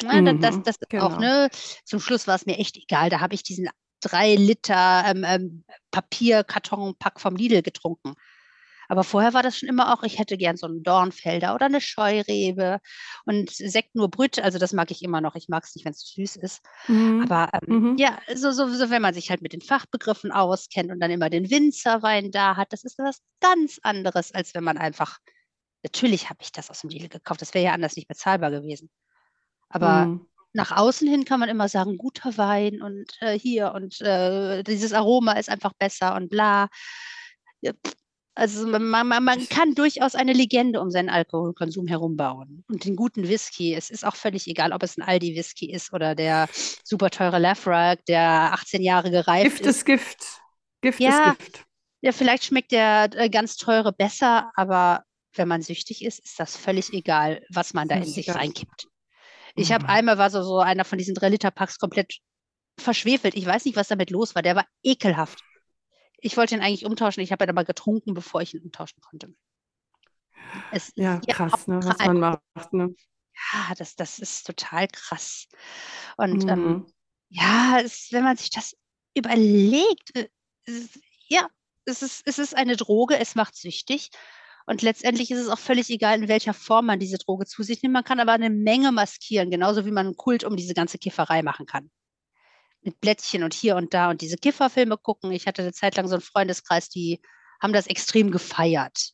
[0.01, 1.05] Ja, mhm, das, das, das genau.
[1.05, 1.49] auch, ne?
[1.85, 3.09] Zum Schluss war es mir echt egal.
[3.09, 3.69] Da habe ich diesen
[4.03, 8.13] drei Liter ähm, ähm, Papierkartonpack vom Lidl getrunken.
[8.89, 11.81] Aber vorher war das schon immer auch, ich hätte gern so einen Dornfelder oder eine
[11.81, 12.79] Scheurebe
[13.25, 15.35] und Sekt nur Brüt, also das mag ich immer noch.
[15.35, 16.61] Ich mag es nicht, wenn es süß ist.
[16.87, 17.21] Mhm.
[17.23, 17.97] Aber ähm, mhm.
[17.97, 21.29] ja, so, so, so, wenn man sich halt mit den Fachbegriffen auskennt und dann immer
[21.29, 25.17] den Winzerwein da hat, das ist was ganz anderes, als wenn man einfach,
[25.83, 28.89] natürlich habe ich das aus dem Deal gekauft, das wäre ja anders nicht bezahlbar gewesen.
[29.69, 33.99] Aber mhm nach außen hin kann man immer sagen, guter Wein und äh, hier und
[34.01, 36.69] äh, dieses Aroma ist einfach besser und bla.
[38.35, 42.63] Also man, man, man, kann durchaus eine Legende um seinen Alkoholkonsum herumbauen.
[42.67, 46.15] Und den guten Whisky, es ist auch völlig egal, ob es ein Aldi-Whisky ist oder
[46.15, 46.49] der
[46.83, 49.77] super teure Lafroig, der 18 Jahre gereift Gift ist.
[49.77, 50.41] ist Gift.
[50.81, 51.65] Gift ja, ist Gift.
[52.01, 55.03] Ja, vielleicht schmeckt der äh, ganz teure besser, aber
[55.35, 58.87] wenn man süchtig ist, ist das völlig egal, was man da in sich reinkippt.
[59.55, 59.89] Ich habe mhm.
[59.89, 62.19] einmal war so, so einer von diesen 3-Liter-Packs komplett
[62.79, 63.35] verschwefelt.
[63.35, 64.41] Ich weiß nicht, was damit los war.
[64.41, 65.43] Der war ekelhaft.
[66.17, 67.21] Ich wollte ihn eigentlich umtauschen.
[67.21, 69.33] Ich habe ihn aber getrunken, bevor ich ihn umtauschen konnte.
[70.71, 72.73] Es ja, krass, ne, was man macht.
[72.73, 72.95] Ne?
[73.51, 75.47] Ja, das, das ist total krass.
[76.17, 76.67] Und ähm, mhm.
[76.67, 76.93] ähm,
[77.29, 78.75] ja, es, wenn man sich das
[79.15, 80.29] überlegt, äh,
[81.27, 81.47] ja,
[81.85, 84.09] es ist, es ist eine Droge, es macht süchtig.
[84.65, 87.81] Und letztendlich ist es auch völlig egal, in welcher Form man diese Droge zu sich
[87.81, 87.93] nimmt.
[87.93, 91.43] Man kann aber eine Menge maskieren, genauso wie man einen Kult um diese ganze Kifferei
[91.43, 91.91] machen kann.
[92.81, 95.31] Mit Blättchen und hier und da und diese Kifferfilme gucken.
[95.31, 97.21] Ich hatte eine Zeit lang so einen Freundeskreis, die
[97.61, 99.11] haben das extrem gefeiert.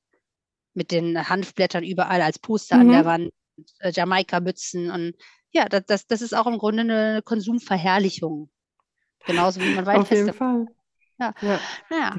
[0.74, 2.82] Mit den Hanfblättern überall als Poster mhm.
[2.82, 3.06] an der mhm.
[3.06, 3.32] Wand,
[3.80, 5.16] äh, Jamaika-Mützen und
[5.52, 8.52] ja, das, das, das ist auch im Grunde eine Konsumverherrlichung.
[9.26, 9.98] Genauso wie man weiß.
[9.98, 10.68] Auf jeden Fall.
[11.20, 11.34] Ja.
[11.42, 11.60] ja.
[11.90, 12.16] Naja.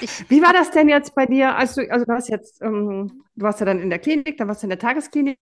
[0.00, 1.54] Ich, Wie war das denn jetzt bei dir?
[1.54, 4.62] Also, also du hast jetzt, ähm, du warst ja dann in der Klinik, dann warst
[4.62, 5.38] du in der Tagesklinik.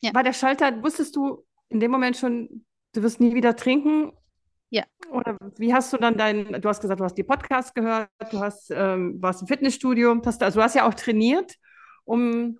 [0.00, 0.14] Ja.
[0.14, 4.12] War der Schalter, wusstest du in dem Moment schon, du wirst nie wieder trinken?
[4.70, 4.84] Ja.
[5.10, 8.40] Oder wie hast du dann dein, du hast gesagt, du hast die Podcasts gehört, du
[8.40, 11.56] hast, ähm, warst im Fitnessstudio, hast, also du hast ja auch trainiert,
[12.04, 12.58] um,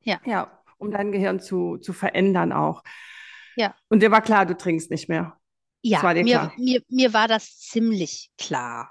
[0.00, 0.20] ja.
[0.24, 2.82] Ja, um dein Gehirn zu, zu verändern auch.
[3.56, 3.74] Ja.
[3.88, 5.38] Und dir war klar, du trinkst nicht mehr.
[5.86, 8.90] Ja, mir, mir, mir war das ziemlich klar.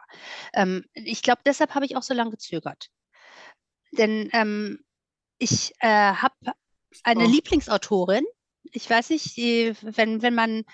[0.53, 2.89] Ähm, ich glaube, deshalb habe ich auch so lange gezögert.
[3.93, 4.79] Denn ähm,
[5.39, 6.35] ich äh, habe
[7.01, 7.27] eine oh.
[7.27, 8.23] Lieblingsautorin.
[8.71, 10.65] Ich weiß nicht, die, wenn, wenn man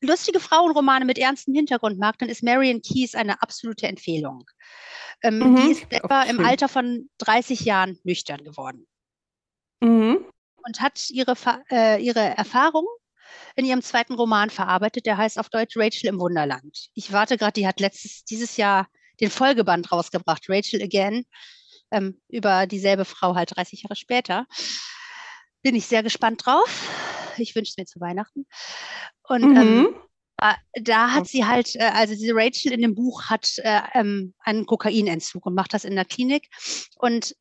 [0.00, 4.44] lustige Frauenromane mit ernstem Hintergrund mag, dann ist Marion Keyes eine absolute Empfehlung.
[5.22, 5.56] Ähm, mhm.
[5.56, 8.86] Die ist etwa im Alter von 30 Jahren nüchtern geworden.
[9.80, 10.24] Mhm.
[10.64, 11.34] Und hat ihre,
[11.68, 12.88] äh, ihre Erfahrungen
[13.54, 15.06] in ihrem zweiten Roman verarbeitet.
[15.06, 16.88] Der heißt auf Deutsch Rachel im Wunderland.
[16.94, 18.88] Ich warte gerade, die hat letztes, dieses Jahr
[19.20, 21.24] den Folgeband rausgebracht, Rachel Again,
[21.90, 24.46] ähm, über dieselbe Frau halt 30 Jahre später.
[25.62, 27.34] Bin ich sehr gespannt drauf.
[27.38, 28.46] Ich wünsche es mir zu Weihnachten.
[29.22, 29.86] Und ähm, mhm.
[29.86, 34.34] ähm, da hat sie halt, äh, also diese Rachel in dem Buch hat äh, ähm,
[34.40, 36.48] einen Kokainentzug und macht das in der Klinik.
[36.96, 37.34] Und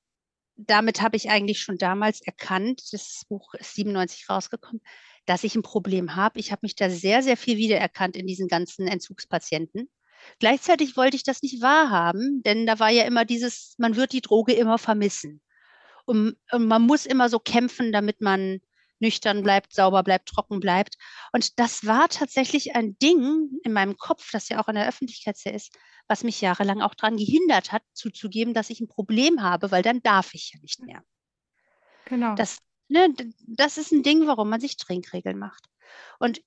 [0.56, 4.82] damit habe ich eigentlich schon damals erkannt, das Buch ist 97 rausgekommen,
[5.26, 6.40] dass ich ein Problem habe.
[6.40, 9.90] Ich habe mich da sehr, sehr viel wiedererkannt in diesen ganzen Entzugspatienten.
[10.40, 14.22] Gleichzeitig wollte ich das nicht wahrhaben, denn da war ja immer dieses, man wird die
[14.22, 15.42] Droge immer vermissen.
[16.06, 18.60] Und, und man muss immer so kämpfen, damit man
[19.00, 20.96] nüchtern bleibt, sauber bleibt, trocken bleibt.
[21.32, 25.38] Und das war tatsächlich ein Ding in meinem Kopf, das ja auch in der Öffentlichkeit
[25.38, 25.76] sehr ist,
[26.08, 30.02] was mich jahrelang auch daran gehindert hat, zuzugeben, dass ich ein Problem habe, weil dann
[30.02, 31.04] darf ich ja nicht mehr.
[32.06, 32.36] Genau.
[32.36, 33.14] Das, ne,
[33.48, 35.66] das ist ein Ding, warum man sich Trinkregeln macht.
[36.20, 36.42] Und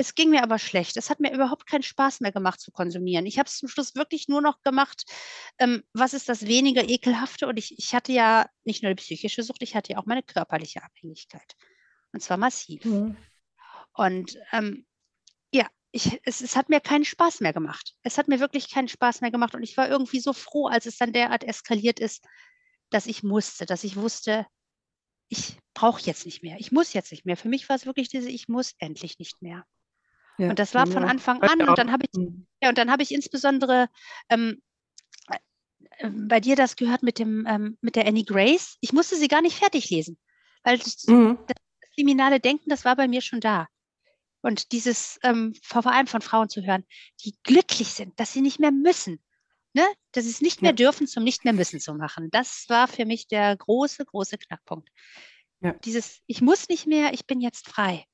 [0.00, 0.96] es ging mir aber schlecht.
[0.96, 3.26] Es hat mir überhaupt keinen Spaß mehr gemacht zu konsumieren.
[3.26, 5.04] Ich habe es zum Schluss wirklich nur noch gemacht,
[5.58, 7.48] ähm, was ist das weniger ekelhafte?
[7.48, 10.22] Und ich, ich hatte ja nicht nur die psychische Sucht, ich hatte ja auch meine
[10.22, 11.56] körperliche Abhängigkeit.
[12.12, 12.84] Und zwar massiv.
[12.84, 13.16] Mhm.
[13.92, 14.86] Und ähm,
[15.52, 17.94] ja, ich, es, es, hat mir keinen Spaß mehr gemacht.
[18.04, 19.56] Es hat mir wirklich keinen Spaß mehr gemacht.
[19.56, 22.24] Und ich war irgendwie so froh, als es dann derart eskaliert ist,
[22.90, 24.46] dass ich musste, dass ich wusste,
[25.28, 26.56] ich brauche jetzt nicht mehr.
[26.58, 27.36] Ich muss jetzt nicht mehr.
[27.36, 29.64] Für mich war es wirklich diese, ich muss endlich nicht mehr.
[30.38, 31.68] Ja, und das war von Anfang an.
[31.68, 32.20] Und dann habe ich,
[32.62, 33.88] ja, und dann habe ich insbesondere
[34.28, 34.62] ähm,
[35.98, 38.76] äh, bei dir das gehört mit dem, ähm, mit der Annie Grace.
[38.80, 40.16] Ich musste sie gar nicht fertig lesen,
[40.62, 41.38] weil das, mhm.
[41.46, 41.56] das
[41.96, 43.66] liminale Denken, das war bei mir schon da.
[44.40, 46.84] Und dieses ähm, vor allem von Frauen zu hören,
[47.24, 49.20] die glücklich sind, dass sie nicht mehr müssen,
[49.78, 49.86] ne?
[50.14, 52.28] sie es nicht mehr dürfen, zum nicht mehr müssen zu machen.
[52.30, 54.88] Das war für mich der große, große Knackpunkt.
[55.60, 55.72] Ja.
[55.84, 58.04] Dieses, ich muss nicht mehr, ich bin jetzt frei.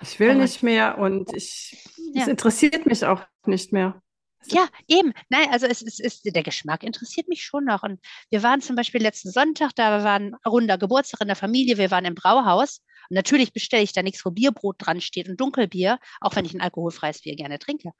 [0.00, 2.22] Ich will nicht mehr und ich, ja.
[2.22, 4.00] es interessiert mich auch nicht mehr.
[4.48, 5.12] Ja, eben.
[5.28, 7.82] Nein, also es, es ist, der Geschmack interessiert mich schon noch.
[7.82, 7.98] Und
[8.30, 11.90] wir waren zum Beispiel letzten Sonntag, da war ein runder Geburtstag in der Familie, wir
[11.90, 12.82] waren im Brauhaus.
[13.10, 16.54] Und natürlich bestelle ich da nichts, wo Bierbrot dran steht und Dunkelbier, auch wenn ich
[16.54, 17.90] ein alkoholfreies Bier gerne trinke.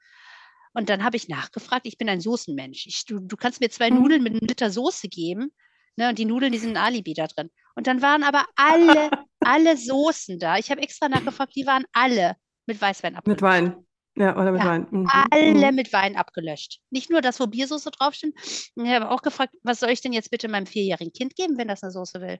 [0.77, 2.85] Und dann habe ich nachgefragt, ich bin ein Soßenmensch.
[2.85, 3.97] Ich, du, du kannst mir zwei Mhm.
[3.97, 5.51] Nudeln mit einem Liter Soße geben.
[5.95, 7.49] Ne, und die Nudeln, die sind ein Alibi da drin.
[7.75, 9.09] Und dann waren aber alle,
[9.39, 10.57] alle Soßen da.
[10.57, 12.35] Ich habe extra nachgefragt, die waren alle
[12.67, 13.41] mit Weißwein Mit abgelöscht.
[13.41, 13.85] Wein.
[14.15, 14.87] Ja, oder mit Ja, Wein.
[14.91, 15.09] Mhm.
[15.31, 15.75] Alle Mhm.
[15.75, 16.79] mit Wein abgelöscht.
[16.91, 18.35] Nicht nur das, wo Biersoße draufsteht.
[18.37, 21.67] Ich habe auch gefragt, was soll ich denn jetzt bitte meinem vierjährigen Kind geben, wenn
[21.67, 22.37] das eine Soße will?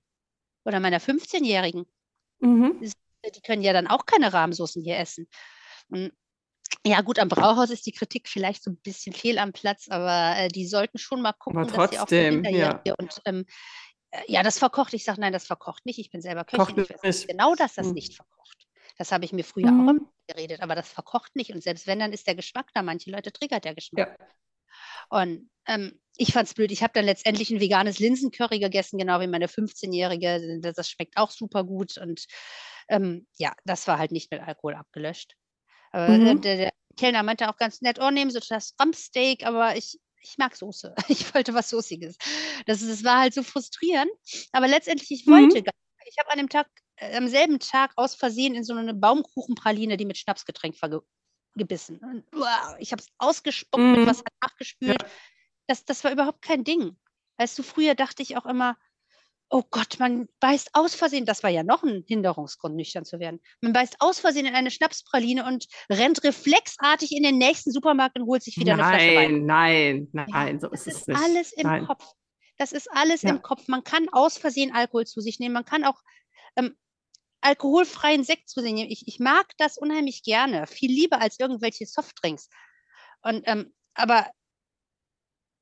[0.64, 1.86] Oder meiner 15-Jährigen?
[2.40, 2.80] Mhm.
[3.26, 5.28] Die können ja dann auch keine Rahmsoßen hier essen.
[5.90, 6.12] Und
[6.86, 10.38] ja, gut, am Brauhaus ist die Kritik vielleicht so ein bisschen fehl am Platz, aber
[10.38, 12.82] äh, die sollten schon mal gucken, Aber dass sie auch für trotzdem, ja.
[13.00, 13.46] Und ähm,
[14.12, 14.94] äh, ja, das verkocht.
[14.94, 16.00] Ich sage, nein, das verkocht nicht.
[16.00, 16.84] Ich bin selber Kocht Köchin.
[16.96, 17.28] Ich weiß nicht.
[17.30, 17.94] genau, dass das Mhm.
[17.94, 18.68] nicht verkocht.
[18.98, 20.08] Das habe ich mir früher auch immer Mhm.
[20.28, 21.54] geredet, aber das verkocht nicht.
[21.54, 22.82] Und selbst wenn, dann ist der Geschmack da.
[22.82, 24.18] Manche Leute triggert der Geschmack.
[24.20, 24.28] Ja.
[25.10, 26.72] Und ähm, ich fand es blöd.
[26.72, 30.60] Ich habe dann letztendlich ein veganes Linsencurry gegessen, genau wie meine 15-Jährige.
[30.62, 31.98] Das, das schmeckt auch super gut.
[31.98, 32.26] Und
[32.90, 35.36] ähm, ja, das war halt nicht mit Alkohol abgelöscht.
[35.98, 36.42] Mhm.
[36.42, 40.38] der, der Kellner meinte auch ganz nett, oh, nehmen Sie das Rumpsteak, aber ich, ich
[40.38, 40.96] mag Soße.
[41.10, 42.18] Ich wollte was Soßiges.
[42.66, 44.12] Das, das war halt so frustrierend.
[44.52, 45.32] Aber letztendlich, ich Mhm.
[45.32, 46.10] wollte gar nicht.
[46.10, 46.68] Ich habe an dem Tag,
[46.98, 51.02] äh, am selben Tag aus Versehen in so eine Baumkuchenpraline, die mit Schnapsgetränk verge
[51.56, 51.98] gebissen.
[52.00, 54.08] Und, uah, ich habe es ausgespuckt, mit Mhm.
[54.08, 55.04] Wasser nachgespült.
[55.68, 56.98] Das, das war überhaupt kein Ding.
[57.38, 58.78] Weißt du, früher dachte ich auch immer,
[59.50, 63.40] oh Gott, man beißt aus Versehen, das war ja noch ein Hinderungsgrund, nüchtern zu werden.
[63.62, 68.26] Man beißt aus Versehen in eine Schnapspraline und rennt reflexartig in den nächsten Supermarkt und
[68.26, 69.46] holt sich wieder eine Flasche Wein.
[69.46, 71.20] Nein, nein, nein, Ja, so das ist es ist nicht.
[71.22, 71.86] alles im Nein.
[71.86, 72.06] Kopf.
[72.58, 73.30] Das ist alles Ja.
[73.30, 73.68] im Kopf.
[73.68, 75.54] Man kann aus Versehen Alkohol zu sich nehmen.
[75.54, 76.02] Man kann auch
[76.56, 76.76] ähm,
[77.42, 78.90] alkoholfreien Sekt zu sich nehmen.
[78.92, 80.68] Ich, ich mag das unheimlich gerne.
[80.68, 82.50] Viel lieber als irgendwelche Softdrinks.
[83.22, 84.30] Und, ähm, aber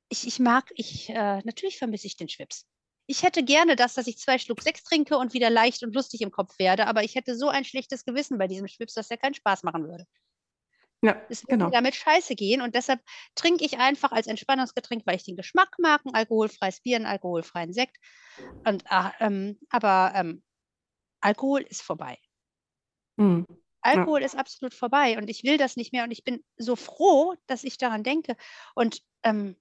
[0.09, 2.65] ich, ich mag, ich, äh, natürlich vermisse ich den Schwips.
[3.07, 6.21] Ich hätte gerne das, dass ich zwei Schluck Sekt trinke und wieder leicht und lustig
[6.21, 9.17] im Kopf werde, aber ich hätte so ein schlechtes Gewissen bei diesem Schwips, dass der
[9.17, 10.05] keinen Spaß machen würde.
[11.01, 11.69] Ja, Es würde genau.
[11.69, 12.99] damit scheiße gehen und deshalb
[13.35, 17.73] trinke ich einfach als Entspannungsgetränk, weil ich den Geschmack mag, ein alkoholfreies Bier, einen alkoholfreien
[17.73, 17.97] Sekt.
[18.65, 20.43] Und, ah, ähm, aber ähm,
[21.21, 22.17] Alkohol ist vorbei.
[23.17, 23.45] Mhm.
[23.81, 27.35] Alkohol ist absolut vorbei und ich will das nicht mehr und ich bin so froh,
[27.45, 28.35] dass ich daran denke.
[28.73, 29.55] Und ähm,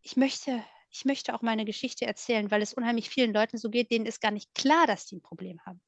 [0.00, 0.64] ich möchte,
[0.94, 4.20] ich möchte auch meine Geschichte erzählen, weil es unheimlich vielen Leuten so geht, denen ist
[4.20, 5.80] gar nicht klar, dass die ein Problem haben.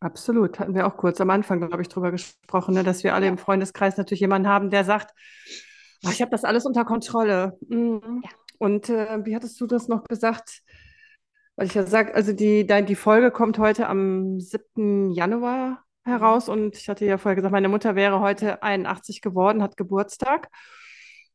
[0.00, 0.58] Absolut.
[0.58, 3.32] Hatten wir auch kurz am Anfang, glaube ich, drüber gesprochen, ne, dass wir alle Ja.
[3.32, 5.12] im Freundeskreis natürlich jemanden haben, der sagt,
[6.04, 7.56] "Ah, ich habe das alles unter Kontrolle.
[7.68, 8.20] Mhm.
[8.24, 8.30] Ja.
[8.58, 10.62] Und äh, wie hattest du das noch gesagt?
[11.56, 15.10] Weil ich ja sage, also die, die Folge kommt heute am 7.
[15.12, 19.76] Januar heraus und ich hatte ja vorher gesagt, meine Mutter wäre heute 81 geworden, hat
[19.76, 20.48] Geburtstag.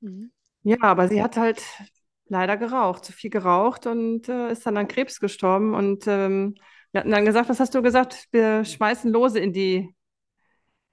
[0.01, 0.32] Mhm.
[0.63, 1.63] Ja, aber sie hat halt
[2.30, 5.74] leider geraucht, zu viel geraucht und äh, ist dann an Krebs gestorben.
[5.74, 6.56] Und ähm,
[6.92, 8.28] wir hatten dann gesagt, was hast du gesagt?
[8.32, 9.94] Wir schmeißen Lose in die,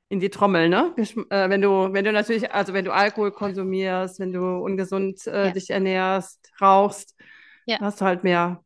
[0.08, 0.92] in die Trommel, ne?
[0.96, 5.26] Wir, äh, wenn du, wenn du natürlich, also wenn du Alkohol konsumierst, wenn du ungesund
[5.26, 5.50] äh, Ja.
[5.52, 7.14] dich ernährst, rauchst,
[7.66, 7.78] Ja.
[7.80, 8.62] hast du halt mehr,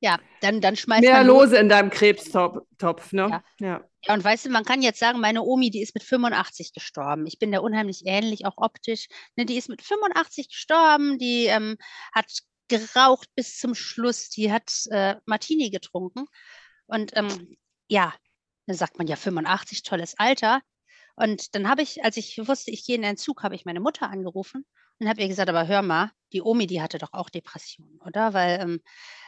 [0.00, 1.24] Ja, dann, dann schmeißt mehr.
[1.24, 3.28] Lose in deinem Krebstopf, Topf, ne?
[3.30, 3.42] Ja.
[3.58, 3.84] Ja.
[4.06, 7.26] Ja, und weißt du, man kann jetzt sagen, meine Omi, die ist mit 85 gestorben.
[7.26, 9.08] Ich bin der unheimlich ähnlich, auch optisch.
[9.36, 11.76] Ne, die ist mit 85 gestorben, die ähm,
[12.12, 12.26] hat
[12.68, 16.26] geraucht bis zum Schluss, die hat äh, Martini getrunken.
[16.86, 17.56] Und ähm,
[17.88, 18.14] ja,
[18.66, 20.60] dann sagt man ja 85, tolles Alter.
[21.16, 23.80] Und dann habe ich, als ich wusste, ich gehe in einen Zug, habe ich meine
[23.80, 24.64] Mutter angerufen
[24.98, 28.32] und habe ihr gesagt, aber hör mal, die Omi, die hatte doch auch Depressionen, oder?
[28.34, 28.80] Weil ähm,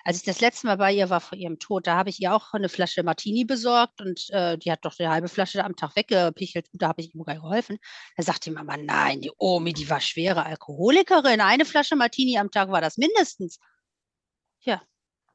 [0.04, 2.34] als ich das letzte Mal bei ihr war vor ihrem Tod, da habe ich ihr
[2.34, 5.94] auch eine Flasche Martini besorgt und äh, die hat doch die halbe Flasche am Tag
[5.96, 6.70] weggepichelt.
[6.70, 7.78] Gut, da habe ich ihr sogar geholfen.
[8.16, 11.40] Da sagte die Mama, nein, die Omi, die war schwere Alkoholikerin.
[11.40, 13.58] Eine Flasche Martini am Tag war das mindestens.
[14.60, 14.82] Ja,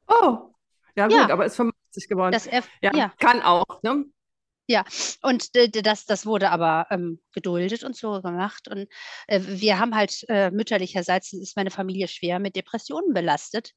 [0.06, 0.50] Oh,
[0.96, 1.22] ja Ja.
[1.22, 2.32] gut, aber ist 85 geworden.
[2.32, 3.12] das F, Ja, ja.
[3.18, 4.04] kann auch, ne?
[5.22, 8.68] Und d- d- das, das wurde aber ähm, geduldet und so gemacht.
[8.68, 8.88] Und
[9.26, 13.72] äh, wir haben halt äh, mütterlicherseits ist meine Familie schwer mit Depressionen belastet.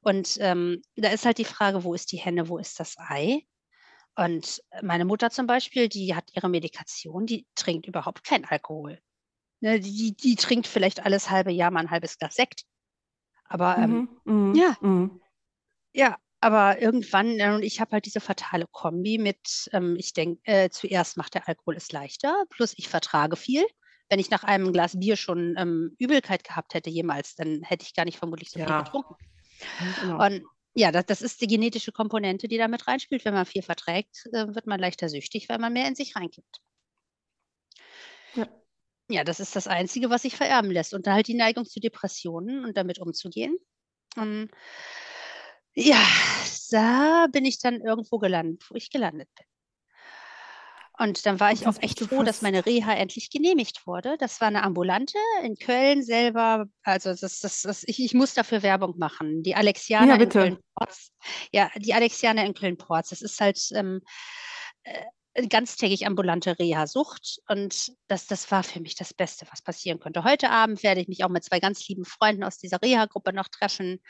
[0.00, 3.42] Und ähm, da ist halt die Frage, wo ist die Henne, wo ist das Ei?
[4.16, 9.00] Und meine Mutter zum Beispiel, die hat ihre Medikation, die trinkt überhaupt keinen Alkohol.
[9.60, 12.64] Ne, die, die, die trinkt vielleicht alles halbe Jahr mal ein halbes Glas Sekt.
[13.46, 14.76] Aber ähm, Mhm, mhm, ja.
[14.80, 15.20] mhm.
[15.92, 20.40] ja, aber irgendwann, äh, und ich habe halt diese fatale Kombi mit, ähm, ich denke,
[20.44, 23.64] äh, zuerst macht der Alkohol es leichter, plus ich vertrage viel.
[24.08, 27.94] Wenn ich nach einem Glas Bier schon ähm, Übelkeit gehabt hätte jemals, dann hätte ich
[27.94, 28.82] gar nicht vermutlich so viel Ja.
[28.82, 29.14] getrunken.
[29.78, 30.24] Genau.
[30.24, 33.24] Und ja, das, das ist die genetische Komponente, die da mit reinspielt.
[33.24, 36.60] Wenn man viel verträgt, äh, wird man leichter süchtig, weil man mehr in sich reinkippt.
[38.34, 38.48] Ja.
[39.10, 40.94] Ja, das ist das Einzige, was sich vererben lässt.
[40.94, 43.56] Und da halt die Neigung zu Depressionen und damit umzugehen.
[44.16, 44.50] Und
[45.78, 46.04] ja,
[46.70, 49.46] da bin ich dann irgendwo gelandet, wo ich gelandet bin.
[51.00, 54.16] Und dann war ich auch echt froh, dass meine Reha endlich genehmigt wurde.
[54.18, 56.66] Das war eine ambulante in Köln selber.
[56.82, 59.44] Also das, das, das, ich, ich muss dafür Werbung machen.
[59.44, 61.12] Die Alexianer ja, in Köln-Porz.
[61.52, 63.10] Ja, die Alexianer in Köln-Porz.
[63.10, 64.00] Das ist halt ähm,
[64.82, 65.04] äh,
[65.46, 67.42] ganztägig ambulante Reha-Sucht.
[67.46, 70.24] Und das, das war für mich das Beste, was passieren könnte.
[70.24, 73.46] Heute Abend werde ich mich auch mit zwei ganz lieben Freunden aus dieser Reha-Gruppe noch
[73.46, 74.00] treffen.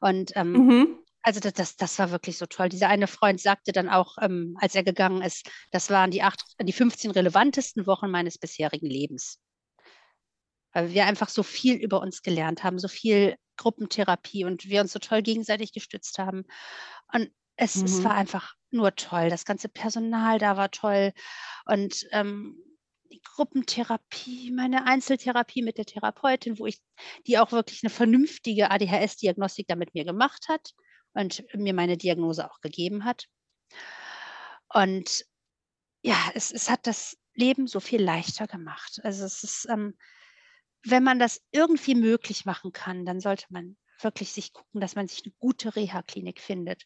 [0.00, 0.98] Und ähm, mhm.
[1.24, 2.68] Also das, das, das war wirklich so toll.
[2.68, 6.44] Dieser eine Freund sagte dann auch, ähm, als er gegangen ist, das waren die, acht,
[6.60, 9.40] die 15 relevantesten Wochen meines bisherigen Lebens.
[10.74, 14.92] Weil wir einfach so viel über uns gelernt haben, so viel Gruppentherapie und wir uns
[14.92, 16.44] so toll gegenseitig gestützt haben.
[17.10, 17.84] Und es, mhm.
[17.86, 19.30] es war einfach nur toll.
[19.30, 21.14] Das ganze Personal da war toll.
[21.64, 22.58] Und ähm,
[23.10, 26.82] die Gruppentherapie, meine Einzeltherapie mit der Therapeutin, wo ich,
[27.26, 30.74] die auch wirklich eine vernünftige ADHS-Diagnostik damit mir gemacht hat
[31.14, 33.26] und mir meine Diagnose auch gegeben hat.
[34.68, 35.24] Und
[36.02, 39.00] ja, es, es hat das Leben so viel leichter gemacht.
[39.02, 39.94] Also es ist, ähm,
[40.84, 45.06] wenn man das irgendwie möglich machen kann, dann sollte man wirklich sich gucken, dass man
[45.06, 46.84] sich eine gute Reha-Klinik findet.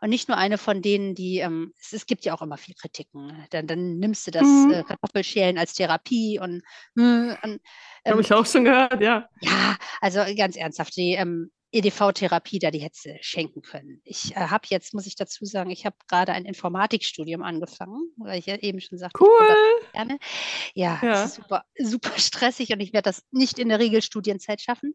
[0.00, 2.74] Und nicht nur eine von denen, die, ähm, es, es, gibt ja auch immer viel
[2.74, 3.26] Kritiken.
[3.26, 3.46] Ne?
[3.50, 4.72] Dann, dann nimmst du das mhm.
[4.72, 6.62] äh, Kartoffelschälen als Therapie und,
[6.96, 7.60] hm, und
[8.04, 9.28] ähm, habe ich auch schon gehört, ja.
[9.40, 14.00] Ja, also ganz ernsthaft, die, ähm, EDV-Therapie da die Hetze schenken können.
[14.04, 18.38] Ich äh, habe jetzt, muss ich dazu sagen, ich habe gerade ein Informatikstudium angefangen, weil
[18.38, 19.56] ich ja eben schon sagte, cool.
[19.92, 20.18] gerne.
[20.74, 21.28] Ja, ja.
[21.28, 24.94] super, super stressig und ich werde das nicht in der Regelstudienzeit schaffen.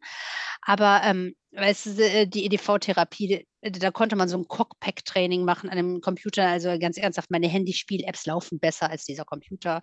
[0.61, 5.77] Aber ähm, weißt du, äh, die EDV-Therapie, da konnte man so ein Cockpack-Training machen an
[5.77, 6.47] einem Computer.
[6.47, 9.79] Also ganz ernsthaft, meine Handyspiel-Apps laufen besser als dieser Computer.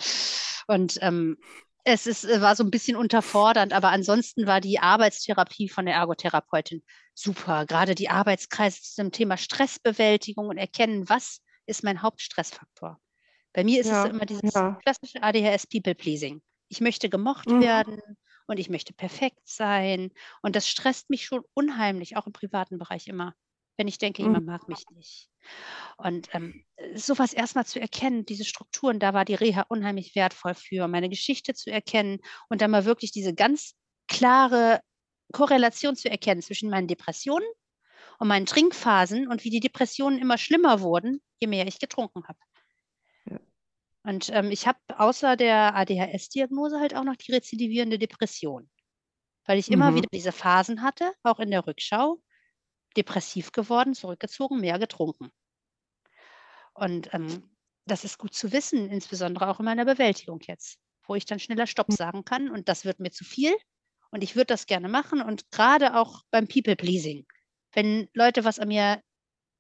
[0.67, 1.37] Und ähm,
[1.85, 5.95] es ist, äh, war so ein bisschen unterfordernd, aber ansonsten war die Arbeitstherapie von der
[5.95, 6.83] Ergotherapeutin
[7.15, 7.67] super.
[7.67, 13.01] Gerade die Arbeitskreise zum Thema Stressbewältigung und erkennen, was ist mein Hauptstressfaktor.
[13.53, 14.79] Bei mir ist ja, es immer dieses ja.
[14.85, 16.41] klassische ADHS People Pleasing.
[16.69, 17.63] Ich möchte gemocht mhm.
[17.63, 18.01] werden
[18.47, 20.11] und ich möchte perfekt sein.
[20.43, 23.35] Und das stresst mich schon unheimlich, auch im privaten Bereich immer
[23.81, 24.53] wenn ich denke, jemand mhm.
[24.53, 25.31] mag mich nicht.
[25.97, 30.87] Und ähm, sowas erstmal zu erkennen, diese Strukturen, da war die Reha unheimlich wertvoll für,
[30.87, 32.19] meine Geschichte zu erkennen
[32.51, 33.73] und dann mal wirklich diese ganz
[34.07, 34.83] klare
[35.33, 37.49] Korrelation zu erkennen zwischen meinen Depressionen
[38.19, 42.39] und meinen Trinkphasen und wie die Depressionen immer schlimmer wurden, je mehr ich getrunken habe.
[43.31, 43.41] Ja.
[44.03, 48.69] Und ähm, ich habe außer der ADHS-Diagnose halt auch noch die rezidivierende Depression,
[49.47, 49.95] weil ich immer mhm.
[49.95, 52.21] wieder diese Phasen hatte, auch in der Rückschau,
[52.97, 55.31] depressiv geworden, zurückgezogen, mehr getrunken.
[56.75, 57.51] Und ähm,
[57.87, 61.67] das ist gut zu wissen, insbesondere auch in meiner Bewältigung jetzt, wo ich dann schneller
[61.67, 61.97] Stopp hm.
[61.97, 63.55] sagen kann und das wird mir zu viel
[64.11, 67.27] und ich würde das gerne machen und gerade auch beim People-Pleasing,
[67.73, 69.03] wenn Leute was an mir,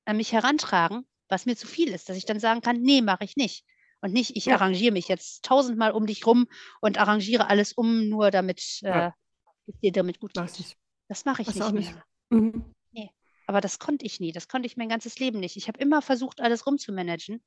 [0.05, 3.25] an mich herantragen, was mir zu viel ist, dass ich dann sagen kann, nee, mache
[3.25, 3.65] ich nicht.
[4.03, 4.55] Und nicht, ich ja.
[4.55, 6.47] arrangiere mich jetzt tausendmal um dich rum
[6.81, 9.09] und arrangiere alles um, nur damit ja.
[9.09, 9.11] äh,
[9.67, 10.77] es dir damit gut geht.
[11.09, 11.95] Das mache ich das nicht, nicht.
[12.31, 12.75] Mhm.
[13.51, 14.31] Aber das konnte ich nie.
[14.31, 15.57] Das konnte ich mein ganzes Leben nicht.
[15.57, 17.43] Ich habe immer versucht, alles rumzumanagen.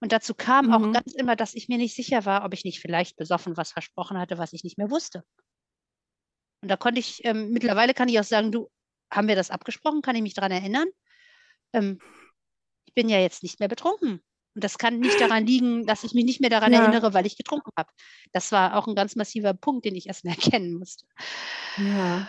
[0.00, 0.72] Und dazu kam mhm.
[0.72, 3.70] auch ganz immer, dass ich mir nicht sicher war, ob ich nicht vielleicht besoffen was
[3.70, 5.22] versprochen hatte, was ich nicht mehr wusste.
[6.62, 8.70] Und da konnte ich, ähm, mittlerweile kann ich auch sagen, du,
[9.10, 10.00] haben wir das abgesprochen?
[10.00, 10.88] Kann ich mich daran erinnern?
[11.74, 11.98] Ähm,
[12.86, 14.22] ich bin ja jetzt nicht mehr betrunken.
[14.54, 16.80] Und das kann nicht daran liegen, dass ich mich nicht mehr daran ja.
[16.80, 17.92] erinnere, weil ich getrunken habe.
[18.32, 21.04] Das war auch ein ganz massiver Punkt, den ich erst mal erkennen musste.
[21.76, 22.28] Ja.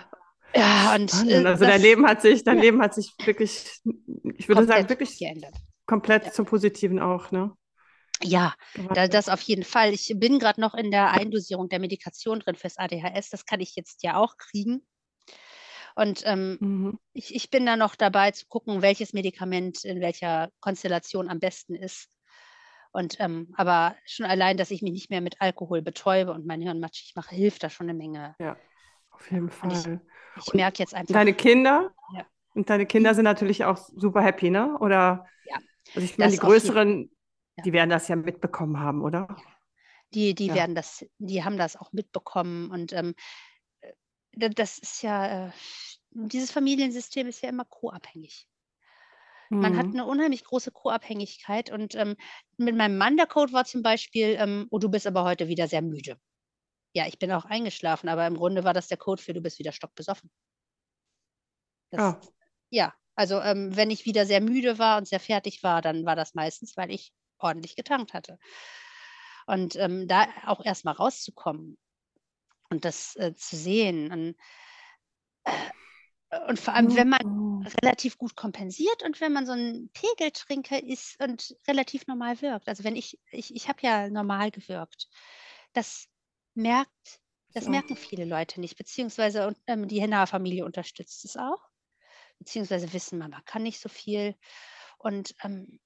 [0.55, 2.63] Ja, und äh, also dein Leben hat sich, dein ja.
[2.63, 3.81] Leben hat sich wirklich,
[4.37, 5.55] ich würde komplett sagen, wirklich geändert.
[5.85, 6.31] komplett ja.
[6.31, 7.53] zum Positiven auch, ne?
[8.23, 8.53] Ja,
[8.93, 9.93] da, das auf jeden Fall.
[9.93, 13.29] Ich bin gerade noch in der Eindosierung der Medikation drin fürs ADHS.
[13.29, 14.87] Das kann ich jetzt ja auch kriegen.
[15.95, 16.99] Und ähm, mhm.
[17.11, 21.75] ich, ich bin da noch dabei zu gucken, welches Medikament in welcher Konstellation am besten
[21.75, 22.09] ist.
[22.91, 26.61] Und ähm, aber schon allein, dass ich mich nicht mehr mit Alkohol betäube und mein
[26.61, 28.35] Hirn matschig mache, hilft da schon eine Menge.
[28.39, 28.55] Ja.
[29.15, 30.01] Auf jeden Fall.
[30.37, 31.13] Ich, merke jetzt einfach.
[31.13, 31.93] Deine Kinder?
[32.13, 32.25] Ja.
[32.53, 34.77] Und deine Kinder sind natürlich auch super happy, ne?
[34.79, 35.25] Oder?
[35.45, 35.57] Ja.
[35.93, 37.09] Also ich meine, die größeren,
[37.57, 37.63] ja.
[37.63, 39.35] die werden das ja mitbekommen haben, oder?
[40.13, 40.55] Die, die ja.
[40.55, 42.71] werden das, die haben das auch mitbekommen.
[42.71, 43.15] Und ähm,
[43.81, 45.51] äh, das ist ja, äh,
[46.11, 48.47] dieses Familiensystem ist ja immer co-abhängig.
[49.49, 49.77] Man mhm.
[49.77, 51.71] hat eine unheimlich große Co-Abhängigkeit.
[51.71, 52.15] Und ähm,
[52.57, 55.67] mit meinem Mann der Code war zum Beispiel, ähm, oh, du bist aber heute wieder
[55.67, 56.17] sehr müde.
[56.95, 59.59] Ja, ich bin auch eingeschlafen, aber im Grunde war das der Code für du bist
[59.59, 60.31] wieder stockbesoffen.
[61.89, 62.31] Das, oh.
[62.69, 66.15] Ja, also ähm, wenn ich wieder sehr müde war und sehr fertig war, dann war
[66.15, 68.39] das meistens, weil ich ordentlich getankt hatte.
[69.45, 71.77] Und ähm, da auch erstmal rauszukommen
[72.69, 74.11] und das äh, zu sehen.
[74.13, 74.35] Und,
[76.29, 77.67] äh, und vor allem, wenn man mhm.
[77.83, 82.69] relativ gut kompensiert und wenn man so ein Pegeltrinker ist und relativ normal wirkt.
[82.69, 85.09] Also wenn ich, ich, ich habe ja normal gewirkt.
[85.73, 86.07] Das
[86.55, 87.21] merkt,
[87.53, 87.69] das so.
[87.69, 91.69] merken viele Leute nicht, beziehungsweise ähm, die Hennaer Familie unterstützt es auch,
[92.39, 94.35] beziehungsweise wissen, Mama kann nicht so viel.
[94.97, 95.79] Und ähm,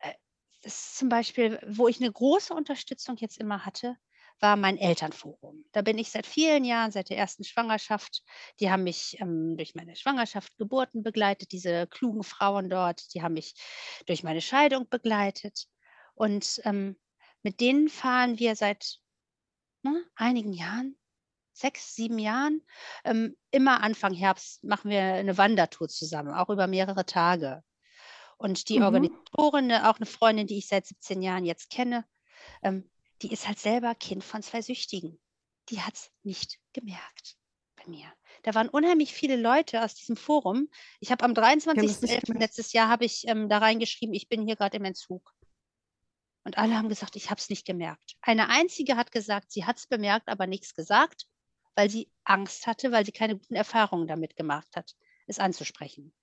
[0.00, 0.14] äh,
[0.62, 3.96] das ist zum Beispiel, wo ich eine große Unterstützung jetzt immer hatte,
[4.40, 5.64] war mein Elternforum.
[5.72, 8.22] Da bin ich seit vielen Jahren, seit der ersten Schwangerschaft.
[8.60, 13.12] Die haben mich ähm, durch meine Schwangerschaft, Geburten begleitet, diese klugen Frauen dort.
[13.14, 13.54] Die haben mich
[14.06, 15.66] durch meine Scheidung begleitet.
[16.14, 16.96] Und ähm,
[17.42, 19.00] mit denen fahren wir seit
[19.82, 20.96] ne, einigen Jahren,
[21.52, 22.62] sechs, sieben Jahren,
[23.04, 27.62] ähm, immer Anfang Herbst machen wir eine Wandertour zusammen, auch über mehrere Tage.
[28.36, 28.84] Und die mhm.
[28.84, 32.04] Organisatorin, auch eine Freundin, die ich seit 17 Jahren jetzt kenne,
[32.62, 32.88] ähm,
[33.22, 35.20] die ist halt selber Kind von zwei Süchtigen.
[35.70, 37.36] Die hat es nicht gemerkt
[37.76, 38.06] bei mir.
[38.44, 40.68] Da waren unheimlich viele Leute aus diesem Forum.
[41.00, 42.38] Ich habe am 23.11.
[42.38, 45.34] letztes Jahr habe ich ähm, da reingeschrieben, ich bin hier gerade im Entzug.
[46.48, 48.16] Und alle haben gesagt, ich habe es nicht gemerkt.
[48.22, 51.26] Eine einzige hat gesagt, sie hat es bemerkt, aber nichts gesagt,
[51.74, 54.94] weil sie Angst hatte, weil sie keine guten Erfahrungen damit gemacht hat,
[55.26, 56.14] es anzusprechen.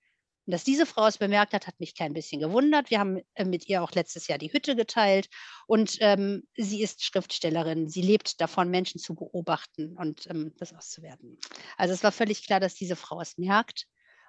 [0.44, 2.90] Und dass diese Frau es bemerkt hat, hat mich kein bisschen gewundert.
[2.90, 5.28] Wir haben äh, mit ihr auch letztes Jahr die Hütte geteilt
[5.68, 7.88] und ähm, sie ist Schriftstellerin.
[7.88, 11.38] Sie lebt davon, Menschen zu beobachten und ähm, das auszuwerten.
[11.76, 13.86] Also es war völlig klar, dass diese Frau es merkt.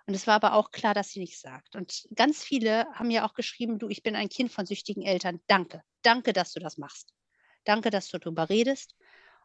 [0.08, 1.76] Und es war aber auch klar, dass sie nichts sagt.
[1.76, 5.42] Und ganz viele haben ja auch geschrieben, du, ich bin ein Kind von süchtigen Eltern.
[5.48, 5.84] Danke.
[6.02, 7.14] Danke, dass du das machst.
[7.66, 8.96] Danke, dass du darüber redest.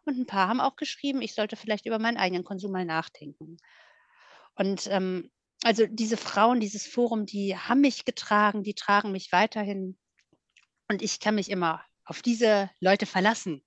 [0.04, 3.56] Und ein paar haben auch geschrieben, ich sollte vielleicht über meinen eigenen Konsum mal nachdenken.
[4.54, 5.32] Und ähm,
[5.64, 9.98] also diese Frauen, dieses Forum, die haben mich getragen, die tragen mich weiterhin.
[10.88, 13.64] Und ich kann mich immer auf diese Leute verlassen.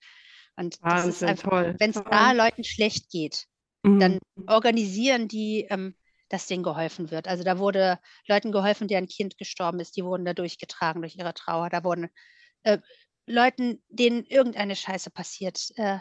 [0.56, 3.48] Und ah, das ist einfach, wenn es da Leuten schlecht geht,
[3.84, 4.00] mhm.
[4.00, 5.96] dann organisieren die, ähm,
[6.30, 7.28] dass denen geholfen wird.
[7.28, 11.34] Also da wurde Leuten geholfen, deren Kind gestorben ist, die wurden da durchgetragen durch ihre
[11.34, 11.70] Trauer.
[11.70, 12.10] Da wurden
[12.64, 12.80] äh,
[13.28, 16.00] Leuten, denen irgendeine Scheiße passiert, äh,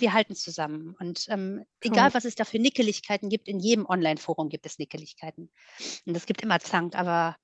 [0.00, 0.96] wir halten zusammen.
[0.98, 5.50] Und ähm, egal, was es da für Nickeligkeiten gibt, in jedem Online-Forum gibt es Nickeligkeiten.
[6.04, 7.36] Und es gibt immer Zank, aber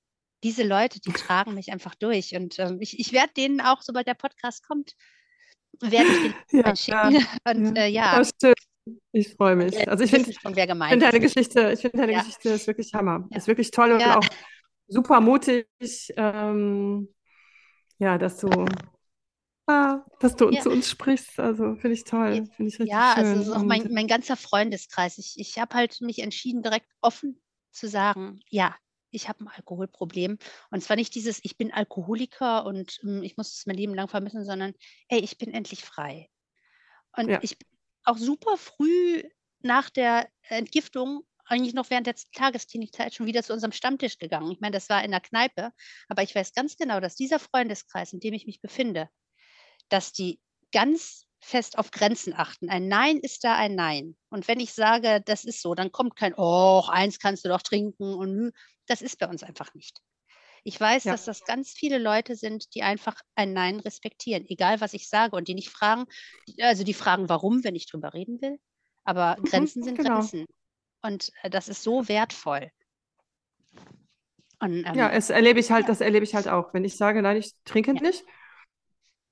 [0.43, 2.35] diese Leute, die tragen mich einfach durch.
[2.35, 4.93] Und ähm, ich, ich werde denen auch, sobald der Podcast kommt,
[5.79, 7.11] werde ich den ja, schicken.
[7.11, 7.83] Ja, Und ja.
[7.83, 8.23] Äh, ja.
[9.11, 9.87] Ich freue mich.
[9.89, 12.19] Also ich finde find deine Geschichte, ich finde deine ja.
[12.19, 13.27] Geschichte ist wirklich Hammer.
[13.31, 14.25] Ist wirklich toll und auch
[14.87, 15.67] super mutig.
[16.17, 17.09] Ähm,
[17.99, 18.65] ja, dass du
[19.67, 20.61] Ah, dass du ja.
[20.61, 21.39] zu uns sprichst.
[21.39, 22.47] Also finde ich toll.
[22.55, 23.25] Finde ich richtig ja, schön.
[23.25, 25.17] also auch mein, mein ganzer Freundeskreis.
[25.17, 28.75] Ich, ich habe halt mich entschieden, direkt offen zu sagen, ja,
[29.11, 30.37] ich habe ein Alkoholproblem.
[30.71, 34.07] Und zwar nicht dieses, ich bin Alkoholiker und hm, ich muss es mein Leben lang
[34.07, 34.73] vermissen, sondern
[35.09, 36.29] ey, ich bin endlich frei.
[37.15, 37.39] Und ja.
[37.41, 37.57] ich
[38.03, 39.23] auch super früh
[39.61, 44.51] nach der Entgiftung eigentlich noch während der Tagesdienstzeit schon wieder zu unserem Stammtisch gegangen.
[44.51, 45.71] Ich meine, das war in der Kneipe,
[46.07, 49.09] aber ich weiß ganz genau, dass dieser Freundeskreis, in dem ich mich befinde,
[49.89, 50.39] dass die
[50.71, 52.69] ganz fest auf Grenzen achten.
[52.69, 54.15] Ein Nein ist da ein Nein.
[54.29, 57.61] Und wenn ich sage, das ist so, dann kommt kein, oh, eins kannst du doch
[57.61, 58.53] trinken und
[58.87, 59.99] das ist bei uns einfach nicht.
[60.63, 61.13] Ich weiß, ja.
[61.13, 65.35] dass das ganz viele Leute sind, die einfach ein Nein respektieren, egal was ich sage
[65.35, 66.05] und die nicht fragen,
[66.59, 68.59] also die fragen, warum, wenn ich drüber reden will.
[69.03, 70.19] Aber mhm, Grenzen sind genau.
[70.19, 70.45] Grenzen.
[71.01, 72.69] Und äh, das ist so wertvoll.
[74.59, 76.73] Und, ähm, ja, es erlebe ich halt, das erlebe ich halt auch.
[76.73, 78.01] Wenn ich sage, nein, ich trinke ja.
[78.01, 78.23] nicht,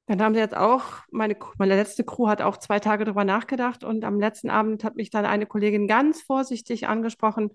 [0.07, 3.83] dann haben sie jetzt auch, meine, meine letzte Crew hat auch zwei Tage darüber nachgedacht
[3.83, 7.51] und am letzten Abend hat mich dann eine Kollegin ganz vorsichtig angesprochen,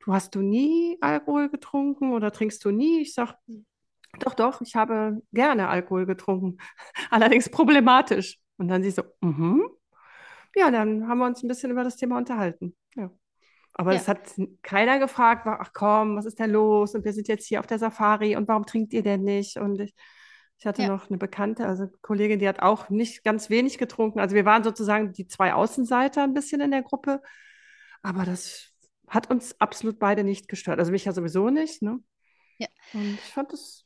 [0.00, 3.00] du hast du nie Alkohol getrunken oder trinkst du nie?
[3.00, 3.34] Ich sage,
[4.20, 6.58] doch, doch, ich habe gerne Alkohol getrunken,
[7.10, 8.38] allerdings problematisch.
[8.58, 9.62] Und dann sie so, mhm.
[10.56, 12.74] Ja, dann haben wir uns ein bisschen über das Thema unterhalten.
[12.94, 13.10] Ja.
[13.74, 14.20] Aber es hat
[14.62, 16.94] keiner gefragt, ach komm, was ist denn los?
[16.94, 19.58] Und wir sind jetzt hier auf der Safari und warum trinkt ihr denn nicht?
[19.58, 19.94] Und ich,
[20.58, 20.88] ich hatte ja.
[20.88, 24.18] noch eine Bekannte, also eine Kollegin, die hat auch nicht ganz wenig getrunken.
[24.18, 27.20] Also wir waren sozusagen die zwei Außenseiter ein bisschen in der Gruppe.
[28.02, 28.72] Aber das
[29.08, 30.78] hat uns absolut beide nicht gestört.
[30.78, 31.82] Also mich ja sowieso nicht.
[31.82, 32.00] Ne?
[32.58, 32.68] Ja.
[32.92, 33.84] Und ich fand das.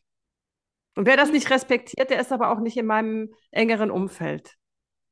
[0.97, 4.57] Und wer das nicht respektiert, der ist aber auch nicht in meinem engeren Umfeld.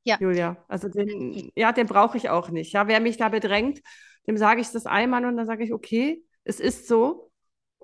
[0.05, 0.17] Ja.
[0.21, 0.65] Julia.
[0.69, 2.73] Also den, ja, den brauche ich auch nicht.
[2.73, 3.81] Ja, wer mich da bedrängt,
[4.27, 7.31] dem sage ich das einmal und dann sage ich, okay, es ist so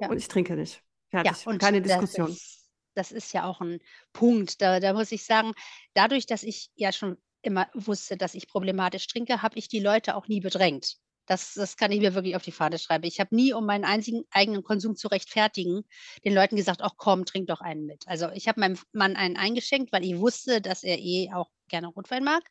[0.00, 0.08] ja.
[0.08, 0.82] und ich trinke nicht.
[1.10, 1.44] Fertig.
[1.44, 2.30] Ja, und keine Diskussion.
[2.30, 3.78] Ist, das ist ja auch ein
[4.12, 4.60] Punkt.
[4.62, 5.52] Da, da muss ich sagen,
[5.92, 10.16] dadurch, dass ich ja schon immer wusste, dass ich problematisch trinke, habe ich die Leute
[10.16, 10.96] auch nie bedrängt.
[11.26, 13.04] Das, das kann ich mir wirklich auf die Fahne schreiben.
[13.04, 15.84] Ich habe nie, um meinen einzigen eigenen Konsum zu rechtfertigen,
[16.24, 18.06] den Leuten gesagt, ach komm, trink doch einen mit.
[18.06, 21.88] Also ich habe meinem Mann einen eingeschenkt, weil ich wusste, dass er eh auch gerne
[21.88, 22.42] Rotwein mag.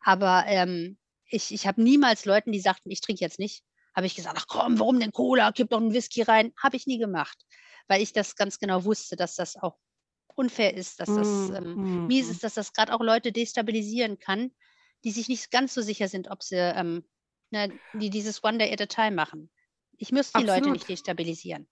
[0.00, 3.62] Aber ähm, ich, ich habe niemals Leuten, die sagten, ich trinke jetzt nicht,
[3.94, 5.50] habe ich gesagt, ach komm, warum denn Cola?
[5.50, 6.52] Gib doch einen Whisky rein.
[6.62, 7.36] Habe ich nie gemacht,
[7.86, 9.76] weil ich das ganz genau wusste, dass das auch
[10.34, 12.30] unfair ist, dass das Mm, ähm, mm, mies mm.
[12.30, 14.52] ist, dass das gerade auch Leute destabilisieren kann,
[15.04, 17.04] die sich nicht ganz so sicher sind, ob sie ähm,
[17.50, 19.50] ne, die dieses One Day at a Time machen.
[19.96, 20.72] Ich muss die Leute Absolut.
[20.72, 21.68] nicht destabilisieren.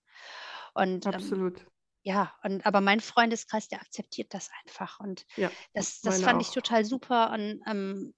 [0.75, 1.67] Und ähm, Absolut.
[2.03, 5.01] ja, und aber mein Freundeskreis, der akzeptiert das einfach.
[5.01, 6.55] Und Ja, das, das fand ich auch.
[6.55, 7.33] total super.
[7.33, 8.15] Und ähm,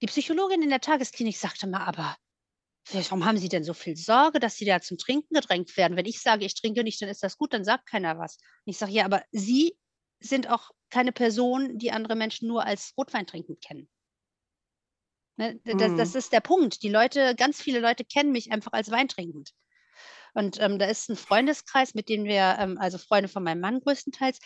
[0.00, 2.16] die Psychologin in der Tagesklinik sagte mal, aber
[2.92, 5.96] warum haben Sie denn so viel Sorge, dass Sie da zum Trinken gedrängt werden?
[5.96, 8.38] Wenn ich sage, ich trinke nicht, dann ist das gut, dann sagt keiner was.
[8.66, 9.76] Und ich sage, ja, aber Sie
[10.20, 13.88] sind auch keine Person, die andere Menschen nur als Rotwein trinkend kennen.
[15.36, 15.60] Ne?
[15.64, 16.18] Das, das Mm.
[16.18, 16.82] ist der Punkt.
[16.82, 19.50] Die Leute, ganz viele Leute kennen mich einfach als weintrinkend.
[20.34, 23.80] Und ähm, da ist ein Freundeskreis, mit dem wir, ähm, also Freunde von meinem Mann
[23.80, 24.38] größtenteils,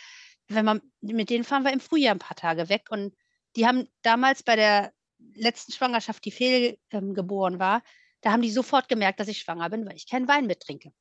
[0.47, 2.87] wenn man, mit denen fahren wir im Frühjahr ein paar Tage weg.
[2.89, 3.15] Und
[3.55, 4.93] die haben damals bei der
[5.33, 7.83] letzten Schwangerschaft, die fehlgeboren ähm, war,
[8.21, 10.91] da haben die sofort gemerkt, dass ich schwanger bin, weil ich keinen Wein mittrinke.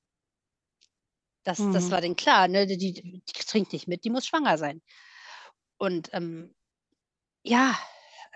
[1.45, 1.91] Das, das Mhm.
[1.91, 2.66] war denen klar, ne?
[2.66, 4.82] Die, die, die trinkt nicht mit, die muss schwanger sein.
[5.78, 6.55] Und ähm,
[7.43, 7.78] ja,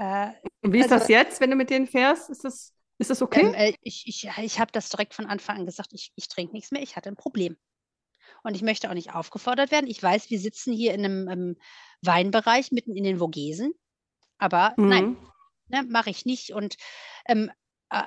[0.01, 0.32] äh,
[0.62, 2.30] Und wie ist also das jetzt, wenn du mit denen fährst?
[2.30, 3.55] Ist das, ist das ähm, okay?
[3.55, 6.70] äh, ich, ich, ich habe das direkt von Anfang an gesagt, ich, ich trinke nichts
[6.72, 7.57] mehr, ich hatte ein Problem.
[8.42, 9.86] Und ich möchte auch nicht aufgefordert werden.
[9.88, 11.57] Ich weiß, wir sitzen hier in einem ähm,
[12.03, 13.72] Weinbereich mitten in den Vogesen,
[14.38, 15.18] aber nein, Mhm.
[15.68, 16.53] ne, mache ich nicht.
[16.53, 16.76] Und
[17.26, 17.51] ähm,
[17.90, 18.05] äh,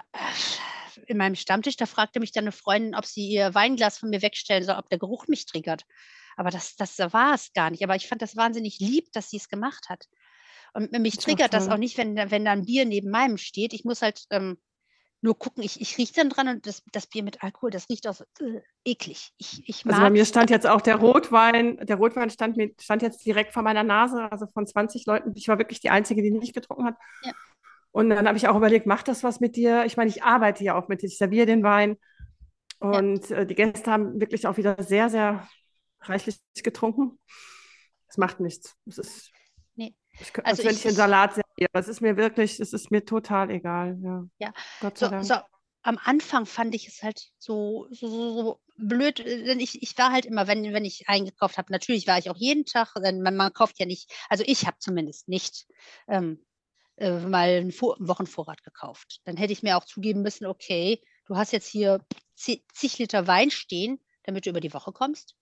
[1.08, 4.22] in meinem Stammtisch, da fragte mich dann eine Freundin, ob sie ihr Weinglas von mir
[4.22, 5.86] wegstellen soll, ob der Geruch mich triggert.
[6.36, 7.84] Aber das, das war es gar nicht.
[7.84, 10.08] Aber ich fand das wahnsinnig lieb, dass sie es gemacht hat.
[10.74, 13.38] Und mich auch triggert das auch nicht, wenn, da- wenn da ein Bier neben meinem
[13.38, 13.74] steht.
[13.74, 14.58] Ich muss halt ähm,
[15.22, 18.08] nur gucken, ich, ich rieche dann dran und das, das Bier mit Alkohol, das riecht
[18.08, 19.32] auch so äh, eklig.
[19.38, 23.02] Ich, ich Also bei mir stand jetzt auch der Rotwein, der Rotwein stand, mir, stand
[23.02, 25.32] jetzt direkt vor meiner Nase, also von 20 Leuten.
[25.36, 26.96] Ich war wirklich die Einzige, die nicht getrunken hat.
[27.24, 27.32] Ja.
[27.92, 29.86] Und dann habe ich auch überlegt, macht das was mit dir?
[29.86, 31.98] Ich meine, ich arbeite ja auch mit dir, ich serviere den Wein.
[32.82, 32.90] Ja.
[32.90, 35.48] Und äh, die Gäste haben wirklich auch wieder sehr, sehr
[36.02, 37.18] reichlich getrunken.
[38.10, 38.76] Es macht nichts.
[38.88, 39.32] Es ist.
[40.20, 41.70] Ich, Also als wenn ich- ich einen ich- Salat serviere.
[41.74, 43.98] Es ist mir wirklich, es ist mir total egal.
[44.02, 44.54] Ja, Ja.
[44.80, 45.26] Gott sei So, Dank.
[45.26, 45.34] so
[45.86, 50.26] am Anfang fand ich es halt so, so, so, blöd, denn ich, ich war halt
[50.26, 53.52] immer, wenn, wenn ich eingekauft habe, natürlich war ich auch jeden Tag, denn man, man
[53.54, 55.68] kauft ja nicht, also ich habe zumindest nicht
[56.08, 56.44] ähm,
[56.96, 59.20] äh, mal einen Vor Wochenvorrat gekauft.
[59.26, 62.00] Dann hätte ich mir auch zugeben müssen, okay, du hast jetzt hier
[62.36, 65.36] zi- zig Liter Wein stehen, damit du über die Woche kommst.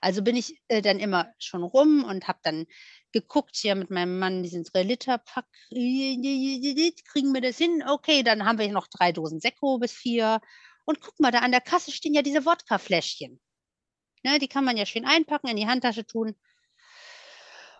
[0.00, 2.66] Also bin ich äh, dann immer schon rum und habe dann
[3.12, 5.46] geguckt hier mit meinem Mann diesen 3-Liter-Pack.
[5.70, 7.82] Kriegen wir das hin?
[7.88, 10.40] Okay, dann haben wir noch drei Dosen Sekko bis vier.
[10.84, 13.40] Und guck mal, da an der Kasse stehen ja diese Wodka-Fläschchen.
[14.22, 16.36] Ne, die kann man ja schön einpacken, in die Handtasche tun.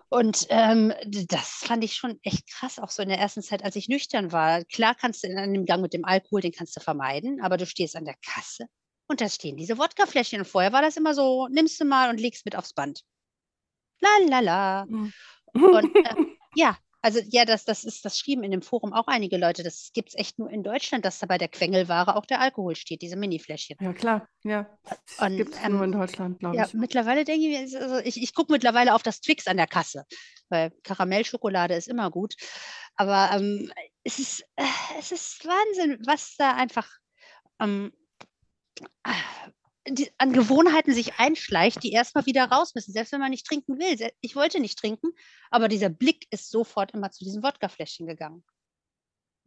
[0.08, 3.76] Und ähm, das fand ich schon echt krass, auch so in der ersten Zeit, als
[3.76, 4.64] ich nüchtern war.
[4.64, 7.64] Klar kannst du in einem Gang mit dem Alkohol, den kannst du vermeiden, aber du
[7.64, 8.66] stehst an der Kasse
[9.06, 10.40] und da stehen diese Wodkafläschchen.
[10.40, 13.02] Und vorher war das immer so, nimmst du mal und legst mit aufs Band.
[14.00, 14.82] La la la.
[14.82, 19.36] Und ähm, ja, also ja, das, das ist, das schrieben in dem Forum auch einige
[19.38, 19.62] Leute.
[19.62, 22.76] Das gibt es echt nur in Deutschland, dass da bei der Quengelware auch der Alkohol
[22.76, 23.76] steht, diese Mini-Fläschchen.
[23.80, 24.28] Ja, klar.
[24.44, 24.78] Ja.
[25.18, 26.74] Und, Gibt es ähm, nur in Deutschland, glaube Ja, ich.
[26.74, 29.66] mittlerweile denke ich, mir, ist- also ich, ich gucke mittlerweile auf das Twix an der
[29.66, 30.04] Kasse,
[30.50, 32.34] weil Karamellschokolade ist immer gut.
[32.96, 33.72] Aber ähm,
[34.04, 34.64] es, ist, äh,
[34.98, 36.86] es ist Wahnsinn, was da einfach
[37.60, 37.92] ähm,
[39.88, 43.78] die, an Gewohnheiten sich einschleicht, die erstmal wieder raus müssen, selbst wenn man nicht trinken
[43.78, 44.10] will.
[44.20, 45.08] Ich wollte nicht trinken,
[45.50, 48.44] aber dieser Blick ist sofort immer zu diesem Wodkafläschchen gegangen.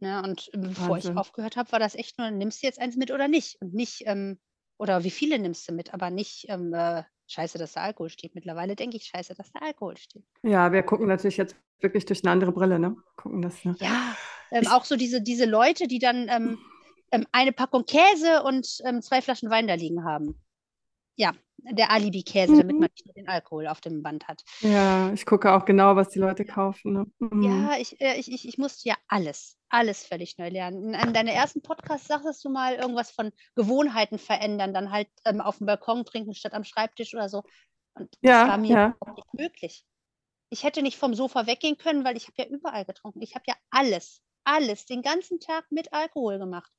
[0.00, 1.18] Ne, und äh, bevor ich Wahnsinn.
[1.18, 3.56] aufgehört habe, war das echt nur, nimmst du jetzt eins mit oder nicht?
[3.60, 4.40] Und nicht, ähm,
[4.76, 8.34] oder wie viele nimmst du mit, aber nicht, ähm, äh, scheiße, dass da Alkohol steht.
[8.34, 10.24] Mittlerweile denke ich, scheiße, dass da Alkohol steht.
[10.42, 12.96] Ja, wir gucken natürlich jetzt wirklich durch eine andere Brille, ne?
[13.16, 13.76] Gucken das, ne?
[13.78, 14.16] Ja,
[14.50, 16.28] ähm, Ich- auch so diese, diese Leute, die dann
[17.14, 20.38] ähm, eine Packung Käse und ähm, zwei Flaschen Wein da liegen haben.
[21.16, 22.80] Ja, der Alibi-Käse, damit Mhm.
[22.80, 24.44] man nicht nur den Alkohol auf dem Band hat.
[24.60, 27.06] Ja, ich gucke auch genau, was die Leute kaufen, ne?
[27.18, 27.44] Mhm.
[27.44, 30.88] Ja, ich, äh, ich, ich, ich musste ja alles, alles völlig neu lernen.
[30.88, 35.40] In einem deiner ersten Podcasts sagtest du mal irgendwas von Gewohnheiten verändern, dann halt ähm,
[35.40, 37.42] auf dem Balkon trinken statt am Schreibtisch oder so.
[37.94, 38.94] Und das Ja, war mir ja.
[39.00, 39.84] überhaupt nicht möglich.
[40.50, 43.22] Ich hätte nicht vom Sofa weggehen können, weil ich habe ja überall getrunken.
[43.22, 46.72] Ich habe ja alles, alles, den ganzen Tag mit Alkohol gemacht.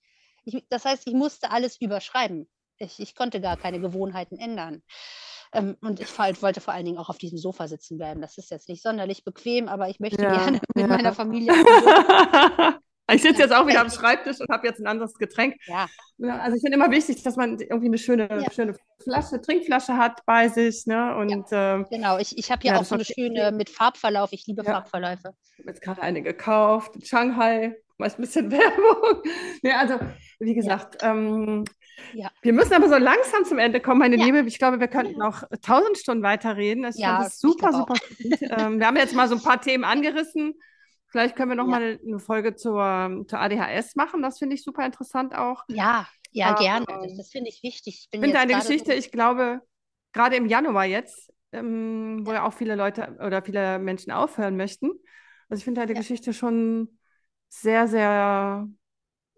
[0.45, 2.47] Ich, das heißt, ich musste alles überschreiben.
[2.77, 4.83] Ich, ich konnte gar keine Gewohnheiten ändern.
[5.53, 8.21] Ähm, und ich vor- wollte vor allen Dingen auch auf diesem Sofa sitzen bleiben.
[8.21, 10.87] Das ist jetzt nicht sonderlich bequem, aber ich möchte Ja, gerne mit ja.
[10.87, 11.53] meiner Familie
[13.11, 15.55] Ich sitze jetzt auch wieder am Schreibtisch und habe jetzt ein anderes Getränk.
[15.67, 15.87] Ja,
[16.39, 20.49] also ich finde immer wichtig, dass man irgendwie eine schöne, schöne Flasche, Trinkflasche hat bei
[20.49, 21.15] sich, ne?
[21.15, 22.17] Und ähm, genau.
[22.17, 24.33] Ich, ich habe hier Ja, auch so eine schöne mit Farbverlauf.
[24.33, 24.63] Ich liebe.
[24.63, 25.35] Farbverläufe.
[25.53, 27.75] ich habe jetzt gerade eine gekauft, in Shanghai.
[27.97, 29.23] Mal ein bisschen Werbung.
[29.61, 29.99] Nee, also,
[30.39, 31.11] wie gesagt, ja.
[31.11, 31.65] Ähm,
[32.13, 32.29] ja.
[32.41, 34.25] wir müssen aber so langsam zum Ende kommen, meine ja.
[34.25, 34.41] Liebe.
[34.47, 36.85] Ich glaube, wir könnten noch tausend Stunden weiterreden.
[36.85, 39.83] Ich ja, fand das super, super ähm, Wir haben jetzt mal so ein paar Themen
[39.83, 40.55] angerissen.
[41.07, 44.21] Vielleicht können wir noch mal eine Folge zur, zur ADHS machen.
[44.21, 45.63] Das finde ich super interessant auch.
[45.69, 46.85] Ja, ja, aber, gerne.
[46.85, 48.09] Das, das finde ich wichtig.
[48.11, 49.61] Ich finde deine Geschichte, so ich glaube,
[50.11, 54.91] gerade im Januar jetzt, ähm, wo ja auch viele Leute oder viele Menschen aufhören möchten.
[55.47, 56.94] Also ich finde deine Geschichte schon
[57.61, 58.67] sehr, sehr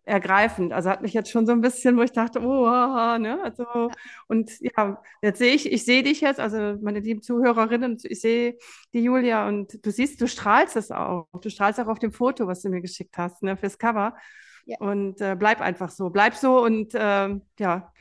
[0.08, 0.74] ergreifend.
[0.74, 3.40] Also hat mich jetzt schon so ein bisschen, wo ich dachte, oh, ne?
[3.44, 3.90] Also, ja.
[4.28, 8.58] und ja, jetzt sehe ich, ich sehe dich jetzt, also meine lieben Zuhörerinnen, ich sehe
[8.94, 11.28] die Julia und du siehst, du strahlst es auch.
[11.42, 14.16] Du strahlst auch auf dem Foto, was du mir geschickt hast, ne, fürs Cover.
[14.66, 14.78] Ja.
[14.80, 17.94] Und äh, bleib einfach so, bleib so und äh, ja,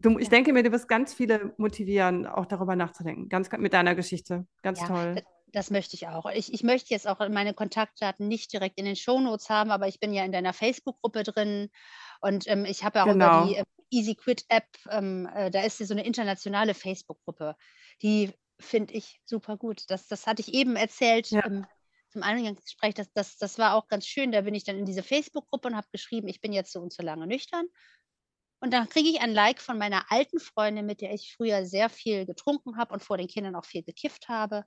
[0.00, 3.94] du, ich denke mir, du wirst ganz viele motivieren, auch darüber nachzudenken, ganz mit deiner
[3.94, 4.46] Geschichte.
[4.62, 5.14] Ganz ja, toll.
[5.52, 6.26] Das möchte ich auch.
[6.32, 10.00] Ich, ich möchte jetzt auch meine Kontaktdaten nicht direkt in den Shownotes haben, aber ich
[10.00, 11.70] bin ja in deiner Facebook-Gruppe drin
[12.20, 13.42] und ähm, ich habe ja auch genau.
[13.42, 17.56] über die äh, Easy Quit App, ähm, äh, da ist so eine internationale Facebook-Gruppe.
[18.00, 19.84] Die finde ich super gut.
[19.88, 21.44] Das, das hatte ich eben erzählt ja.
[21.44, 21.66] ähm,
[22.08, 22.94] zum Eingangsgespräch.
[22.94, 24.32] Das, das, das war auch ganz schön.
[24.32, 26.92] Da bin ich dann in diese Facebook-Gruppe und habe geschrieben, ich bin jetzt so und
[26.92, 27.66] so lange nüchtern
[28.62, 31.90] und dann kriege ich ein Like von meiner alten Freundin, mit der ich früher sehr
[31.90, 34.64] viel getrunken habe und vor den Kindern auch viel gekifft habe.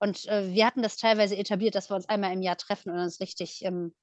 [0.00, 2.98] Und äh, wir hatten das teilweise etabliert, dass wir uns einmal im Jahr treffen und
[2.98, 3.94] uns richtig ähm,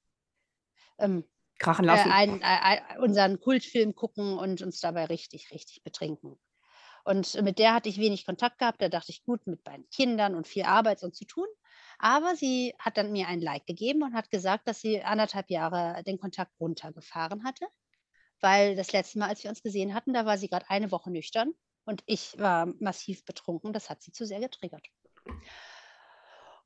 [0.98, 1.24] ähm,
[1.58, 2.08] krachen lassen.
[2.08, 6.40] Äh, ein, äh, unseren Kultfilm gucken und uns dabei richtig, richtig betrinken.
[7.04, 8.80] Und mit der hatte ich wenig Kontakt gehabt.
[8.80, 11.48] Da dachte ich, gut, mit beiden Kindern und viel Arbeit und zu tun.
[11.98, 16.02] Aber sie hat dann mir ein Like gegeben und hat gesagt, dass sie anderthalb Jahre
[16.04, 17.66] den Kontakt runtergefahren hatte
[18.40, 21.10] weil das letzte Mal, als wir uns gesehen hatten, da war sie gerade eine Woche
[21.10, 21.52] nüchtern
[21.84, 23.72] und ich war massiv betrunken.
[23.72, 24.86] Das hat sie zu sehr getriggert.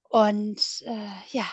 [0.09, 1.47] Und äh, ja,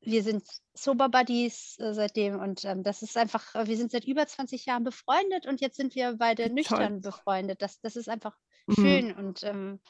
[0.00, 0.44] wir sind
[0.74, 4.84] Sober Buddies äh, seitdem und ähm, das ist einfach, wir sind seit über 20 Jahren
[4.84, 6.54] befreundet und jetzt sind wir beide Toll.
[6.54, 7.62] nüchtern befreundet.
[7.62, 8.74] Das, das ist einfach mhm.
[8.74, 9.80] schön und ähm,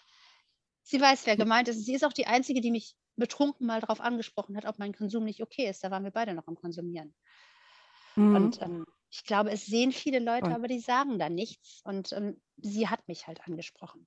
[0.82, 1.84] sie weiß, wer gemeint ist.
[1.84, 5.24] Sie ist auch die Einzige, die mich betrunken mal darauf angesprochen hat, ob mein Konsum
[5.24, 5.82] nicht okay ist.
[5.84, 7.14] Da waren wir beide noch am Konsumieren.
[8.16, 8.36] Mhm.
[8.36, 10.54] Und ähm, ich glaube, es sehen viele Leute, und.
[10.54, 11.82] aber die sagen da nichts.
[11.84, 14.06] Und ähm, sie hat mich halt angesprochen.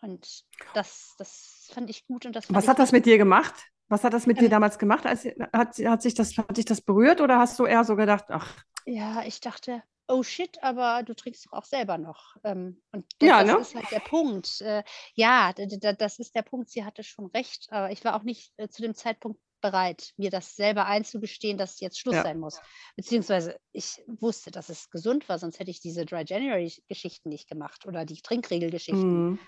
[0.00, 0.44] Und
[0.74, 2.24] das, das fand ich gut.
[2.24, 3.54] Und das Was hat das mit dir gemacht?
[3.88, 5.06] Was hat das mit ähm, dir damals gemacht?
[5.06, 8.26] Als, hat, hat, sich das, hat dich das berührt oder hast du eher so gedacht,
[8.28, 8.54] ach.
[8.84, 12.36] Ja, ich dachte, oh shit, aber du trinkst doch auch selber noch.
[12.44, 13.60] Ähm, und das, ja, das ne?
[13.60, 14.60] ist halt der Punkt.
[14.60, 14.84] Äh,
[15.14, 16.70] ja, das ist der Punkt.
[16.70, 20.30] Sie hatte schon recht, aber ich war auch nicht äh, zu dem Zeitpunkt bereit, mir
[20.30, 22.22] das selber einzugestehen, dass jetzt Schluss ja.
[22.22, 22.60] sein muss.
[22.96, 27.86] Beziehungsweise ich wusste, dass es gesund war, sonst hätte ich diese Dry January-Geschichten nicht gemacht
[27.86, 29.30] oder die Trinkregelgeschichten.
[29.30, 29.38] Mhm.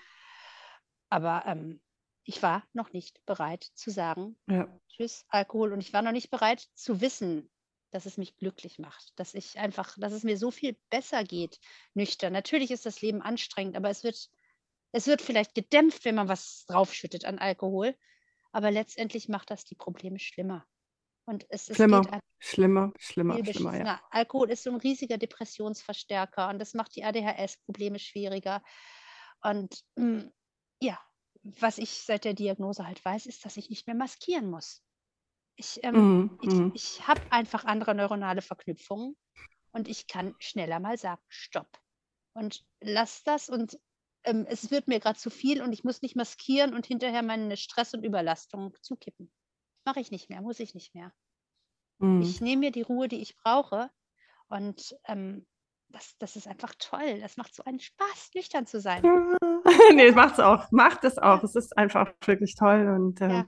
[1.09, 1.81] Aber ähm,
[2.23, 4.67] ich war noch nicht bereit zu sagen, ja.
[4.89, 5.73] tschüss, Alkohol.
[5.73, 7.49] Und ich war noch nicht bereit zu wissen,
[7.91, 11.59] dass es mich glücklich macht, dass ich einfach, dass es mir so viel besser geht,
[11.95, 12.33] nüchtern.
[12.33, 14.29] Natürlich ist das Leben anstrengend, aber es wird,
[14.91, 17.95] es wird vielleicht gedämpft, wenn man was draufschüttet an Alkohol.
[18.51, 20.65] Aber letztendlich macht das die Probleme schlimmer.
[21.25, 22.01] Und es, es schlimmer,
[22.39, 24.01] schlimmer, schlimmer, schlimmer, ja.
[24.09, 28.63] Alkohol ist so ein riesiger Depressionsverstärker und das macht die ADHS-Probleme schwieriger.
[29.43, 30.31] Und mh, mm,
[30.81, 30.99] ja,
[31.43, 34.81] was ich seit der Diagnose halt weiß, ist, dass ich nicht mehr maskieren muss.
[35.55, 36.71] Ich, ähm, mm, ich, mm.
[36.73, 39.15] ich habe einfach andere neuronale Verknüpfungen
[39.71, 41.79] und ich kann schneller mal sagen, stopp.
[42.33, 43.77] Und lass das und
[44.29, 47.57] ähm, es wird mir gerade zu viel und ich muss nicht maskieren und hinterher meine
[47.57, 49.31] Stress und Überlastung zukippen.
[49.85, 51.11] Mache ich nicht mehr, muss ich nicht mehr.
[51.99, 52.21] Mhm.
[52.21, 53.89] Ich nehme mir die Ruhe, die ich brauche
[54.47, 55.45] und ähm,
[55.89, 57.19] das, das ist einfach toll.
[57.19, 59.01] Das macht so einen Spaß, nüchtern zu sein.
[59.95, 60.71] nee, es macht es auch.
[60.71, 61.43] Macht es auch.
[61.43, 62.87] Es ist einfach wirklich toll.
[62.95, 63.47] Und, ähm, ja,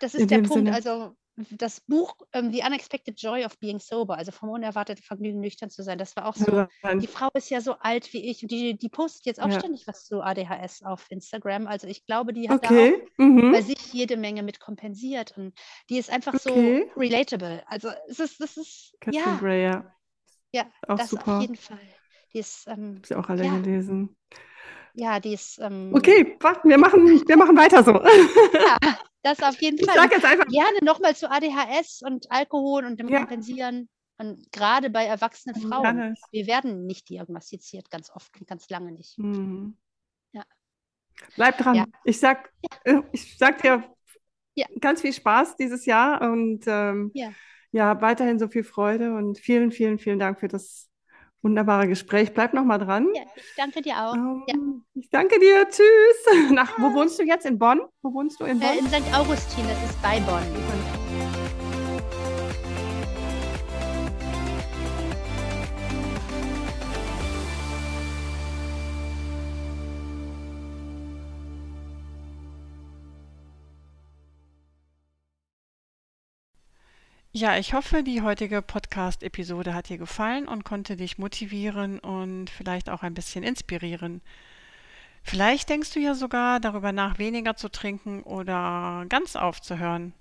[0.00, 0.52] das ist der Punkt.
[0.52, 0.74] Sinne.
[0.74, 1.16] Also
[1.50, 5.82] das Buch ähm, The Unexpected Joy of Being Sober, also vom unerwarteten Vergnügen nüchtern zu
[5.82, 6.66] sein, das war auch so.
[7.00, 9.58] Die Frau ist ja so alt wie ich und die, die postet jetzt auch ja.
[9.58, 11.66] ständig was zu ADHS auf Instagram.
[11.66, 13.02] Also ich glaube, die hat okay.
[13.16, 13.52] da auch mhm.
[13.52, 15.54] bei sich jede Menge mit kompensiert und
[15.88, 16.88] die ist einfach okay.
[16.94, 17.62] so relatable.
[17.66, 19.38] Also es ist, das ist Catherine ja.
[19.38, 19.94] Gray, ja.
[20.52, 21.36] Ja, auch das super.
[21.36, 21.78] auf jeden Fall.
[22.32, 23.56] Die ist, ähm, Hab ich auch alle ja.
[23.56, 24.16] gelesen.
[24.94, 25.58] Ja, die ist.
[25.60, 27.92] Ähm, okay, warten, wir machen, wir machen weiter so.
[27.92, 28.78] ja,
[29.22, 29.94] das auf jeden Fall.
[29.94, 30.46] Ich sage jetzt einfach.
[30.46, 33.18] Gerne nochmal zu ADHS und Alkohol und dem ja.
[33.20, 33.88] Kompensieren.
[34.18, 36.16] Und gerade bei erwachsenen Frauen.
[36.32, 39.16] Wir werden nicht diagnostiziert, ganz oft, ganz lange nicht.
[39.18, 39.76] Mhm.
[40.32, 40.42] Ja.
[41.36, 41.74] Bleib dran.
[41.76, 41.86] Ja.
[42.04, 42.52] Ich sag.
[42.84, 43.84] Äh, ich sag dir
[44.54, 44.66] ja.
[44.80, 47.30] ganz viel Spaß dieses Jahr und ähm, ja.
[47.70, 50.88] ja, weiterhin so viel Freude und vielen, vielen, vielen Dank für das
[51.42, 52.34] wunderbare Gespräch.
[52.34, 53.08] Bleib noch mal dran.
[53.14, 54.14] Ja, ich danke dir auch.
[54.14, 54.54] Ähm, ja.
[54.94, 55.68] Ich danke dir.
[55.68, 56.50] Tschüss.
[56.50, 56.78] Nach.
[56.78, 57.46] Wo wohnst du jetzt?
[57.46, 57.80] In Bonn?
[58.02, 58.68] Wo wohnst du in Bonn?
[58.68, 59.16] Äh, in St.
[59.16, 61.07] Augustin, das ist bei Bonn.
[77.38, 82.90] Ja, ich hoffe, die heutige Podcast-Episode hat dir gefallen und konnte dich motivieren und vielleicht
[82.90, 84.22] auch ein bisschen inspirieren.
[85.22, 90.14] Vielleicht denkst du ja sogar darüber nach, weniger zu trinken oder ganz aufzuhören.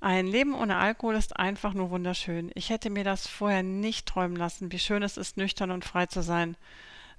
[0.00, 2.50] Ein Leben ohne Alkohol ist einfach nur wunderschön.
[2.56, 6.06] Ich hätte mir das vorher nicht träumen lassen, wie schön es ist, nüchtern und frei
[6.06, 6.56] zu sein.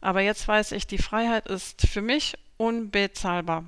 [0.01, 3.63] Aber jetzt weiß ich, die Freiheit ist für mich unbezahlbar.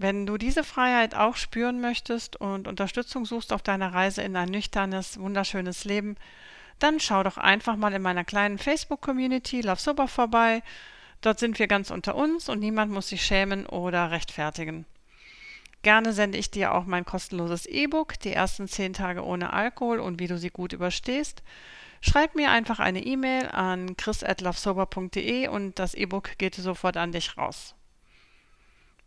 [0.00, 4.48] Wenn du diese Freiheit auch spüren möchtest und Unterstützung suchst auf deiner Reise in ein
[4.48, 6.16] nüchternes, wunderschönes Leben,
[6.78, 10.62] dann schau doch einfach mal in meiner kleinen Facebook-Community Love Sober vorbei.
[11.20, 14.86] Dort sind wir ganz unter uns und niemand muss sich schämen oder rechtfertigen.
[15.82, 20.20] Gerne sende ich dir auch mein kostenloses E-Book, die ersten zehn Tage ohne Alkohol und
[20.20, 21.42] wie du sie gut überstehst.
[22.00, 27.74] Schreib mir einfach eine E-Mail an chris.lovesober.de und das E-Book geht sofort an dich raus.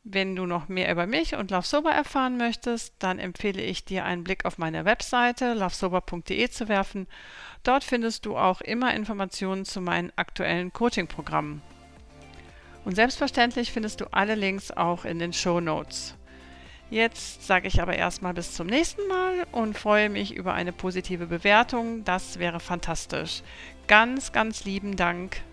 [0.03, 4.03] Wenn du noch mehr über mich und Love Sober erfahren möchtest, dann empfehle ich dir
[4.03, 7.07] einen Blick auf meine Webseite lovesober.de zu werfen.
[7.63, 11.61] Dort findest du auch immer Informationen zu meinen aktuellen Coaching-Programmen.
[12.83, 16.15] Und selbstverständlich findest du alle Links auch in den Show Notes.
[16.89, 21.27] Jetzt sage ich aber erstmal bis zum nächsten Mal und freue mich über eine positive
[21.27, 22.03] Bewertung.
[22.05, 23.43] Das wäre fantastisch.
[23.87, 25.43] Ganz, ganz lieben Dank